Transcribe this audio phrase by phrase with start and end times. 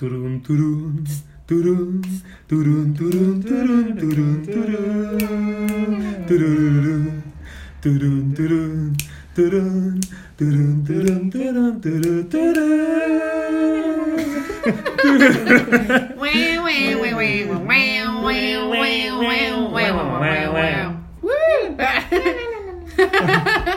[0.00, 1.04] Turun, turun,
[1.46, 2.00] turun,
[2.48, 4.80] turun, turun, turun, turun, turun,
[6.26, 6.72] turun,
[7.82, 8.96] turun, turun,
[9.36, 10.00] turun,
[10.38, 12.80] turun, turun, turun, turun, turun.
[16.16, 20.88] Wow, wow, wow, wow, wow, wow, wow, wow, wow, wow, wow.
[23.68, 23.76] Woo!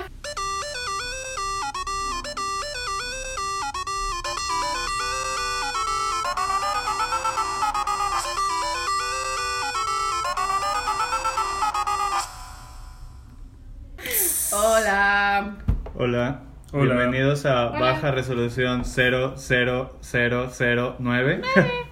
[16.05, 16.41] Hola.
[16.73, 16.95] Hola.
[16.95, 21.41] Bienvenidos a Baja Resolución 00009.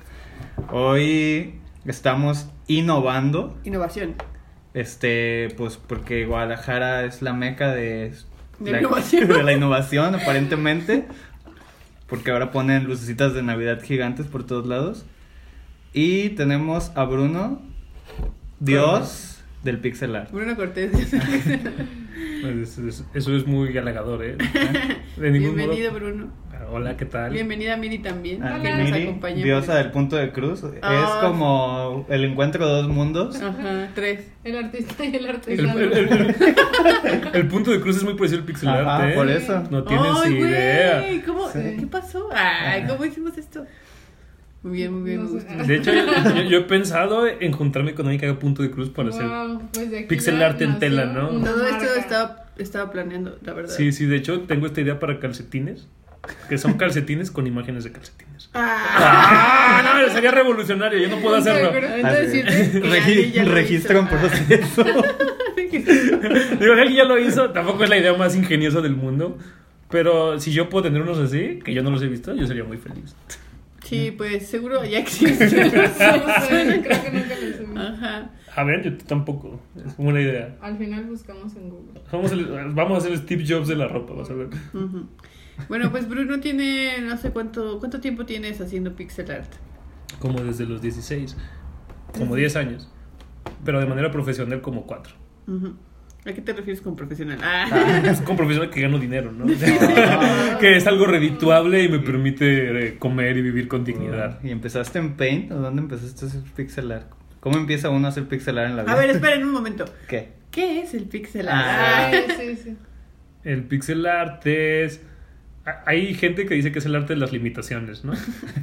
[0.69, 4.15] Hoy estamos innovando, Innovación.
[4.73, 8.13] este, pues porque Guadalajara es la meca de,
[8.59, 9.27] De la, innovación.
[9.29, 11.05] de la innovación, aparentemente.
[12.07, 15.05] Porque ahora ponen lucecitas de Navidad gigantes por todos lados.
[15.93, 17.61] Y tenemos a Bruno,
[18.59, 20.33] Dios del pixel art.
[20.33, 20.91] Bruno Cortés.
[22.41, 24.35] Pues, es- Eso es muy halagador, ¿eh?
[25.17, 26.41] De ningún modo- Bienvenido, Bruno.
[26.73, 27.33] Hola, ¿qué tal?
[27.33, 28.41] Bienvenida, Miri, también.
[28.43, 30.63] Ah, que nos Miri, diosa del punto de cruz.
[30.63, 31.19] Es Ah.
[31.21, 33.41] como el encuentro de dos mundos.
[33.41, 34.27] Ajá, tres.
[34.43, 35.79] El artista y el artesano.
[35.79, 36.35] el- el-
[37.33, 39.15] el punto de cruz es muy parecido al pixel art, Ajá, ¿eh?
[39.15, 39.63] por eso.
[39.69, 41.03] No tienes Ay, idea.
[41.25, 41.49] ¿Cómo?
[41.49, 41.59] Sí.
[41.79, 42.29] ¿Qué pasó?
[42.33, 43.65] Ay, ¿cómo hicimos esto?
[44.63, 45.63] Muy bien, muy bien, No me.
[45.67, 48.69] De hecho, yo, yo- yo he pensado en juntarme con alguien que haga punto de
[48.69, 49.25] cruz para hacer.
[49.27, 51.29] Wow, pues de aquí pixel art en tela, ¿no?
[51.29, 53.73] Todo esto estaba, estaba planeando, la verdad.
[53.75, 55.87] Sí, sí, de hecho, tengo esta idea para calcetines.
[56.47, 58.51] Que son calcetines con imágenes de calcetines.
[58.53, 60.03] Ah, ¡Ah!
[60.07, 61.71] No, sería revolucionario, yo no puedo hacerlo.
[61.73, 63.87] Regi- hizo.
[64.03, 64.09] Ah.
[64.09, 64.83] proceso.
[65.71, 69.37] Digo, alguien ya lo hizo, tampoco es la idea más ingeniosa del mundo.
[69.89, 72.63] Pero si yo puedo tener unos así, que yo no los he visto, yo sería
[72.63, 73.15] muy feliz.
[73.91, 75.47] Sí, pues seguro ya existe.
[75.49, 75.63] Creo
[77.03, 77.35] que nunca
[77.73, 77.81] lo.
[77.81, 78.31] Ajá.
[78.55, 79.59] A ver, yo tampoco.
[79.85, 80.55] Es buena idea.
[80.61, 82.01] Al final buscamos en Google.
[82.11, 82.35] Vamos a,
[82.73, 84.47] vamos a hacer Steve Jobs de la ropa, vas a ver.
[85.67, 89.51] Bueno, pues Bruno tiene, no sé cuánto, cuánto tiempo tienes haciendo pixel art.
[90.19, 91.35] Como desde los 16.
[92.17, 92.89] Como 10 años.
[93.65, 95.13] Pero de manera profesional como 4.
[95.47, 95.73] Ujú.
[96.23, 97.39] ¿A qué te refieres con profesional?
[97.41, 98.03] Ah.
[98.05, 99.45] Es como profesional que gano dinero, ¿no?
[100.59, 104.39] que es algo redituable y me permite eh, comer y vivir con dignidad.
[104.43, 105.51] ¿Y empezaste en Paint?
[105.51, 107.07] ¿O dónde empezaste a hacer pixel art?
[107.39, 108.93] ¿Cómo empieza uno a hacer pixel art en la vida?
[108.93, 109.85] A ver, esperen un momento.
[110.07, 110.29] ¿Qué?
[110.51, 111.59] ¿Qué es el pixel art?
[111.59, 112.11] Ah.
[112.11, 112.77] Sí, sí, sí.
[113.43, 115.01] El pixel art es...
[115.85, 118.13] Hay gente que dice que es el arte de las limitaciones, ¿no?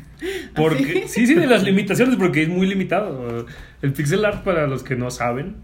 [0.54, 3.46] Porque, sí, sí, de las limitaciones, porque es muy limitado.
[3.82, 5.56] El pixel art, para los que no saben,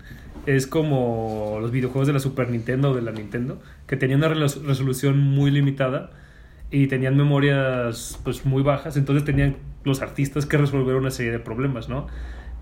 [0.47, 4.29] es como los videojuegos de la Super Nintendo o de la Nintendo, que tenían una
[4.29, 6.11] resolución muy limitada
[6.71, 11.39] y tenían memorias pues muy bajas, entonces tenían los artistas que resolver una serie de
[11.39, 12.07] problemas, ¿no?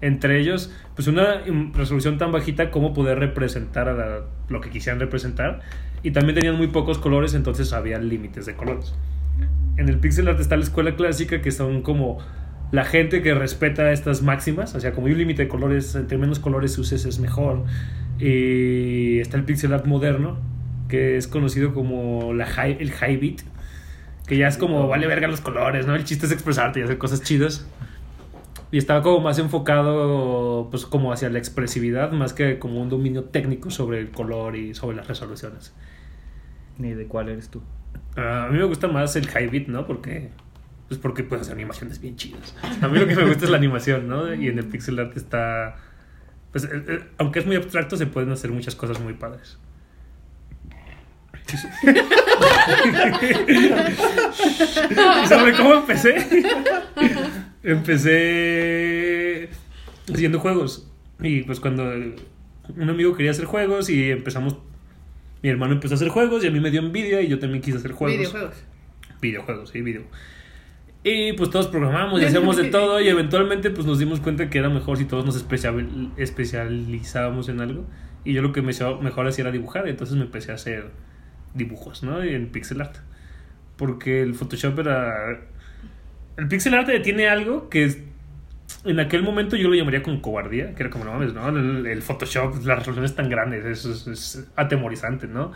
[0.00, 1.42] Entre ellos, pues una
[1.74, 5.60] resolución tan bajita como poder representar a lo que quisieran representar
[6.02, 8.94] y también tenían muy pocos colores, entonces había límites de colores.
[9.76, 12.18] En el pixel art está la escuela clásica que son como
[12.72, 16.16] la gente que respeta estas máximas, o sea, como hay un límite de colores, entre
[16.16, 17.64] menos colores uses es mejor.
[18.18, 20.38] Y está el pixel art moderno,
[20.88, 23.40] que es conocido como la high, el high beat,
[24.26, 25.94] que ya es como vale verga los colores, ¿no?
[25.94, 27.66] El chiste es expresarte y hacer cosas chidas.
[28.70, 33.24] Y estaba como más enfocado, pues, como hacia la expresividad, más que como un dominio
[33.24, 35.74] técnico sobre el color y sobre las resoluciones.
[36.78, 37.62] Ni de cuál eres tú.
[38.16, 39.86] Ah, a mí me gusta más el high beat, ¿no?
[39.86, 40.30] Porque
[40.92, 42.54] pues porque puedes hacer animaciones bien chidas.
[42.82, 44.34] A mí lo que me gusta es la animación, ¿no?
[44.34, 45.76] Y en el pixel art está
[46.50, 49.56] pues eh, eh, aunque es muy abstracto se pueden hacer muchas cosas muy padres.
[54.92, 56.50] ¿Y ¿Sabe cómo empecé?
[57.62, 59.48] empecé
[60.12, 60.90] haciendo juegos.
[61.22, 64.58] Y pues cuando un amigo quería hacer juegos y empezamos
[65.42, 67.62] mi hermano empezó a hacer juegos y a mí me dio envidia y yo también
[67.62, 68.18] quise hacer juegos.
[68.18, 68.56] Videojuegos.
[69.22, 70.02] Videojuegos, sí, video.
[71.04, 74.58] Y pues todos programamos y hacíamos de todo y eventualmente pues nos dimos cuenta que
[74.58, 75.74] era mejor si todos nos especia-
[76.16, 77.84] especializábamos en algo.
[78.24, 80.90] Y yo lo que me mejor hacía era dibujar, entonces me empecé a hacer
[81.54, 82.22] dibujos, ¿no?
[82.22, 82.96] En pixel art.
[83.76, 85.40] Porque el Photoshop era...
[86.36, 87.98] El pixel art tiene algo que es...
[88.84, 91.48] En aquel momento yo lo llamaría como cobardía, que era como, no mames, ¿no?
[91.48, 95.52] El, el Photoshop, las resoluciones tan grandes, eso es, es atemorizante, ¿no?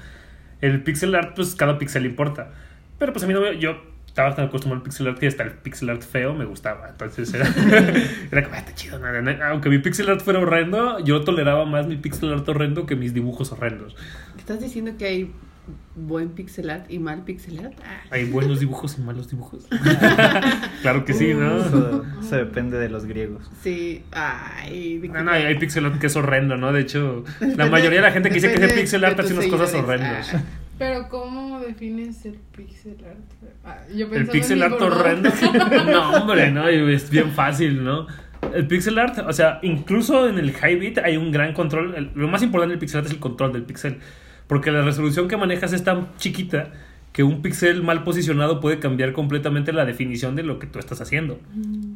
[0.61, 2.53] El pixel art, pues cada pixel importa.
[2.99, 3.81] Pero pues a mí no me- yo
[4.17, 6.89] estaba tan acostumbrado al pixel art que hasta el pixel art feo me gustaba.
[6.89, 7.47] Entonces era,
[8.33, 8.99] era como, "Ah, está chido.
[8.99, 9.45] no".
[9.45, 13.13] Aunque mi pixel art fuera horrendo, yo toleraba más mi pixel art horrendo que mis
[13.13, 13.95] dibujos horrendos.
[14.39, 15.33] Estás diciendo que hay
[15.97, 17.75] buen pixel art y mal pixel art?
[17.85, 18.05] Ah.
[18.11, 19.67] Hay buenos dibujos y malos dibujos.
[20.81, 21.59] claro que sí, ¿no?
[21.59, 23.51] Eso, eso depende de los griegos.
[23.62, 24.99] Sí, ay.
[25.12, 26.73] No, no, hay, hay pixel art que es horrendo, ¿no?
[26.73, 29.49] De hecho, la mayoría de la gente que dice que es pixel art hace unas
[29.49, 30.35] cosas horrendas.
[30.78, 33.19] Pero ¿cómo defines el pixel art?
[33.64, 35.31] Ah, yo El pixel art horrendo.
[35.87, 38.06] No, hombre, no, y es bien fácil, ¿no?
[38.55, 41.94] El pixel art, o sea, incluso en el high bit hay un gran control.
[41.94, 43.99] El- lo más importante del pixel art es el control del pixel.
[44.46, 46.70] Porque la resolución que manejas es tan chiquita
[47.12, 51.00] que un pixel mal posicionado puede cambiar completamente la definición de lo que tú estás
[51.00, 51.40] haciendo.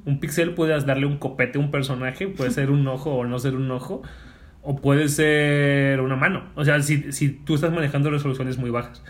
[0.07, 3.39] Un pixel puedes darle un copete a un personaje, puede ser un ojo o no
[3.39, 4.03] ser un ojo,
[4.63, 6.45] o puede ser una mano.
[6.55, 9.03] O sea, si, si tú estás manejando resoluciones muy bajas.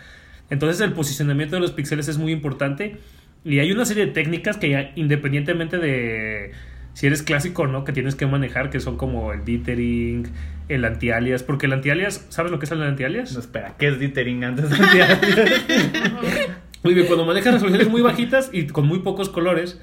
[0.49, 2.97] Entonces el posicionamiento de los píxeles es muy importante
[3.43, 6.51] y hay una serie de técnicas que ya, independientemente de
[6.93, 10.27] si eres clásico o no, que tienes que manejar, que son como el dithering,
[10.67, 13.33] el anti-alias, porque el anti-alias, ¿sabes lo que es el anti-alias?
[13.33, 15.19] No, espera, ¿qué es dithering antes de anti-alias?
[16.83, 19.79] Muy bien, cuando manejas resoluciones muy bajitas y con muy pocos colores,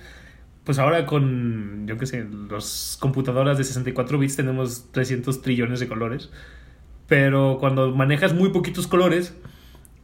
[0.69, 5.89] pues ahora con, yo qué sé, las computadoras de 64 bits tenemos 300 trillones de
[5.89, 6.29] colores.
[7.07, 9.35] Pero cuando manejas muy poquitos colores,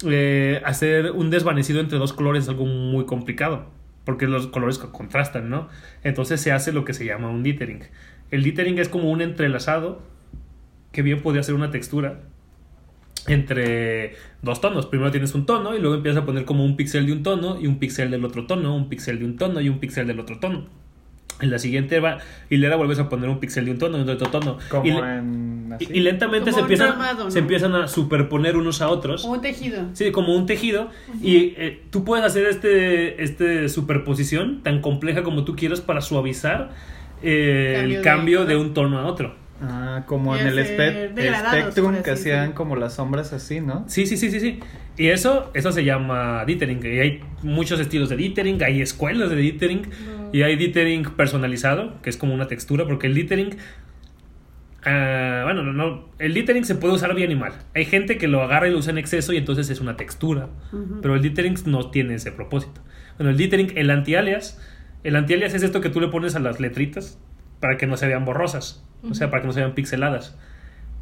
[0.06, 3.66] eh, hacer un desvanecido entre dos colores es algo muy complicado.
[4.06, 5.68] Porque los colores co- contrastan, ¿no?
[6.02, 7.82] Entonces se hace lo que se llama un dithering.
[8.30, 10.02] El dithering es como un entrelazado
[10.92, 12.22] que bien podría ser una textura
[13.28, 14.86] entre dos tonos.
[14.86, 17.58] Primero tienes un tono y luego empiezas a poner como un píxel de un tono
[17.60, 20.20] y un píxel del otro tono, un píxel de un tono y un píxel del
[20.20, 20.66] otro tono.
[21.40, 22.18] En la siguiente va-
[22.48, 24.56] hilera vuelves a poner un píxel de un tono y de otro tono.
[24.70, 25.72] Como y, le- en...
[25.74, 25.88] así.
[25.92, 27.30] y- y lentamente Como se empiezan, ramado, ¿no?
[27.30, 29.22] se empiezan a superponer unos a otros.
[29.22, 29.82] Como un tejido.
[29.94, 30.90] Sí, como un tejido.
[31.20, 36.70] Y eh, tú puedes hacer este, este superposición tan compleja como tú quieras para suavizar
[37.22, 39.34] eh, Cambio el de cambio de, un tono a otro.
[39.62, 41.14] Ah, como en el espe-
[41.48, 43.84] Spectrum que así hacían como las sombras así, ¿no?
[43.86, 44.60] Sí, sí, sí, sí, sí.
[44.96, 46.80] Y eso, eso se llama dithering.
[46.84, 49.88] Y hay muchos estilos de dithering, hay escuelas de dithering.
[50.32, 53.56] Y hay dithering personalizado, que es como una textura, porque el dithering...
[54.84, 57.52] ah, bueno, no, no, el dithering se puede usar bien y mal.
[57.74, 60.48] Hay gente que lo agarra y lo usa en exceso y entonces es una textura.
[61.00, 62.80] Pero el dithering no tiene ese propósito.
[63.18, 64.60] Bueno, el dithering, el anti-alias,
[65.04, 67.18] el anti-alias es esto que tú le pones a las letritas
[67.64, 70.36] para que no se vean borrosas, o sea, para que no se vean pixeladas.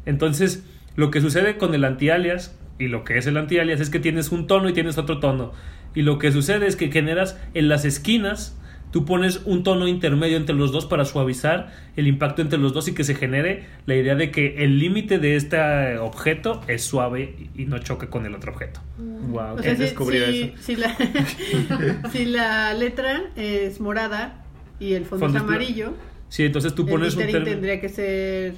[0.05, 0.63] Entonces,
[0.95, 4.31] lo que sucede con el anti-alias y lo que es el anti-alias es que tienes
[4.31, 5.51] un tono y tienes otro tono.
[5.93, 8.57] Y lo que sucede es que generas en las esquinas,
[8.91, 12.87] tú pones un tono intermedio entre los dos para suavizar el impacto entre los dos
[12.87, 17.35] y que se genere la idea de que el límite de este objeto es suave
[17.57, 18.79] y no choque con el otro objeto.
[18.97, 20.53] Wow, O ¿quién sea, si, descubrió si- eso?
[20.63, 20.95] si la,
[22.13, 24.45] si la letra es morada
[24.79, 25.93] y el fondo, Fondo es amarillo,
[26.33, 27.45] Sí, entonces tú el pones un término.
[27.45, 28.55] tendría que ser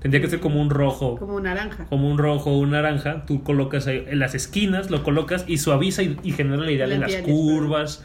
[0.00, 1.16] Tendría que ser como un rojo.
[1.16, 1.86] como naranja.
[1.86, 3.24] Como un rojo o un naranja.
[3.24, 6.86] Tú colocas ahí en las esquinas, lo colocas y suaviza y, y genera la idea
[6.86, 8.04] de las curvas.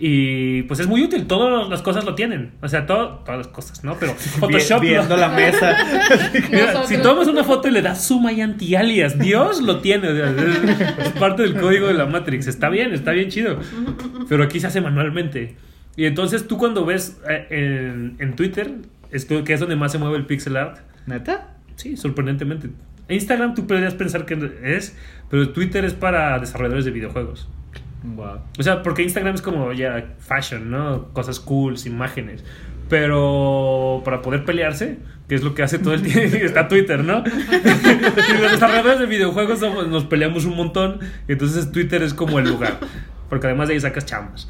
[0.00, 2.50] Y pues es muy útil, todas las cosas lo tienen.
[2.60, 3.96] O sea, todo, todas las cosas, ¿no?
[4.00, 4.80] Pero Photoshop.
[4.80, 5.76] Vi- lo- viendo la mesa.
[6.50, 10.08] Mira, si tomas una foto y le das suma y anti-alias, Dios lo tiene.
[10.08, 12.48] o sea, es, es parte del código de la Matrix.
[12.48, 13.60] Está bien, está bien chido.
[14.28, 15.54] Pero aquí se hace manualmente.
[15.98, 18.72] Y entonces tú cuando ves eh, en, en Twitter,
[19.10, 21.56] esto, que es donde más se mueve el pixel art, ¿Neta?
[21.74, 22.70] Sí, sorprendentemente.
[23.08, 24.96] Instagram tú podrías pensar que es,
[25.28, 27.48] pero Twitter es para desarrolladores de videojuegos.
[28.04, 28.38] Wow.
[28.58, 31.08] O sea, porque Instagram es como ya fashion, ¿no?
[31.12, 32.44] Cosas cool, imágenes.
[32.88, 37.24] Pero para poder pelearse, que es lo que hace todo el tiempo, está Twitter, ¿no?
[37.26, 42.38] y los desarrolladores de videojuegos somos- nos peleamos un montón, y entonces Twitter es como
[42.38, 42.78] el lugar.
[43.28, 44.48] Porque además de ahí sacas chambas.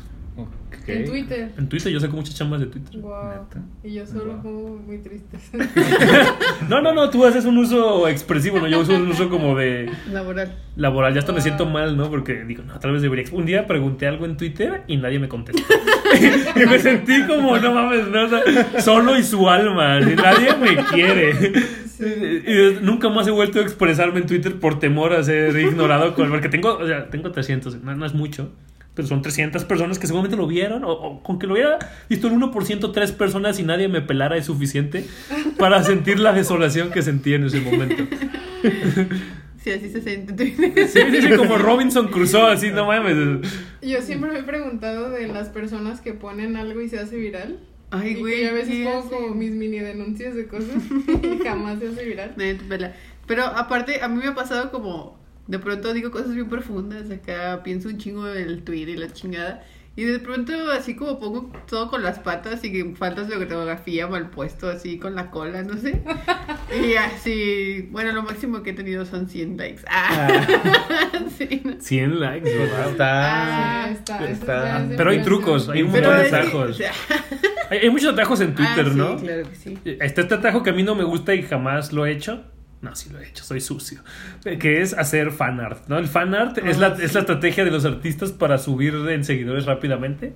[0.93, 1.53] En Twitter.
[1.59, 3.01] En Twitter yo saco muchas chambas de Twitter.
[3.01, 3.13] Wow.
[3.31, 3.63] Neta.
[3.85, 4.43] Y yo solo Wow.
[4.43, 5.51] como muy tristes.
[6.69, 8.69] No, no, no, tú haces un uso expresivo, ¿no?
[8.69, 9.91] Yo uso un uso como de...
[10.13, 10.55] Laboral.
[10.77, 11.15] laboral.
[11.15, 11.43] Ya hasta me Ah.
[11.43, 12.11] siento mal, ¿no?
[12.11, 13.25] Porque digo, no, tal vez debería.
[13.33, 15.63] Un día pregunté algo en Twitter y nadie me contestó.
[16.57, 20.01] y me sentí como, no mames, no, O sea, solo y su alma.
[20.01, 21.33] Nadie me quiere.
[22.01, 26.15] Y nunca más he vuelto a expresarme en Twitter por temor a ser ignorado.
[26.15, 28.51] Con, porque tengo, o sea, tengo 300, no, no es mucho.
[28.99, 30.83] Pero son 300 personas que seguramente lo vieron.
[30.83, 31.79] O, o con que lo hubiera
[32.09, 35.05] visto el 1%, tres personas y nadie me pelara es suficiente
[35.57, 38.03] para sentir la desolación que sentí en ese momento.
[39.63, 40.37] Sí, así se siente.
[40.47, 40.55] Sí,
[40.87, 43.51] sí, sí, como Robinson Crusoe, así, no mames.
[43.83, 47.59] Yo siempre me he preguntado de las personas que ponen algo y se hace viral.
[47.91, 48.35] Ay, y güey.
[48.37, 50.81] que yo a veces ¿qué pongo como mis mini denuncias de cosas
[51.23, 52.35] y jamás se hace viral.
[53.27, 55.18] Pero aparte, a mí me ha pasado como
[55.49, 57.11] de pronto digo cosas bien profundas.
[57.11, 59.65] Acá pienso un chingo en el Twitter y la chingada.
[59.97, 64.07] Y de pronto así como pongo todo con las patas y que faltas de ortografía
[64.07, 66.01] mal puesto así con la cola, no sé.
[66.81, 69.83] Y así, bueno, lo máximo que he tenido son 100 likes.
[69.89, 70.47] Ah.
[71.39, 71.81] sí, ¿no?
[71.81, 72.91] 100 likes, wow.
[72.91, 73.85] Está.
[73.85, 74.89] Ah, está, está.
[74.97, 76.79] Pero hay trucos, hay un montón de atajos.
[77.71, 79.17] Hay, hay muchos atajos en Twitter, Ah, sí, ¿no?
[79.19, 79.79] claro que sí.
[79.85, 82.45] Está este atajo que a mí no me gusta y jamás lo he hecho.
[82.81, 84.01] No, sí lo he hecho, soy sucio.
[84.61, 85.99] Que es hacer fan art, ¿no?
[85.99, 87.05] El fan art es, la, Ah, sí.
[87.05, 90.33] es la estrategia de los artistas para subir en seguidores rápidamente.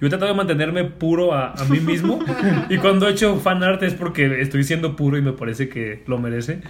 [0.00, 2.18] Yo he tratado de mantenerme puro a, a mí mismo.
[2.68, 6.02] y cuando he hecho fan art es porque estoy siendo puro y me parece que
[6.06, 6.60] lo merece.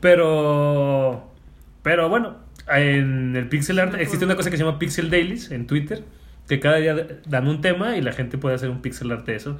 [0.00, 1.30] Pero.
[1.82, 2.36] Pero bueno,
[2.72, 6.02] en el pixel art existe una cosa que se llama Pixel Dailies en Twitter.
[6.48, 6.94] Que cada día
[7.26, 9.58] dan un tema y la gente puede hacer un pixel art de eso.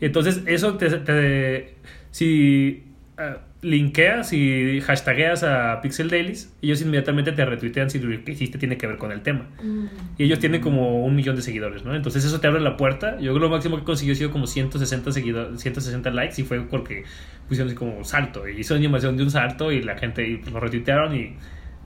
[0.00, 0.90] Y entonces, eso te.
[0.90, 1.74] te-
[2.10, 2.84] si
[3.18, 8.58] ah, linkeas y hashtagueas a Pixel Dailies, ellos inmediatamente te retuitean si lo que hiciste
[8.58, 9.46] tiene que ver con el tema.
[9.62, 9.86] Mm.
[10.18, 11.94] Y ellos tienen como un millón de seguidores, ¿no?
[11.94, 13.16] Entonces eso te abre la puerta.
[13.16, 16.44] Yo creo que lo máximo que consiguió ha sido como 160 seguidores, 160 likes y
[16.44, 17.04] fue porque
[17.48, 18.48] pusieron así como salto.
[18.48, 21.34] Y hizo animación de un salto y la gente y lo retuitearon y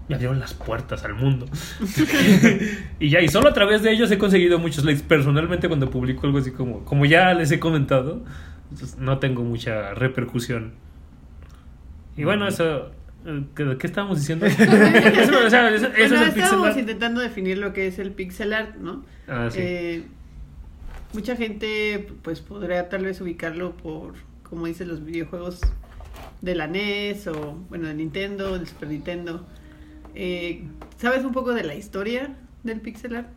[0.08, 1.46] me abrieron las puertas al mundo.
[2.98, 5.04] y ya, y solo a través de ellos he conseguido muchos likes.
[5.06, 8.24] Personalmente cuando publico algo así como, como ya les he comentado,
[8.76, 10.72] pues, no tengo mucha repercusión.
[12.18, 12.90] Y bueno, eso...
[13.26, 14.46] eh, ¿Qué, qué estábamos diciendo?
[14.46, 16.78] Eso, o sea, eso- eso Bueno, es el pixel estábamos art.
[16.78, 19.04] intentando definir lo que es el pixel art, ¿no?
[19.26, 19.58] Ah, sí.
[19.60, 20.02] Eh,
[21.14, 25.60] mucha gente pues podría tal vez ubicarlo por, como dicen, los videojuegos
[26.42, 29.46] de la NES o, bueno, de Nintendo, del Super Nintendo.
[30.14, 30.64] Eh,
[30.96, 32.34] ¿Sabes un poco de la historia
[32.64, 33.28] del pixel art?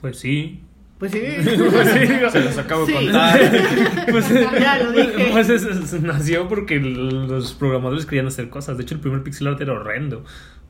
[0.00, 0.62] Pues sí.
[0.98, 1.20] Pues sí.
[1.70, 3.04] Pues sí, digo, Se los acabo de Sí.
[3.04, 3.40] contar.
[4.10, 4.28] pues,
[4.60, 5.28] Ya lo dije.
[5.30, 8.76] pues es- es- nació porque los programadores querían hacer cosas.
[8.76, 10.24] De hecho, el primer pixel art era horrendo.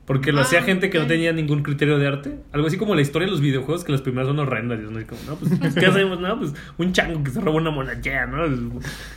[0.04, 2.38] Porque lo Ah, hacía gente que no tenía ningún criterio de arte.
[2.52, 4.80] Algo así como la historia de los videojuegos, que las primeras son horrendas.
[4.80, 6.18] Y uno es como, no, pues, ¿qué hacemos?
[6.18, 8.46] No, pues un chango que se roba una monachea, ¿no?
[8.46, 8.58] Es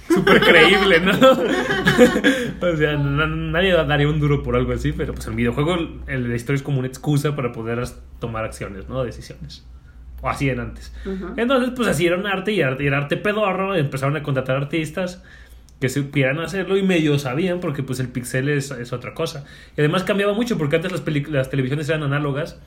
[0.09, 1.11] súper creíble, ¿no?
[1.13, 5.77] o sea, na- nadie daría un duro por algo así, pero pues el videojuego,
[6.07, 7.81] el- la historia es como una excusa para poder
[8.19, 9.01] tomar acciones, ¿no?
[9.03, 9.65] Decisiones.
[10.21, 10.93] O así eran antes.
[11.35, 13.75] Entonces, pues así era un arte y era, y era arte pedorro.
[13.75, 15.23] Empezaron a contratar artistas
[15.79, 19.45] que supieran hacerlo y medio sabían porque pues el pixel es, es otra cosa.
[19.75, 22.59] Y además cambiaba mucho porque antes las, las televisiones eran análogas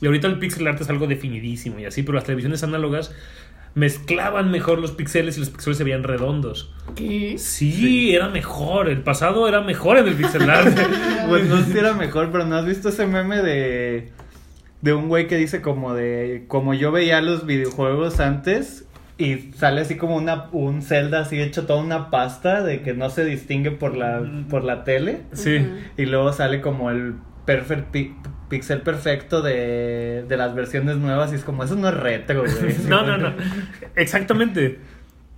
[0.00, 3.14] y ahorita el pixel art es algo definidísimo y así, pero las televisiones análogas
[3.74, 6.72] mezclaban mejor los pixeles y los pixeles se veían redondos.
[6.96, 7.36] ¿Qué?
[7.38, 8.88] Sí, era mejor.
[8.88, 10.76] El pasado era mejor en el pixel art.
[11.28, 14.12] Pues no sé si era mejor, pero ¿no has visto ese meme de,
[14.86, 18.86] de un güey que dice como de, como yo veía los videojuegos antes
[19.18, 23.10] y sale así como una, un Zelda así hecho toda una pasta de que no
[23.10, 25.66] se distingue por la, por la tele sí.
[25.96, 27.14] Y luego sale como el
[27.46, 28.14] perfect pi-
[28.48, 32.74] pixel perfecto de, de las versiones nuevas y es como, eso no es retro, güey.
[32.88, 33.32] No, no, no.
[33.96, 34.78] Exactamente.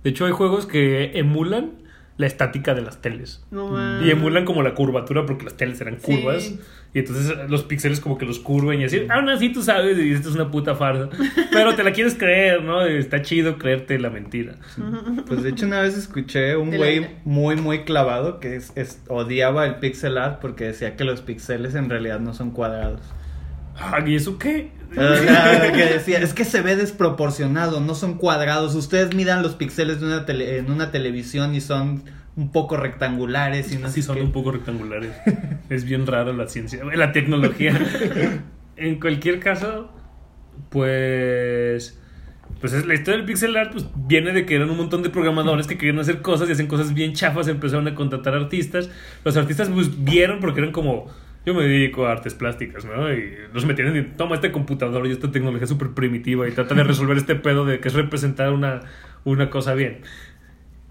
[0.03, 1.71] De hecho, hay juegos que emulan
[2.19, 3.41] la estática de las teles.
[3.49, 4.05] No.
[4.05, 6.17] Y emulan como la curvatura porque las teles eran Sí.
[6.17, 6.53] curvas.
[6.93, 9.05] Y entonces los píxeles como que los curvan y así.
[9.09, 11.07] Aún así tú sabes, y esto es una puta farsa.
[11.53, 12.81] Pero te la quieres creer, ¿no?
[12.85, 14.55] Está chido creerte la mentira.
[15.27, 19.65] Pues de hecho una vez escuché un güey muy muy clavado que es, es- odiaba
[19.65, 22.99] el pixel art porque decía que los píxeles en realidad no son cuadrados.
[23.79, 24.71] Ah, ¿Y eso qué?
[24.93, 28.73] Sea, que decía, es que se ve desproporcionado, no son cuadrados.
[28.75, 32.03] Ustedes miran los píxeles de una tele- en una televisión y son
[32.35, 34.21] un poco rectangulares y no sé son qué.
[34.23, 35.11] un poco rectangulares.
[35.69, 37.77] es bien raro la ciencia, la tecnología.
[38.77, 39.91] en cualquier caso,
[40.69, 41.95] pues.
[42.61, 45.09] Pues es la historia del pixel art pues, viene de que eran un montón de
[45.09, 48.89] programadores que querían hacer cosas y hacen cosas bien chafas, empezaron a contratar artistas.
[49.23, 51.07] Los artistas pues, vieron porque eran como,
[51.49, 53.11] yo me dedico a artes plásticas, ¿no?
[53.11, 56.83] Y los metían y toma este computador y esta tecnología súper primitiva y trata de
[56.83, 58.81] resolver este pedo de que es representar una,
[59.23, 60.01] una cosa bien.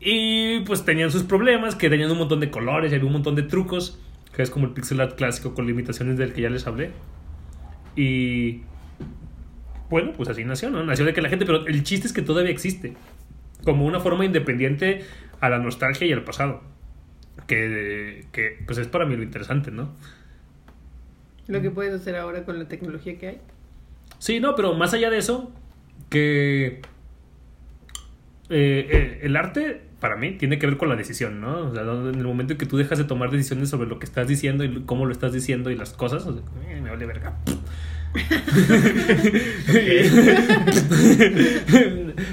[0.00, 3.36] Y pues tenían sus problemas, que tenían un montón de colores y había un montón
[3.36, 4.00] de trucos,
[4.34, 6.90] que es como el pixel art clásico con limitaciones del que ya les hablé.
[7.94, 8.62] Y
[9.90, 10.82] bueno, pues así nació, ¿no?
[10.82, 12.94] Nació de que la gente, pero el chiste es que todavía existe,
[13.62, 15.04] como una forma independiente
[15.40, 16.64] a la nostalgia y al pasado.
[17.46, 19.94] Que, que pues es para mí lo interesante, ¿no?
[21.48, 23.40] Lo que puedes hacer ahora con la tecnología que hay.
[24.18, 25.50] Sí, no, pero más allá de eso,
[26.10, 26.82] que
[28.50, 31.70] eh, eh, el arte para mí tiene que ver con la decisión, ¿no?
[31.70, 34.04] O sea, en el momento en que tú dejas de tomar decisiones sobre lo que
[34.04, 37.06] estás diciendo y cómo lo estás diciendo y las cosas, o sea, eh, me vale
[37.06, 37.36] verga.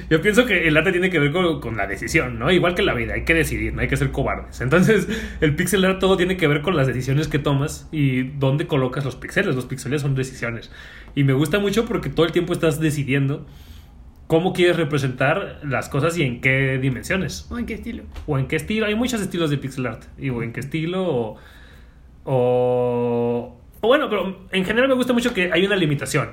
[0.10, 2.52] Yo pienso que el arte tiene que ver con, con la decisión, ¿no?
[2.52, 4.62] Igual que la vida, hay que decidir, no hay que ser cobardes.
[4.62, 5.08] Entonces,
[5.42, 9.04] el pixel art todo tiene que ver con las decisiones que tomas y dónde colocas
[9.06, 9.56] los píxeles.
[9.56, 10.72] Los píxeles son decisiones.
[11.14, 13.46] Y me gusta mucho porque todo el tiempo estás decidiendo
[14.28, 17.48] cómo quieres representar las cosas y en qué dimensiones.
[17.50, 18.04] ¿O en qué estilo?
[18.28, 18.86] O en qué estilo.
[18.86, 20.04] Hay muchos estilos de pixel art.
[20.18, 21.38] Y o en qué estilo o...
[22.28, 26.30] O, o bueno, pero en general me gusta mucho que hay una limitación.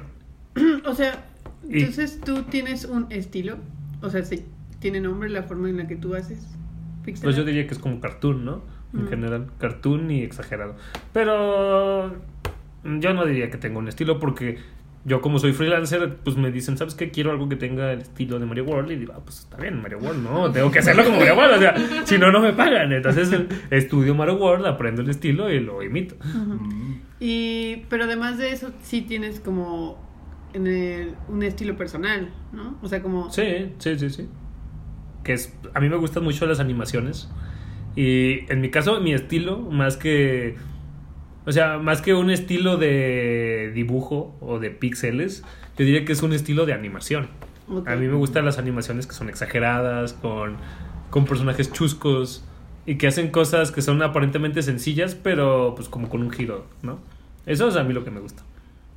[0.87, 1.25] O sea,
[1.69, 3.57] Y- entonces tú tienes un estilo.
[4.01, 4.45] O sea, ¿se-
[4.81, 6.47] ¿tiene nombre la forma en la que tú haces
[7.05, 8.63] pixel Pues yo diría que es como cartoon, ¿no?
[8.95, 9.09] En Mm.
[9.09, 10.77] general, cartoon y exagerado.
[11.13, 12.15] Pero
[12.85, 14.59] yo no diría que tengo un estilo porque
[15.05, 17.11] yo como soy freelancer, pues me dicen, ¿sabes qué?
[17.11, 18.91] Quiero algo que tenga el estilo de Mario World.
[18.93, 20.51] Y digo, ah, pues está bien, Mario World, ¿no?
[20.53, 21.55] Tengo que hacerlo como Mario World.
[21.57, 22.93] O sea, si no, no me pagan.
[22.93, 23.31] Entonces
[23.71, 26.15] estudio Mario World, aprendo el estilo y lo imito.
[26.25, 26.95] Mm.
[27.21, 29.99] Y, pero además de eso, sí tienes como
[30.55, 32.79] en el- un estilo personal, ¿no?
[32.83, 33.31] O sea, como...
[33.31, 34.29] Sí, sí, sí, sí.
[35.25, 37.29] Que es, a mí me gustan mucho las animaciones.
[37.97, 40.57] Y en mi caso, mi estilo, más que.
[41.45, 45.43] O sea, más que un estilo de dibujo o de píxeles,
[45.77, 47.29] yo diría que es un estilo de animación.
[47.87, 50.57] A mí me gustan las animaciones que son exageradas, con,
[51.11, 52.45] con personajes chuscos
[52.87, 56.99] y que hacen cosas que son aparentemente sencillas, pero pues como con un giro, ¿no?
[57.47, 58.43] Eso es a mí lo que me gusta.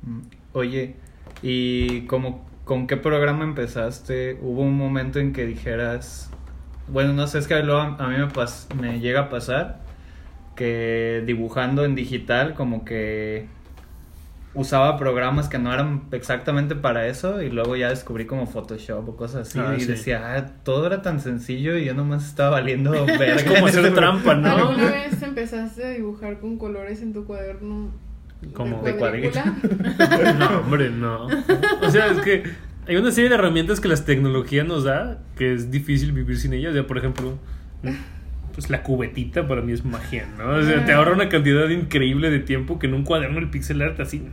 [0.02, 0.20] Mm.
[0.52, 0.94] Oye,
[1.42, 4.38] ¿y cómo, con qué programa empezaste?
[4.40, 6.30] ¿Hubo un momento en que dijeras,
[6.88, 9.80] bueno, no sé, es que luego a mí me, pas- me llega a pasar
[10.56, 13.46] que dibujando en digital como que
[14.54, 19.16] usaba programas que no eran exactamente para eso y luego ya descubrí como Photoshop o
[19.16, 19.86] cosas así Ah, y sí.
[19.86, 23.34] decía, ah, todo era tan sencillo y yo nomás estaba valiendo verga.
[23.36, 24.48] Es como hacer este trampa, ¿no?
[24.48, 27.90] ¿Alguna vez empezaste a dibujar con colores en tu cuaderno?
[28.54, 29.54] Como de cuadrícula?
[30.38, 31.26] No, hombre, no.
[31.82, 32.44] O sea, es que
[32.88, 36.54] hay una serie de herramientas que la tecnología nos da que es difícil vivir sin
[36.54, 36.70] ellas.
[36.70, 37.38] O sea, por ejemplo,
[38.56, 40.48] pues la cubetita para mí es magia, ¿no?
[40.56, 43.82] O sea, te ahorra una cantidad increíble de tiempo que en un cuaderno el pixel
[43.82, 44.26] art así.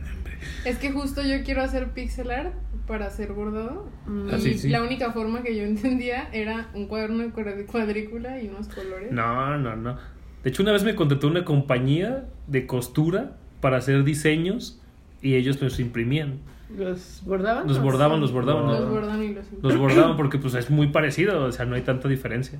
[0.64, 2.54] Es que justo yo quiero hacer pixel art
[2.86, 3.88] para hacer bordado.
[4.06, 4.28] Mm.
[4.28, 4.68] Y Ah, sí, sí.
[4.70, 9.12] la única forma que yo entendía era un cuaderno de cuadr- cuadrícula y unos colores.
[9.12, 9.96] No, no, no.
[10.42, 14.80] De hecho, una vez me contrató una compañía de costura para hacer diseños
[15.22, 16.38] y ellos los imprimían.
[16.76, 17.66] ¿Los bordaban?
[17.68, 18.20] Los ¿O bordaban, sí?
[18.22, 18.66] los bordaban.
[18.66, 18.90] Los ¿no?
[18.90, 22.08] bordan y los Los bordaban porque pues es muy parecido, o sea, no hay tanta
[22.08, 22.58] diferencia.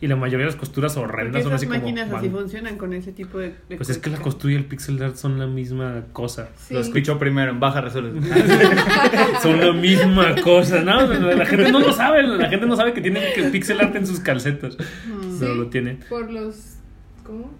[0.00, 1.78] Y la mayoría de las costuras horrendas son así como...
[1.78, 3.54] máquinas así funcionan con ese tipo de...
[3.68, 6.50] de Pues es que la costura y el pixel art son la misma cosa.
[6.56, 6.74] Sí.
[6.74, 8.22] Lo escucho primero en baja resolución.
[9.42, 10.80] Son la misma cosa.
[10.82, 12.22] No, la gente no lo sabe.
[12.26, 14.76] La gente no sabe que tiene que pixel art en sus calcetas.
[14.76, 15.38] Mm.
[15.40, 15.98] Pero lo tiene.
[16.08, 16.76] Por los.
[17.24, 17.50] ¿Cómo?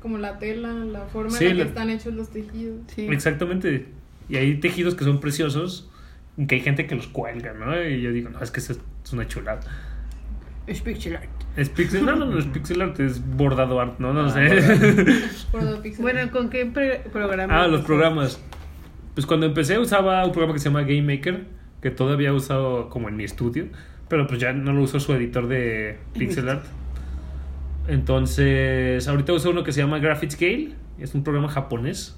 [0.00, 2.76] Como la tela, la forma Sí, en la que la- están hechos los tejidos.
[2.94, 3.08] Sí.
[3.10, 3.86] Exactamente.
[4.28, 5.90] Y hay tejidos que son preciosos.
[6.36, 7.80] y Que hay gente que los cuelga, ¿no?
[7.82, 9.60] Y yo digo, no, es que eso es una chulada.
[10.66, 11.28] Es pixel art.
[11.56, 14.48] Es pixel, no, no, no es pixel art, es bordado art, no, no Ah, sé.
[15.50, 16.02] Bordado pixel.
[16.02, 17.62] Bueno, ¿con qué programa?
[17.62, 18.40] Ah, los programas.
[19.14, 21.46] Pues cuando empecé usaba un programa que se llama Game Maker,
[21.82, 23.66] que todavía he usado como en mi estudio,
[24.08, 26.64] pero pues ya no lo uso su editor de pixel art.
[27.88, 32.17] Entonces, ahorita uso uno que se llama Graphicscale, es un programa japonés.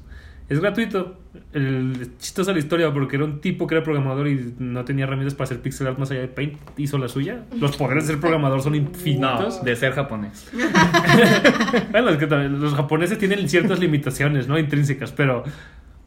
[0.51, 1.17] Es gratuito.
[1.53, 5.35] El chistosa la historia porque era un tipo que era programador y no tenía herramientas
[5.35, 7.45] para hacer pixel art más allá de Paint, hizo la suya.
[7.59, 9.65] Los poderes de ser programador son No, infinitos.
[9.65, 10.51] de ser japonés.
[11.93, 14.59] Bueno, es que también los japoneses tienen ciertas limitaciones, ¿no?
[14.59, 15.45] Intrínsecas, pero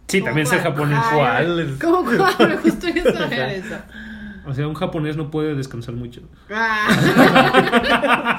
[0.07, 0.99] sí, ¿Cómo también ser japonés.
[1.13, 1.75] ¿Cuál?
[1.81, 2.57] ¿Cómo cuál?
[2.63, 2.87] Justo
[3.31, 3.75] eso.
[4.45, 6.21] O sea, un japonés no puede descansar mucho.
[6.51, 8.37] Ah,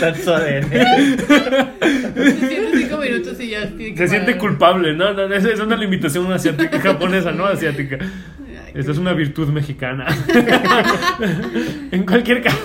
[0.00, 0.62] Tan suave.
[0.62, 5.12] se siente cinco minutos y ya tiene que Se siente culpable, ¿no?
[5.12, 7.98] no, no, esa es una limitación asiática, japonesa, no asiática.
[8.00, 10.06] Ay, Esta es una virtud mexicana.
[11.90, 12.58] en cualquier caso,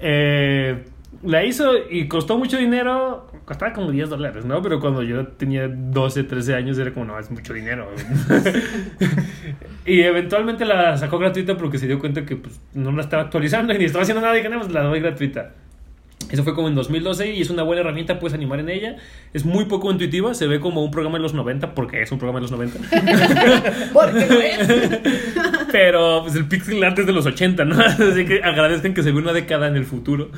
[0.00, 0.84] eh,
[1.22, 3.30] la hizo y costó mucho dinero.
[3.48, 4.60] Costaba como 10 dólares, ¿no?
[4.60, 7.90] Pero cuando yo tenía 12, 13 años era como, no, es mucho dinero.
[9.86, 13.72] y eventualmente la sacó gratuita porque se dio cuenta que pues, no la estaba actualizando
[13.72, 15.54] y ni estaba haciendo nada y nada, pues la doy gratuita.
[16.30, 18.96] Eso fue como en 2012 y es una buena herramienta, puedes animar en ella.
[19.32, 22.18] Es muy poco intuitiva, se ve como un programa de los 90 porque es un
[22.18, 22.80] programa de los 90.
[23.94, 25.00] Porque lo es.
[25.72, 27.80] Pero pues el pixel art es de los 80, ¿no?
[27.80, 30.30] Así que agradezcan que se ve una década en el futuro.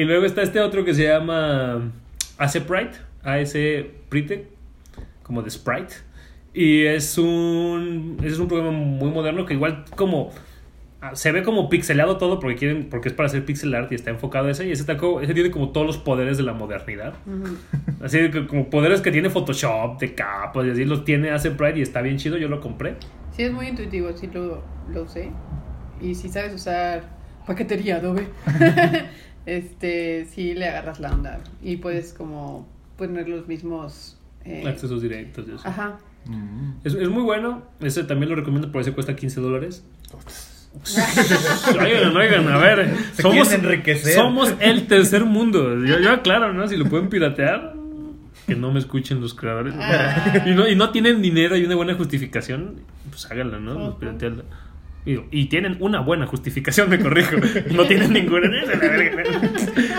[0.00, 1.90] Y luego está este otro que se llama
[2.38, 4.48] AC Sprite, AS Sprite,
[5.22, 5.94] como de Sprite.
[6.54, 10.30] Y es un, es un programa muy moderno que igual como
[11.00, 13.94] ah, se ve como pixelado todo porque quieren porque es para hacer pixel art y
[13.94, 16.54] está enfocado a ese y ese, como- ese tiene como todos los poderes de la
[16.54, 17.14] modernidad.
[18.02, 21.78] Así que como poderes que tiene Photoshop, de capas y así los tiene AC Sprite
[21.78, 22.94] y está bien chido, yo lo compré.
[23.36, 25.30] Sí, es muy intuitivo, sí lo, lo usé.
[26.00, 27.02] Y si sabes usar
[27.46, 28.26] paquetería Adobe,
[29.56, 31.40] este, sí le agarras la onda.
[31.62, 34.16] Y puedes como poner los mismos...
[34.44, 35.66] eh, Accesos directos y eso.
[35.66, 35.98] Ajá.
[36.26, 36.72] Mm.
[36.84, 39.84] Es, es muy bueno, ese también lo recomiendo, por eso cuesta 15 dólares.
[41.80, 42.94] Oigan, oigan, a ver.
[43.14, 44.14] Se Somos, quieren enriquecer.
[44.14, 45.74] somos el tercer mundo.
[45.84, 46.68] Yo, yo aclaro, ¿no?
[46.68, 47.74] Si lo pueden piratear,
[48.46, 49.74] que no me escuchen los creadores.
[49.76, 50.42] Ah.
[50.46, 52.76] Y, no, y no tienen dinero y una buena justificación,
[53.10, 53.74] pues háganlo, ¿no?
[53.86, 54.44] Pues piratearla.
[55.06, 57.36] Y, tienen una buena justificación, me corrijo.
[57.74, 58.48] No tienen ninguna.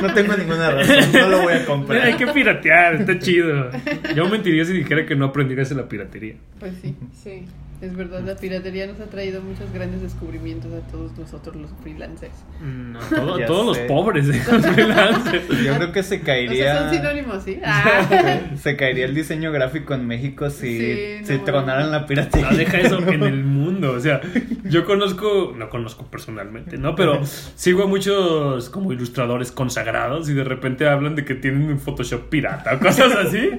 [0.02, 2.18] No tengo ninguna razón, no lo voy a Hay comprar.
[2.18, 3.72] que piratear, está chido.
[4.16, 6.36] Yo mentiría si dijera que no aprendiera de la piratería.
[6.60, 7.46] Pues sí, Sí.
[7.82, 12.34] Es verdad, la piratería nos ha traído muchos grandes descubrimientos a todos nosotros los freelancers.
[12.62, 13.84] No, todo- Ya todos sé.
[13.84, 15.48] los pobres de los freelancers.
[15.66, 16.80] Yo creo que se O sea, caería.
[16.80, 17.60] son sinónimos, ¿sí?
[17.64, 18.40] Ah.
[18.62, 22.52] Se caería el diseño gráfico en México si, Sí, si no tronaran la piratería.
[22.52, 23.94] No, deja eso en el mundo.
[23.94, 24.20] O sea,
[24.66, 26.96] yo conozco, no conozco personalmente, ¿no?
[26.96, 27.22] Pero
[27.56, 32.28] sigo a muchos como ilustradores consagrados y de repente hablan de que tienen un Photoshop
[32.30, 33.50] pirata o cosas así.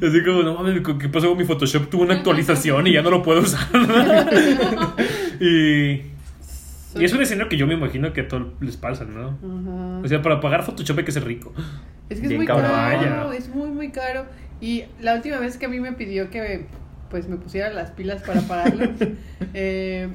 [0.00, 1.88] Así como, no mames, ¿qué pasó con mi Photoshop?
[1.88, 3.55] Tuvo una actualización y ya no lo puedo usar.
[5.40, 6.02] y,
[7.00, 9.28] y es un escenario que yo me imagino que a todos les pasa, ¿no?
[9.28, 10.00] Ajá.
[10.04, 11.52] O sea, para pagar Photoshop hay que ser rico.
[12.08, 12.70] Es que es muy cabrón.
[12.70, 13.36] caro, Vaya.
[13.36, 14.26] es muy, muy caro.
[14.60, 16.66] Y la última vez que a mí me pidió que
[17.10, 18.90] pues me pusiera las pilas para pagarlo,
[19.54, 20.08] eh,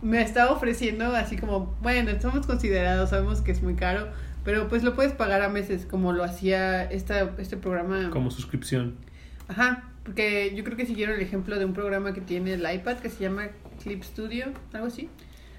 [0.00, 4.08] me estaba ofreciendo así como, bueno, estamos considerados, sabemos que es muy caro,
[4.44, 8.10] pero pues lo puedes pagar a meses, como lo hacía esta, este programa.
[8.10, 8.96] Como suscripción.
[9.48, 12.96] Ajá, porque yo creo que siguieron el ejemplo de un programa que tiene el iPad
[12.98, 13.48] que se llama
[13.82, 15.08] Clip Studio, algo así.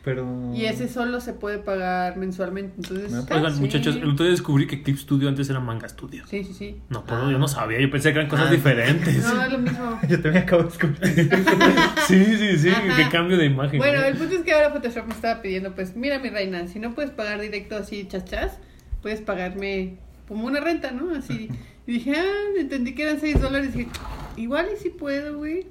[0.03, 0.51] Pero.
[0.53, 3.09] Y ese solo se puede pagar mensualmente, entonces...
[3.09, 3.61] No, Oigan, sí.
[3.61, 6.25] muchachos, día descubrí que Clip Studio antes era Manga Studio.
[6.27, 6.81] Sí, sí, sí.
[6.89, 8.51] No, todo, yo no sabía, yo pensé que eran cosas Ah.
[8.51, 9.23] diferentes.
[9.23, 9.99] No, es lo mismo.
[10.09, 11.07] Yo también acabo de escuchar.
[12.07, 12.97] Sí, sí, sí, Ajá.
[12.97, 13.77] qué cambio de imagen.
[13.79, 16.79] Bueno, el punto es que ahora Photoshop me estaba pidiendo, pues, mira mi reina, si
[16.79, 18.57] no puedes pagar directo así chachas,
[19.01, 21.15] puedes pagarme como una renta, ¿no?
[21.15, 21.47] Así.
[21.85, 23.71] Y dije, ah, entendí que eran 6 dólares.
[23.75, 23.91] Y dije,
[24.37, 25.65] igual y si puedo, güey.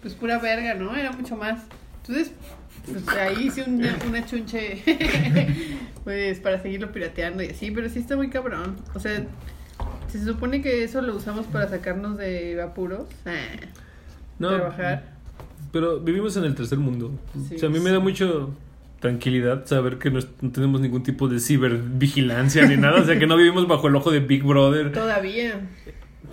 [0.00, 0.96] Pues pura verga, ¿no?
[0.96, 1.60] Era mucho más.
[2.00, 2.32] Entonces,
[2.90, 4.82] pues ahí hice una, una chunche,
[6.04, 8.76] pues, para seguirlo pirateando y así, pero sí está muy cabrón.
[8.94, 9.24] O sea,
[10.08, 13.06] se supone que eso lo usamos para sacarnos de apuros.
[13.24, 13.32] Ah,
[14.40, 15.12] No, trabajar.
[15.70, 17.12] pero vivimos en el tercer mundo.
[17.48, 17.54] Sí.
[17.54, 18.52] o sea, a mí me da mucho
[18.98, 23.00] tranquilidad saber que no, no tenemos ningún tipo de cibervigilancia ni nada.
[23.00, 24.90] O sea, que no vivimos bajo el ojo de Big Brother.
[24.92, 25.60] Todavía.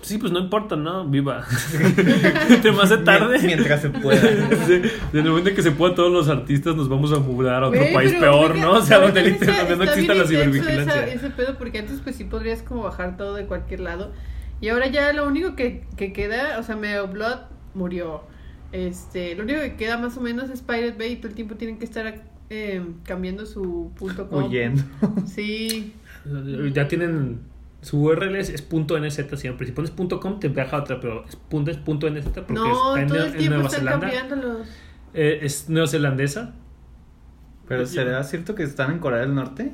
[0.01, 1.05] Sí, pues no importa, ¿no?
[1.07, 1.45] Viva.
[2.49, 3.39] Entre más de tarde.
[3.43, 4.21] Mientras se pueda.
[4.67, 4.73] Sí,
[5.13, 7.67] en el momento en que se pueda, todos los artistas nos vamos a mudar a
[7.67, 8.73] otro Güey, país peor, ¿no?
[8.73, 11.05] O sea, donde, ahorita literal- está- donde no exista la cibervigilancia.
[11.05, 14.11] esa- ese pedo, porque antes pues sí podrías como bajar todo de cualquier lado.
[14.61, 17.39] Y ahora ya lo único que, que queda, o sea, Meow Blood
[17.73, 18.23] murió.
[18.71, 21.55] Este, lo único que queda más o menos es Pirate Bay y todo el tiempo
[21.55, 24.45] tienen que estar eh, cambiando su punto com.
[24.45, 24.81] Huyendo.
[25.25, 25.93] Sí.
[26.73, 27.39] Ya tienen.
[27.81, 29.65] Su URL es, es punto .nz siempre.
[29.65, 32.95] Si pones punto .com te baja otra, pero es punto, es punto .nz porque No,
[32.97, 34.09] está en, todo en el tiempo Nueva están Zelanda.
[34.09, 34.67] cambiándolos.
[35.13, 36.53] Eh, es neozelandesa.
[37.67, 39.71] Pero ¿será cierto que están en Corea del Norte?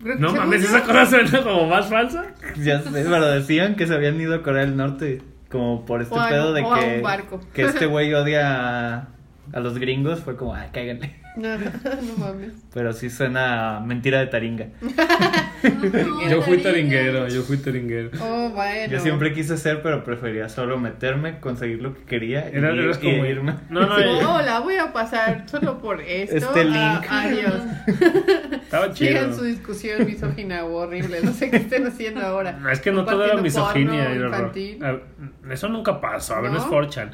[0.00, 2.24] No mames, yo- esa cosa suena como más falsa.
[2.58, 5.22] Ya sé, pero decían que se habían ido a Corea del Norte.
[5.50, 7.40] Como por este O a- pedo de o a que, un barco.
[7.52, 9.08] que este güey odia a,
[9.52, 10.20] a los gringos.
[10.20, 11.20] Fue como, ay, cáiganle.
[11.36, 12.52] No, no mames.
[12.74, 14.66] Pero sí suena a mentira de taringa.
[16.28, 18.10] Yo fui taringuero, yo fui taringuero.
[18.20, 18.90] Oh, bueno.
[18.92, 22.94] Yo siempre quise ser, pero prefería solo meterme, conseguir lo que quería y, Era, y
[22.94, 23.54] como irme.
[23.70, 26.34] No, no, No, la voy a pasar solo por esto.
[26.36, 27.06] Este a- link.
[27.08, 27.54] adiós.
[28.62, 29.08] estaba chido.
[29.10, 31.20] Sigan su discusión misógina o horrible.
[31.22, 32.52] No sé qué estén haciendo ahora.
[32.52, 34.04] No, es que no todo era misoginia.
[34.08, 34.82] porno era infantil.
[34.82, 35.02] horror.
[35.46, 36.64] Ah, Eso nunca pasó, a ver, no, ¿No?
[36.64, 37.10] es Forchan.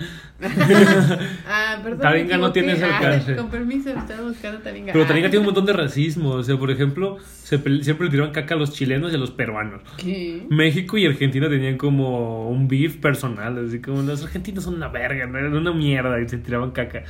[1.46, 2.00] Ah, perdón.
[2.00, 3.06] Taringa no tiene ese equivoqué.
[3.06, 3.32] alcance.
[3.32, 4.92] Ah, con permiso, estaba buscando Taringa.
[4.92, 5.08] Pero Ah.
[5.08, 6.30] Taringa tiene un montón de racismo.
[6.30, 9.30] O sea, por ejemplo, se siempre le tiraban caca a los chilenos y a los
[9.30, 9.82] peruanos.
[9.96, 10.46] ¿Qué?
[10.50, 15.26] México y Argentina tenían como un beef personal, así como los argentinos son una verga,
[15.26, 15.38] ¿no?
[15.38, 17.04] eran una mierda y se tiraban caca.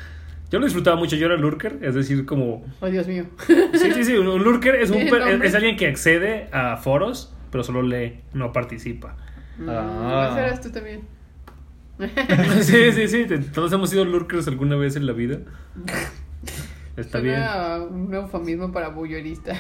[0.51, 2.65] Yo lo disfrutaba mucho, yo era lurker, es decir, como...
[2.81, 3.27] Oh, Dios mío.
[3.75, 5.47] Sí, sí, sí, un lurker es, un Sí, per- nombre.
[5.47, 9.15] es alguien que accede a foros, pero solo lee, no participa.
[9.69, 10.29] Ah.
[10.31, 11.03] ¿Eso eras tú también?
[12.63, 15.39] Sí, sí, sí, todos hemos sido lurkers alguna vez en la vida.
[16.99, 17.37] Está bien.
[17.37, 19.55] Suena un eufemismo para bullerista.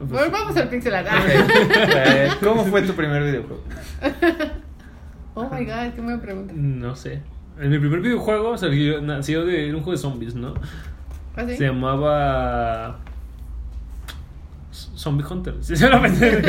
[0.00, 1.08] bueno, vamos al pixel art.
[2.42, 3.62] ¿Cómo fue tu primer videojuego?
[5.34, 6.56] Oh my god, ¿qué me preguntas?
[6.56, 7.22] No sé.
[7.60, 10.54] En mi primer videojuego salió, nació de era un juego de zombies, ¿no?
[11.36, 11.56] ¿Ah, sí?
[11.56, 12.98] Se llamaba.
[14.72, 15.54] Zombie Hunter.
[15.60, 16.42] Sinceramente.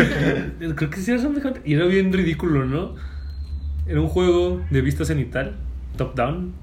[0.75, 1.61] Creo que sí era Zombie Hunter.
[1.65, 2.95] Y era bien ridículo, ¿no?
[3.85, 5.55] Era un juego de vista cenital,
[5.95, 6.53] top-down,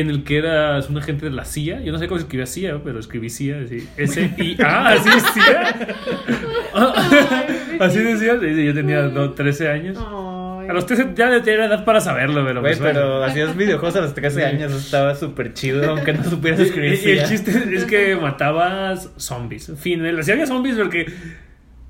[0.00, 1.80] en el que eras un agente de la CIA.
[1.82, 3.60] Yo no sé cómo se escribía CIA, pero escribí CIA.
[3.64, 3.88] Así.
[3.96, 5.88] S-I-A, así es CIA.
[7.80, 8.34] así decía.
[8.64, 9.98] Yo tenía do- 13 años.
[9.98, 12.98] A los 13 ya de tener edad para saberlo, pero Güey, pues, bueno.
[13.00, 16.98] pero hacías videojuegos a los 13 años, estaba súper chido, aunque no supieras escribir.
[17.04, 19.68] Y, y el chiste es que matabas zombies.
[19.68, 21.06] En fin, si había zombies porque.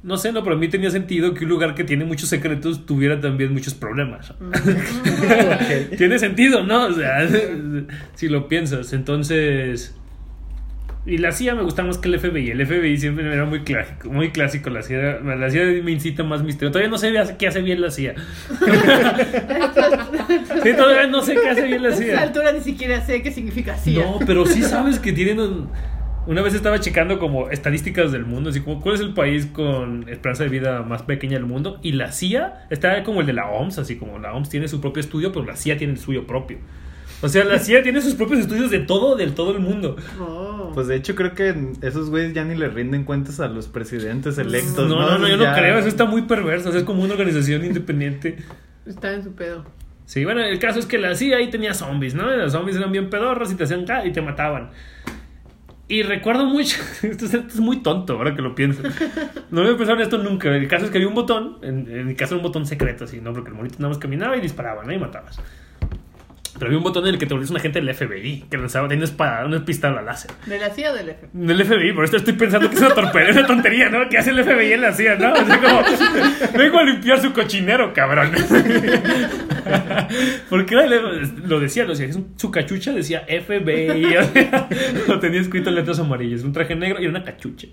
[0.04, 2.84] No sé, no, pero a mí tenía sentido que un lugar que tiene muchos secretos
[2.86, 4.32] tuviera también muchos problemas.
[4.42, 5.96] Ok.
[5.96, 6.86] tiene sentido, ¿no?
[6.88, 7.26] O sea,
[8.14, 8.92] si lo piensas.
[8.92, 9.96] Entonces.
[11.06, 12.50] Y la CIA me gusta más que el FBI.
[12.50, 14.70] El FBI siempre era muy clásico, muy clásico.
[14.70, 16.70] La CIA, la CIA me incita más misterio.
[16.70, 18.14] Todavía no sé qué hace bien la CIA.
[20.62, 22.20] Sí, todavía no sé qué hace bien la A esta CIA.
[22.22, 24.02] altura ni siquiera sé qué significa CIA.
[24.04, 25.68] No, pero sí sabes que tienen un-
[26.26, 30.08] Una vez estaba checando como estadísticas del mundo, así como cuál es el país con
[30.08, 31.78] esperanza de vida más pequeña del mundo.
[31.82, 34.80] Y la CIA está como el de la OMS, así como la OMS tiene su
[34.80, 36.58] propio estudio, pero la CIA tiene el suyo propio.
[37.20, 39.96] O sea, la CIA tiene sus propios estudios de todo, del todo el mundo.
[40.20, 40.70] Oh.
[40.74, 44.36] Pues de hecho creo que esos güeyes ya ni le rinden cuentas a los presidentes
[44.38, 44.88] electos.
[44.88, 46.70] No, No, no, no, yo no creo, eso está muy perverso.
[46.70, 48.38] o sea, es como una organización independiente.
[48.86, 49.64] Está en su pedo.
[50.06, 52.30] Sí, bueno, el caso es que la CIA ahí tenía zombies, ¿no?
[52.30, 54.70] Los zombies eran bien pedorros y te hacían ca- y te mataban.
[55.86, 58.82] Y recuerdo mucho, esto es, esto es muy tonto ahora que lo pienso.
[59.50, 60.54] No había pensado en esto nunca.
[60.54, 63.04] El caso es que había un botón, en, en mi caso era un botón secreto,
[63.04, 63.32] así, ¿no?
[63.32, 64.92] Porque el monito nada más caminaba y disparaba, ¿no?
[64.92, 65.38] Y matabas.
[66.54, 68.86] Pero había un botón en el que te volvías un agente del FBI, que lanzaba,
[68.86, 70.30] tenía una espada, una pistola láser.
[70.46, 71.26] ¿De la CIA o del F?
[71.32, 74.08] Del FBI, por esto estoy pensando que es una torpeda, es una tontería, ¿no?
[74.08, 75.32] ¿Qué hace el FBI en la CIA, no?
[75.32, 75.82] O sea, como,
[76.56, 78.32] vengo a limpiar su cochinero, cabrón.
[80.48, 84.14] Porque lo decía, lo decía, su cachucha decía FBI,
[85.08, 87.66] lo tenía escrito en letras amarillas, un traje negro y una cachucha.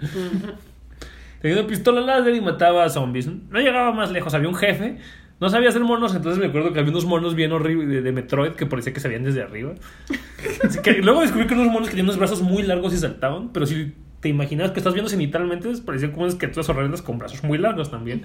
[1.41, 3.28] Tenía una pistola láser y mataba a zombies.
[3.28, 4.98] No llegaba más lejos, había un jefe.
[5.41, 8.12] No sabía hacer monos, entonces me acuerdo que había unos monos bien horribles de, de
[8.12, 9.73] Metroid que parecía que se veían desde arriba.
[10.63, 13.49] Así que luego descubrí que unos monos que tenían unos brazos muy largos y saltaban,
[13.51, 17.43] pero si te imaginabas que estás viendo cenitalmente, parecían como unas criaturas horrendas con brazos
[17.43, 18.21] muy largos también.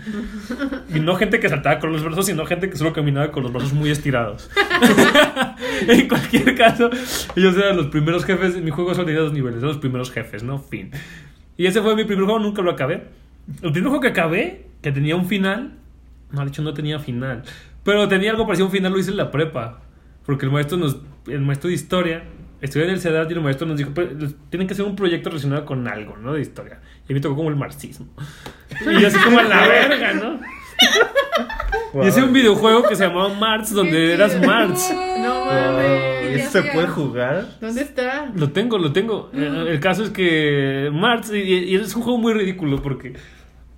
[0.95, 3.53] Y no gente que saltaba con los brazos, sino gente que solo caminaba con los
[3.53, 4.51] brazos muy estirados.
[5.89, 6.91] en cualquier caso,
[7.35, 8.61] ellos eran los primeros jefes.
[8.63, 10.59] Mi juego solo tenía dos niveles, eran los primeros jefes, ¿no?
[10.59, 10.91] Fin.
[11.57, 13.05] Y ese fue mi primer juego, nunca lo acabé.
[13.63, 15.79] El primer juego que acabé, que tenía un final,
[16.31, 17.43] no, de hecho no tenía final,
[17.85, 19.81] pero tenía algo parecido a un final, lo hice en la prepa.
[20.25, 20.97] Porque el maestro nos,
[21.29, 22.25] el maestro de historia,
[22.61, 24.11] estudié en el CEDAT y el maestro nos dijo, "Pero,
[24.51, 26.33] tienen que hacer un proyecto relacionado con algo, ¿no?
[26.35, 26.81] De historia.
[27.03, 28.09] Y a mí me tocó como el marxismo.
[28.91, 30.41] Y yo así como a la verga, ¿no?
[32.03, 34.39] Y hice un videojuego que se llamaba Marx, donde Qué eras.
[34.45, 34.93] Marx.
[34.93, 36.31] No Wow, mames.
[36.31, 37.47] ¿Y eso se puede jugar?
[37.61, 38.33] ¿Dónde está?
[38.35, 39.31] Lo tengo, lo tengo.
[39.33, 43.15] El caso es que Marx, y, y es un juego muy ridículo porque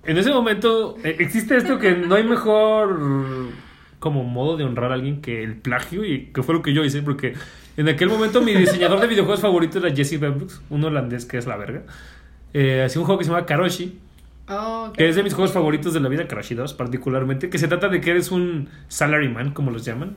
[0.03, 2.99] en ese momento eh, existe esto que no hay mejor
[3.99, 6.83] como modo de honrar a alguien que el plagio y que fue lo que yo
[6.85, 7.33] hice porque
[7.77, 11.47] en aquel momento mi diseñador de videojuegos favorito era Jesse Bembrux, un holandés que es
[11.47, 11.83] la verga.
[12.53, 13.99] Eh, hacía un juego que se llama Karoshi,
[14.51, 17.67] Oh, que es de mis juegos favoritos de la vida, Karoshi 2 particularmente, que se
[17.67, 20.15] trata de que eres un salaryman, como los llaman.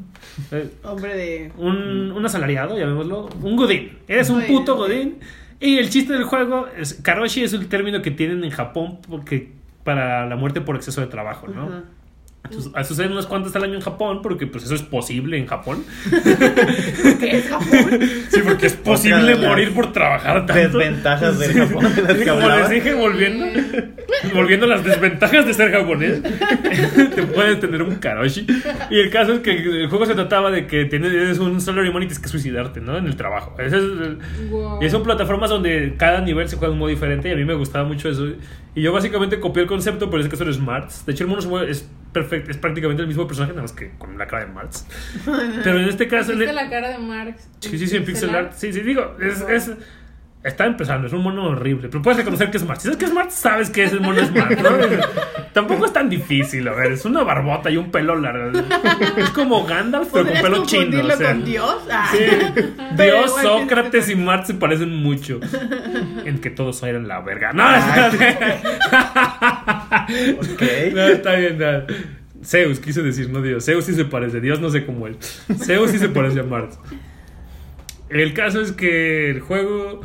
[0.50, 1.52] Eh, Hombre de.
[1.58, 3.98] un, un asalariado, llamémoslo, un godín.
[4.08, 5.18] Eres un puto godín.
[5.60, 9.52] Y el chiste del juego es karoshi es el término que tienen en Japón porque
[9.84, 11.82] para la muerte por exceso de trabajo, ¿no?
[12.44, 15.46] Entonces, ah, suceden unas cuantas al año en Japón porque pues eso es posible en
[15.46, 15.84] Japón.
[17.20, 18.00] ¿Qué es Japón?
[18.28, 20.78] Sí, porque es posible morir por trabajar tanto.
[20.78, 23.46] Desventajas del Japón de las que Como les dije, volviendo,
[24.34, 26.20] volviendo a las desventajas de ser japonés,
[27.14, 28.44] te puedes tener un karoshi.
[28.90, 32.06] Y el caso es que el juego se trataba de que tienes un salaryman y
[32.06, 32.98] tienes que suicidarte, ¿no?
[32.98, 33.54] En el trabajo.
[33.58, 33.72] Es
[34.50, 34.82] Wow.
[34.82, 37.44] y son plataformas donde cada nivel se juega de un modo diferente y a mí
[37.44, 38.26] me gustaba mucho eso.
[38.74, 41.04] Y yo básicamente copié el concepto, pero es que son smarts.
[41.04, 43.72] De hecho, el mono se mueve- es perfecto, es prácticamente el mismo personaje, nada más
[43.72, 44.86] que con la cara de Marx.
[45.64, 46.32] Pero en este caso...
[46.32, 47.48] ¿Viste la cara de Marx?
[47.60, 48.52] Sí, sí, sí, en pixel art.
[48.54, 49.72] Sí, sí, digo, es, es-
[50.44, 51.88] está empezando, es un mono horrible.
[51.88, 52.80] Pero puedes reconocer que es Smart.
[52.80, 54.70] Si sabes que es Smart, sabes que es el mono Smart, ¿no?
[55.52, 58.58] Tampoco es tan difícil, a ver, es una barbota y un pelo largo.
[59.18, 61.04] Es como Gandalf, pero con ¿Podrías pelo chino.
[61.04, 61.28] O sea.
[61.32, 61.76] con Dios?
[61.90, 62.08] Ah.
[62.10, 62.18] Sí.
[62.96, 65.40] Dios, Sócrates y tienes Mart se parecen mucho.
[66.24, 67.52] En que todos eran la verga.
[67.52, 67.64] No,
[70.38, 70.62] Ok.
[70.94, 71.58] no, está bien.
[71.58, 71.66] no.
[72.44, 73.64] Zeus quise decir, no Dios.
[73.64, 74.40] Zeus sí se parece.
[74.40, 75.16] Dios no sé cómo él.
[75.58, 76.72] Zeus sí se parece a Mart.
[78.08, 80.00] El caso es que el juego.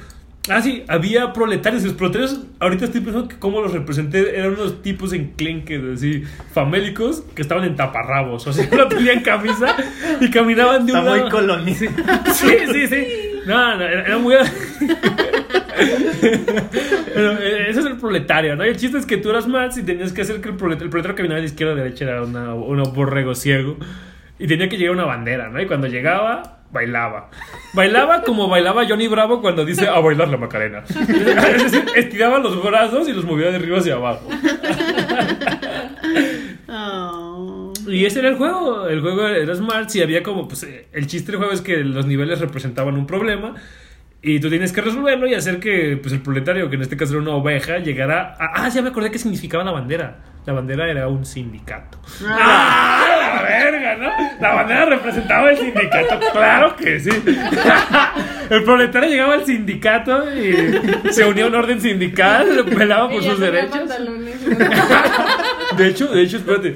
[0.50, 1.84] Ah, sí, había proletarios.
[1.84, 4.38] Los proletarios, ahorita estoy pensando que cómo los representé.
[4.38, 8.48] Eran unos tipos enclenques, así, famélicos, que estaban en taparrabos.
[8.48, 9.76] O sea, no tenían camisa
[10.20, 11.66] y caminaban de un Está muy lado.
[12.34, 13.08] Sí, sí, sí.
[13.46, 14.36] No, no, era, muy.
[17.14, 18.66] Pero eh, ese es el proletario, ¿no?
[18.66, 20.86] Y el chiste es que tú eras Marx y tenías que hacer que el proletario,
[20.86, 23.78] el proletario caminara de izquierda a derecha, era una, una borrego ciego.
[24.40, 25.62] Y tenía que llegar una bandera, ¿no?
[25.62, 27.30] Y cuando llegaba, bailaba.
[27.74, 30.84] Bailaba como bailaba Johnny Bravo cuando dice a bailar la Macarena.
[30.90, 34.28] Es decir, estiraba los brazos y los movía de arriba hacia abajo.
[36.70, 37.74] Oh.
[37.88, 38.88] Y ese era el juego.
[38.88, 39.94] El juego era Smart.
[39.96, 43.56] Y había como, pues, el chiste del juego es que los niveles representaban un problema.
[44.22, 47.14] Y tú tienes que resolverlo y hacer que, pues, el proletario, que en este caso
[47.14, 48.66] era una oveja, llegara a...
[48.66, 50.18] Ah, ya me acordé qué significaba la bandera.
[50.46, 52.00] La bandera era un sindicato.
[52.26, 53.17] ¡Ah!
[53.38, 54.12] La verga, ¿no?
[54.40, 56.20] La bandera representaba el sindicato.
[56.32, 57.10] Claro que sí.
[58.50, 63.40] El proletario llegaba al sindicato y se unía a un orden sindical, pelaba por sus
[63.40, 63.90] derechos.
[65.78, 66.76] De hecho, de hecho, espérate.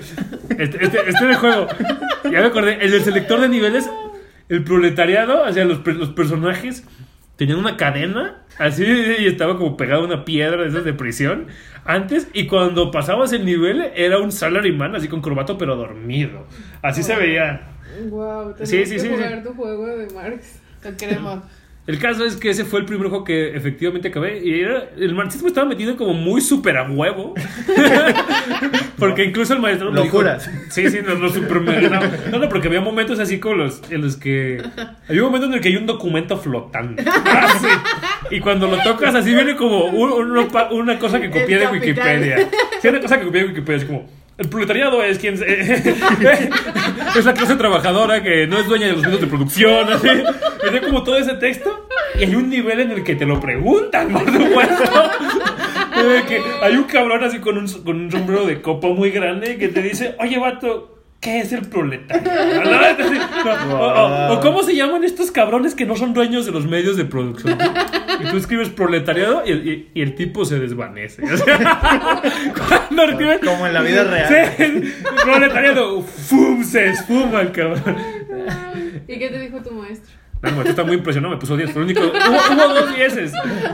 [0.57, 1.67] Este, este, este el juego.
[2.25, 2.77] Ya me acordé.
[2.81, 3.89] El selector de niveles,
[4.49, 6.83] el proletariado, o sea, los, los personajes
[7.45, 11.47] tenían una cadena así y estaba como pegado a una piedra de esas de prisión
[11.85, 12.27] antes.
[12.33, 16.45] Y cuando pasabas el nivel, era un salaryman así con corbato, pero dormido.
[16.83, 17.67] Así se veía.
[18.09, 19.43] Wow, Sí, sí, que sí, jugar sí.
[19.43, 20.61] tu juego de Marx.
[20.83, 21.43] Lo queremos.
[21.87, 24.39] El caso es que ese fue el primer juego que efectivamente acabé.
[24.45, 27.33] Y era, el marxismo estaba metido como muy súper a huevo.
[28.99, 30.49] porque incluso el maestro Locuras.
[30.69, 34.15] Sí, sí, nos lo super No, no, porque había momentos así como los en los
[34.15, 34.61] que.
[35.09, 37.01] Había un momento en el que hay un documento flotando.
[37.05, 37.83] Ah.
[38.29, 40.37] Y cuando lo tocas, así viene como un-
[40.71, 41.67] una, cosa que copié de.
[41.67, 42.47] Wikipedia.
[42.79, 43.77] Sí, una cosa que copié de Wikipedia.
[43.77, 44.20] Es como.
[44.41, 45.35] El proletariado es quien.
[47.15, 49.87] es la clase trabajadora que no es dueña de los medios de producción.
[49.93, 50.07] Así.
[50.09, 51.87] Hay como todo ese texto.
[52.19, 54.83] Y hay un nivel en el que te lo preguntan, por supuesto.
[56.63, 59.83] Hay un cabrón así con un, con un sombrero de copa muy grande que te
[59.83, 60.90] dice, oye, vato,
[61.21, 62.29] ¿qué es el proletario?
[63.69, 63.87] No, o,
[64.33, 67.05] o- o cómo se llaman estos cabrones que no son dueños de los medios de
[67.05, 67.57] producción.
[68.19, 71.23] Y tú escribes proletariado y el, y- y el tipo se desvanece.
[71.33, 72.21] O sea,
[72.89, 73.39] cuando escribes...
[73.43, 74.83] Como en la vida real.
[75.23, 76.63] Proletariado, ¡fum!
[76.63, 77.95] se esfuma el cabrón.
[79.07, 80.13] ¿Y qué te dijo tu maestro?
[80.41, 81.71] No, maestro está muy impresionado, me puso 10.
[81.71, 82.01] Fue único.
[82.01, 83.31] Hubo, hubo dos dieces.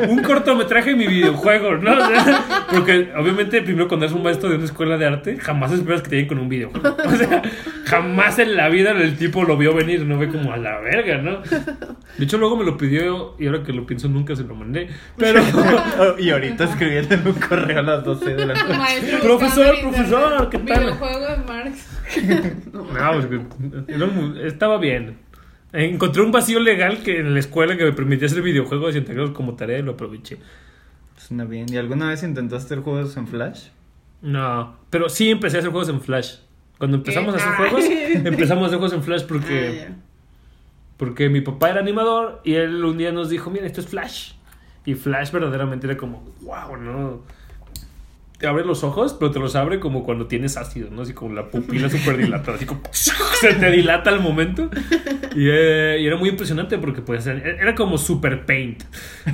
[0.09, 1.91] Un cortometraje y mi videojuego, ¿no?
[1.91, 5.71] O sea, porque obviamente, primero, cuando eres un maestro de una escuela de arte, jamás
[5.71, 6.97] esperas que te lleguen con un videojuego.
[7.05, 7.41] O sea,
[7.85, 11.19] jamás en la vida el tipo lo vio venir, no ve como a la verga,
[11.19, 11.41] ¿no?
[12.17, 14.89] De hecho, luego me lo pidió y ahora que lo pienso, nunca se lo mandé.
[15.15, 15.41] Pero.
[16.19, 18.77] y ahorita escribiendo en un correo a las 12 de la noche.
[18.77, 20.79] maestro Profesor, en profesor, ¿qué tal?
[20.81, 21.87] Videojuego de Marx.
[22.73, 25.26] No, pues, estaba bien.
[25.73, 29.31] Encontré un vacío legal que en la escuela que me permitía hacer videojuegos y entregarlos
[29.35, 30.37] como tarea y lo aproveché.
[31.17, 31.65] Suena bien.
[31.71, 33.67] ¿Y alguna vez intentaste hacer juegos en Flash?
[34.21, 36.35] No, pero sí empecé a hacer juegos en Flash.
[36.77, 37.69] Cuando empezamos a hacer Ay.
[37.69, 37.85] juegos,
[38.25, 39.95] empezamos a hacer juegos en Flash Ah, porque, ya.
[40.97, 44.31] porque mi papá era animador y él un día nos dijo, mira, esto es Flash.
[44.85, 47.21] Y Flash verdaderamente era como, wow, ¿no?
[48.37, 51.01] Te abre los ojos, pero te los abre como cuando tienes ácido, ¿no?
[51.01, 54.69] Así como la pupila súper dilatada, así como se te dilata al momento.
[55.35, 58.83] Y, eh, y era muy impresionante porque podías hacer, era como super paint.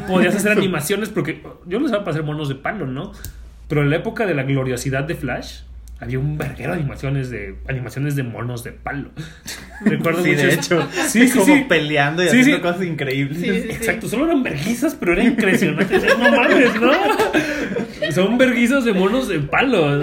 [0.08, 3.12] Podías hacer animaciones porque yo no sabía para hacer monos de palo, ¿no?
[3.68, 5.64] Pero en la época de la gloriosidad de Flash,
[6.00, 9.12] había un verguero de animaciones de animaciones de monos de palo.
[9.86, 10.88] Recuerdo Sí, mucho de hecho.
[11.08, 11.66] Sí, sí, como sí.
[11.68, 12.62] peleando y Sí, haciendo sí.
[12.62, 13.38] cosas increíbles.
[13.40, 13.70] Sí, sí, sí.
[13.70, 16.00] Exacto, solo eran verguizas, pero era impresionante.
[16.20, 16.92] No mames, ¿no?
[18.12, 20.00] Son verguizas de monos de palo.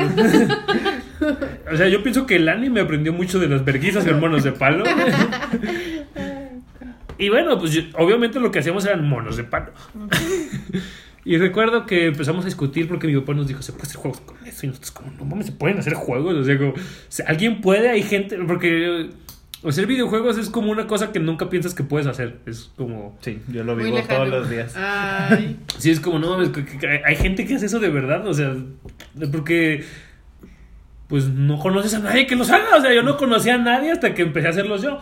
[1.71, 4.53] O sea, yo pienso que el anime aprendió mucho de las verguizas de monos de
[4.53, 4.85] palo.
[7.19, 9.73] Y bueno, pues yo- obviamente lo que hacíamos eran monos de palo.
[11.31, 14.21] Y recuerdo que empezamos a discutir porque mi papá nos dijo, se puede hacer juegos
[14.23, 14.67] con eso.
[14.67, 16.35] Y nosotros como, no mames, se pueden hacer juegos.
[16.35, 16.75] O sea, como,
[17.25, 19.11] alguien puede, hay gente, porque eh,
[19.65, 22.41] hacer videojuegos es como una cosa que nunca piensas que puedes hacer.
[22.47, 23.17] Es como...
[23.21, 24.75] Sí, yo lo vivo todos los días.
[24.77, 26.51] Ay, Sí, es como, no mames,
[27.05, 28.57] hay gente que hace eso de verdad, o sea,
[29.31, 29.85] porque
[31.07, 33.93] pues no conoces a nadie que los haga, o sea, yo no conocía a nadie
[33.93, 34.99] hasta que empecé a hacerlos yo.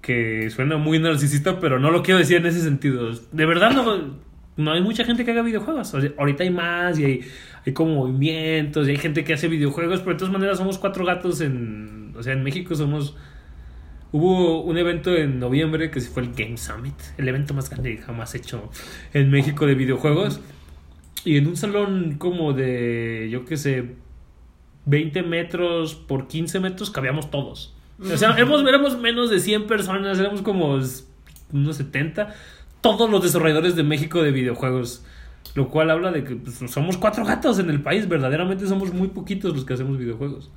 [0.00, 3.12] Que suena muy narcisista, pero no lo quiero decir en ese sentido.
[3.30, 4.25] De verdad no,
[4.56, 5.92] no hay mucha gente que haga videojuegos.
[5.94, 7.20] O sea, ahorita hay más y hay,
[7.66, 11.04] hay como movimientos y hay gente que hace videojuegos, pero de todas maneras somos cuatro
[11.04, 12.14] gatos en...
[12.16, 13.16] O sea, en México somos...
[14.12, 18.34] Hubo un evento en noviembre que fue el Game Summit, el evento más grande jamás
[18.34, 18.70] hecho
[19.12, 20.40] en México de videojuegos.
[21.24, 23.96] Y en un salón como de, yo qué sé,
[24.86, 27.74] 20 metros por 15 metros cabíamos todos.
[28.00, 30.78] O sea, éramos, éramos menos de 100 personas, éramos como
[31.52, 32.34] unos 70.
[32.86, 35.04] Todos los desarrolladores de México de videojuegos.
[35.54, 38.08] Lo cual habla de que pues, somos cuatro gatos en el país.
[38.08, 40.50] Verdaderamente somos muy poquitos los que hacemos videojuegos.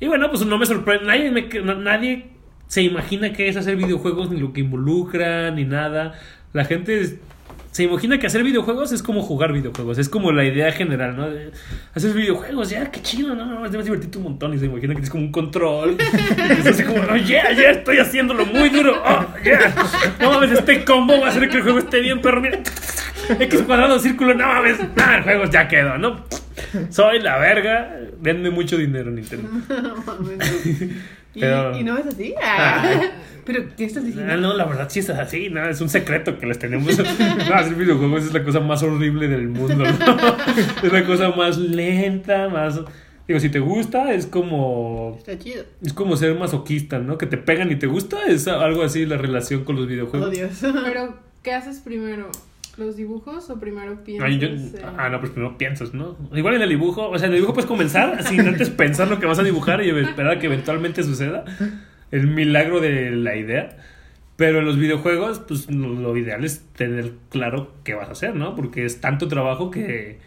[0.00, 1.06] Y bueno, pues no me sorprende.
[1.06, 2.30] Nadie, me- na- nadie
[2.66, 6.12] se imagina qué es hacer videojuegos, ni lo que involucra, ni nada.
[6.52, 7.18] La gente
[7.74, 9.98] se imagina que hacer videojuegos es como jugar videojuegos.
[9.98, 11.28] Es como la idea general, ¿no?
[11.28, 11.50] De,
[11.92, 13.46] haces videojuegos, ya, qué chido, ¿no?
[13.46, 14.54] no debes divertirte un montón.
[14.54, 15.96] Y se imagina que es como un control.
[16.60, 19.02] Es así como, oh, yeah, yeah, estoy haciéndolo muy duro.
[19.04, 19.74] Oh, yeah.
[20.20, 22.60] No mames, este combo va a hacer que el juego esté bien, pero mira.
[23.40, 24.78] X cuadrado, círculo, no mames.
[24.94, 26.24] Nada, el juego ya quedó, ¿no?
[26.90, 29.48] soy la verga, denme mucho dinero Nintendo.
[31.34, 32.34] ¿Y, no es así?
[32.42, 33.00] Ah.
[33.44, 34.32] ¿Pero qué estás diciendo?
[34.32, 36.96] Ah, no, la verdad sí es así, no, es un secreto que les tenemos.
[37.48, 39.84] No, hacer videojuegos es la cosa más horrible del mundo, ¿no?
[40.82, 42.80] Es la cosa más lenta, más...
[43.26, 45.14] Digo, si te gusta, es como...
[45.18, 45.64] Está chido.
[45.82, 47.18] Es como ser masoquista, ¿no?
[47.18, 50.28] Que te pegan y te gusta, es algo así la relación con los videojuegos.
[50.28, 50.58] Oh, Dios.
[50.60, 52.30] Pero, ¿qué haces primero?
[52.76, 54.28] ¿Los dibujos o primero piensas?
[54.28, 56.16] Ay, yo- en- ah, no, pues primero piensas, ¿no?
[56.34, 59.20] Igual en el dibujo, o sea, en el dibujo puedes comenzar sin antes pensar lo
[59.20, 61.44] que vas a dibujar y esperar a que eventualmente suceda.
[62.10, 63.76] El milagro de la idea.
[64.36, 68.56] Pero en los videojuegos, pues lo, ideal es tener claro qué vas a hacer, ¿no?
[68.56, 70.18] Porque es tanto trabajo que,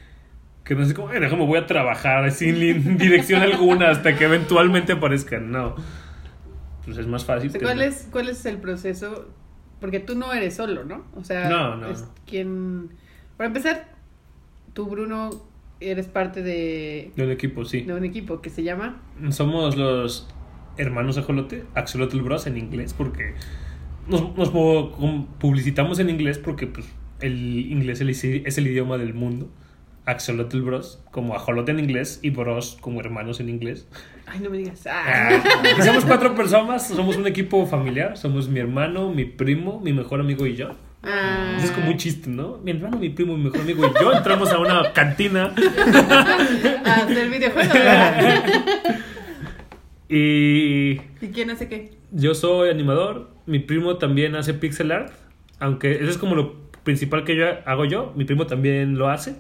[0.63, 2.57] que no es como, "Ay, déjame, voy a trabajar sin
[2.97, 5.51] dirección alguna hasta que eventualmente aparezcan.
[5.51, 5.75] No.
[6.85, 7.49] Pues es más fácil.
[7.49, 9.27] O sea, ¿cuál, es, ¿Cuál es el proceso?
[9.79, 11.05] Porque tú no eres solo, ¿no?
[11.15, 12.09] O sea, No, no, es no.
[12.25, 12.89] quien...
[13.37, 13.89] Para empezar,
[14.73, 15.29] tú, Bruno,
[15.79, 17.81] eres parte de, De un equipo, sí.
[17.81, 19.01] de un equipo que se llama...
[19.29, 20.27] Somos los
[20.77, 23.33] hermanos Ajolote, Axolotl Bros en inglés, porque
[24.07, 24.49] nos, nos
[25.39, 26.87] publicitamos en inglés porque pues,
[27.19, 29.49] el inglés es el idioma del mundo.
[30.05, 33.87] Axolotl Bros, como ajolote en inglés, y Bros como hermanos en inglés.
[34.29, 34.85] Ay, no me digas.
[34.87, 35.41] Ah.
[35.41, 38.17] Ah, somos cuatro personas, somos un equipo familiar.
[38.17, 40.71] Somos mi hermano, mi primo, mi mejor amigo y yo.
[41.03, 41.57] Ah.
[41.63, 42.57] Es como un chiste, ¿no?
[42.63, 45.53] Mi hermano, mi primo, mi mejor amigo y yo entramos a una cantina
[46.85, 47.77] A hacer videojuegos.
[50.09, 51.91] y ¿Y quién hace qué?
[52.11, 55.13] Yo soy animador, mi primo también hace pixel art,
[55.59, 59.35] aunque eso es como lo principal que yo hago yo, mi primo también lo hace,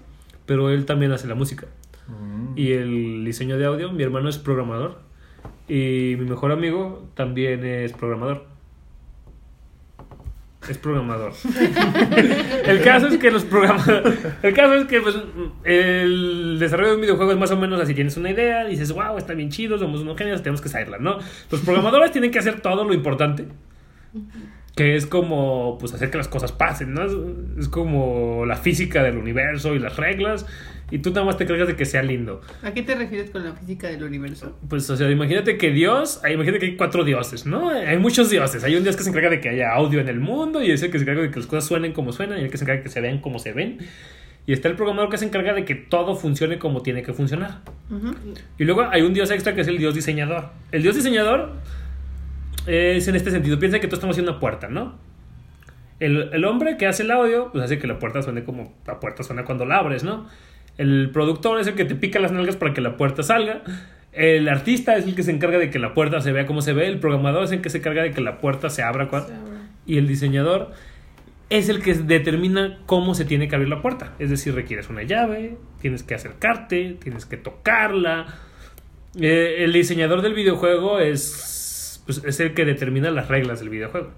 [0.45, 1.67] pero él también hace la música.
[2.57, 4.97] Y el diseño de audio, mi hermano es programador
[5.67, 8.45] y mi mejor amigo también es programador.
[10.67, 11.33] Es programador.
[12.65, 14.19] el caso es que los programadores.
[14.41, 15.15] El caso es que pues,
[15.65, 19.19] el desarrollo de un videojuego es más o menos así: tienes una idea, dices, wow,
[19.19, 21.19] está bien chido, somos unos genios, tenemos que saberla, ¿no?
[21.51, 23.45] Los programadores tienen que hacer todo lo importante.
[24.75, 27.03] Que es como pues hacer que las cosas pasen, ¿no?
[27.59, 30.47] Es como la física del universo y las reglas.
[30.89, 32.41] Y tú nada más te cargas de que sea lindo.
[32.63, 34.57] ¿A qué te refieres con la física del universo?
[34.69, 37.69] Pues, o sea, imagínate que Dios, ah, imagínate que hay cuatro dioses, ¿no?
[37.69, 38.63] Hay muchos dioses.
[38.63, 40.81] Hay un dios que se encarga de que haya audio en el mundo y es
[40.83, 42.63] el que se encarga de que las cosas suenen como suenan y el que se
[42.63, 43.79] encarga de que se vean como se ven.
[44.45, 47.59] Y está el programador que se encarga de que todo funcione como tiene que funcionar.
[47.91, 48.15] Ujú.
[48.57, 50.51] Y luego hay un dios extra que es el dios diseñador.
[50.71, 51.51] El dios diseñador
[52.65, 53.59] es en este sentido.
[53.59, 54.95] Piensa que tú estamos haciendo una puerta, ¿no?
[55.99, 59.01] El, el hombre que hace el audio, pues hace que la puerta suene como la
[59.01, 60.27] puerta suena cuando la abres, ¿no?
[60.77, 63.63] El productor es el que te pica las nalgas para que la puerta salga.
[64.11, 66.73] El artista es el que se encarga de que la puerta se vea como se
[66.73, 66.87] ve.
[66.87, 69.09] El programador es el que se encarga de que la puerta se abra.
[69.09, 69.33] Se.
[69.85, 70.71] Y el diseñador
[71.49, 74.13] es el que determina cómo se tiene que abrir la puerta.
[74.19, 78.25] Es decir, requieres una llave, tienes que acercarte, tienes que tocarla.
[79.19, 84.11] Eh, el diseñador del videojuego es, pues, es el que determina las reglas del videojuego.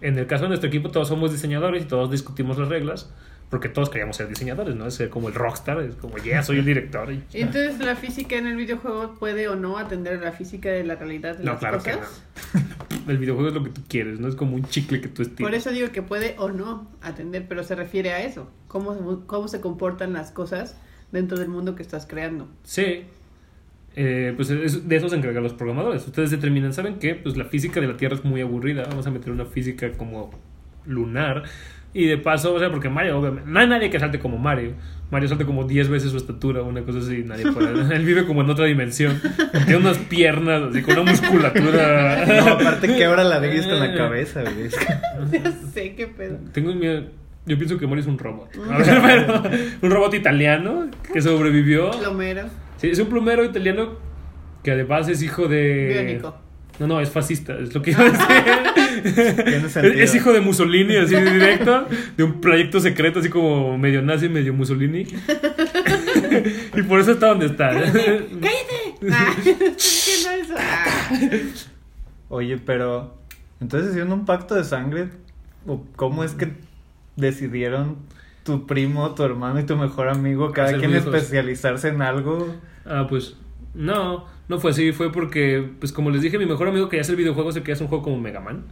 [0.00, 3.12] En el caso de nuestro equipo, todos somos diseñadores y todos discutimos las reglas.
[3.50, 4.86] Porque todos queríamos ser diseñadores, ¿no?
[4.86, 7.12] Es ser como el rockstar, es como, ya, soy el director.
[7.12, 10.82] y- entonces la física en el videojuego puede o no atender a la física de
[10.84, 12.22] la realidad de No, las claro que cosas.
[12.54, 12.60] no.
[13.12, 14.26] El videojuego es lo que tú quieres, ¿no?
[14.26, 15.48] Es como un chicle que tú estiras.
[15.48, 18.50] Por eso digo que puede o no atender, pero se refiere a eso.
[18.66, 20.76] Cómo, cómo se comportan las cosas
[21.12, 22.48] dentro del mundo que estás creando.
[22.64, 23.04] Sí.
[23.94, 26.04] Eh, pues es- de eso se encargan los programadores.
[26.04, 27.14] Ustedes determinan, ¿saben qué?
[27.14, 28.82] Pues la física de la Tierra es muy aburrida.
[28.88, 30.32] Vamos a meter una física como
[30.84, 31.44] lunar.
[31.98, 34.72] Y de paso, o sea, porque Mario, obviamente, no hay nadie que salte como Mario.
[35.10, 37.94] Mario salta como 10 veces su estatura, una cosa así, nadie puede.
[37.96, 39.18] Él vive como en otra dimensión.
[39.64, 42.26] Tiene unas piernas, así, con una musculatura.
[42.26, 44.68] No, aparte quebra la nariz con la cabeza, güey.
[44.68, 46.38] Que- Ya sé qué pedo.
[46.52, 47.04] Tengo miedo.
[47.46, 48.50] Yo pienso que Mario es un robot.
[48.70, 49.42] A ver, pero,
[49.82, 51.92] un robot italiano que sobrevivió.
[51.92, 52.42] Plomero,
[52.76, 53.92] Sí, es un plomero italiano
[54.62, 55.88] que además es hijo de.
[56.04, 56.36] biónico.
[56.78, 58.26] No, no, es fascista, es lo que iba a decir.
[59.84, 64.28] Es, hijo de Mussolini, así de directo, de un proyecto secreto, así como medio nazi,
[64.28, 65.00] medio Mussolini.
[66.76, 67.70] y por eso está donde está.
[67.70, 68.96] ¡Cállate!
[69.10, 69.54] Ah, ¿Qué
[70.24, 70.48] no es?
[70.56, 71.10] Ah.
[72.28, 73.16] Oye, pero.
[73.60, 75.08] Entonces hicieron un pacto de sangre.
[75.66, 76.52] ¿O ¿Cómo es que
[77.16, 77.96] decidieron
[78.44, 82.54] tu primo, tu hermano y tu mejor amigo, cada quien especializarse en algo?
[82.86, 83.36] ah, pues.
[83.74, 87.16] No, no fue así, fue porque, pues como les dije, mi mejor amigo quería hacer
[87.16, 88.64] videojuegos, se quería hacer un juego como Mega Man.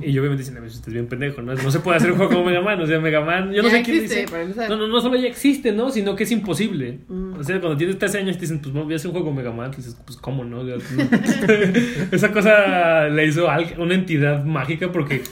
[0.00, 1.52] Y yo obviamente diciendo, estás bien pendejo, ¿no?
[1.52, 3.68] No se puede hacer un juego como Mega Man, o sea, Mega Man, yo no
[3.68, 4.26] Ya sé quién dice.
[4.68, 5.90] No, no, no solo ya existe, ¿no?
[5.90, 7.00] Sino que es imposible.
[7.08, 7.32] Mm.
[7.34, 9.36] O sea, cuando tienes 13 años te dicen, pues voy a hacer un juego con
[9.36, 10.60] Mega Man, dices, pues cómo, ¿no?
[10.60, 11.02] O sea, no.
[12.12, 13.48] Esa cosa la hizo
[13.78, 15.22] una entidad mágica porque,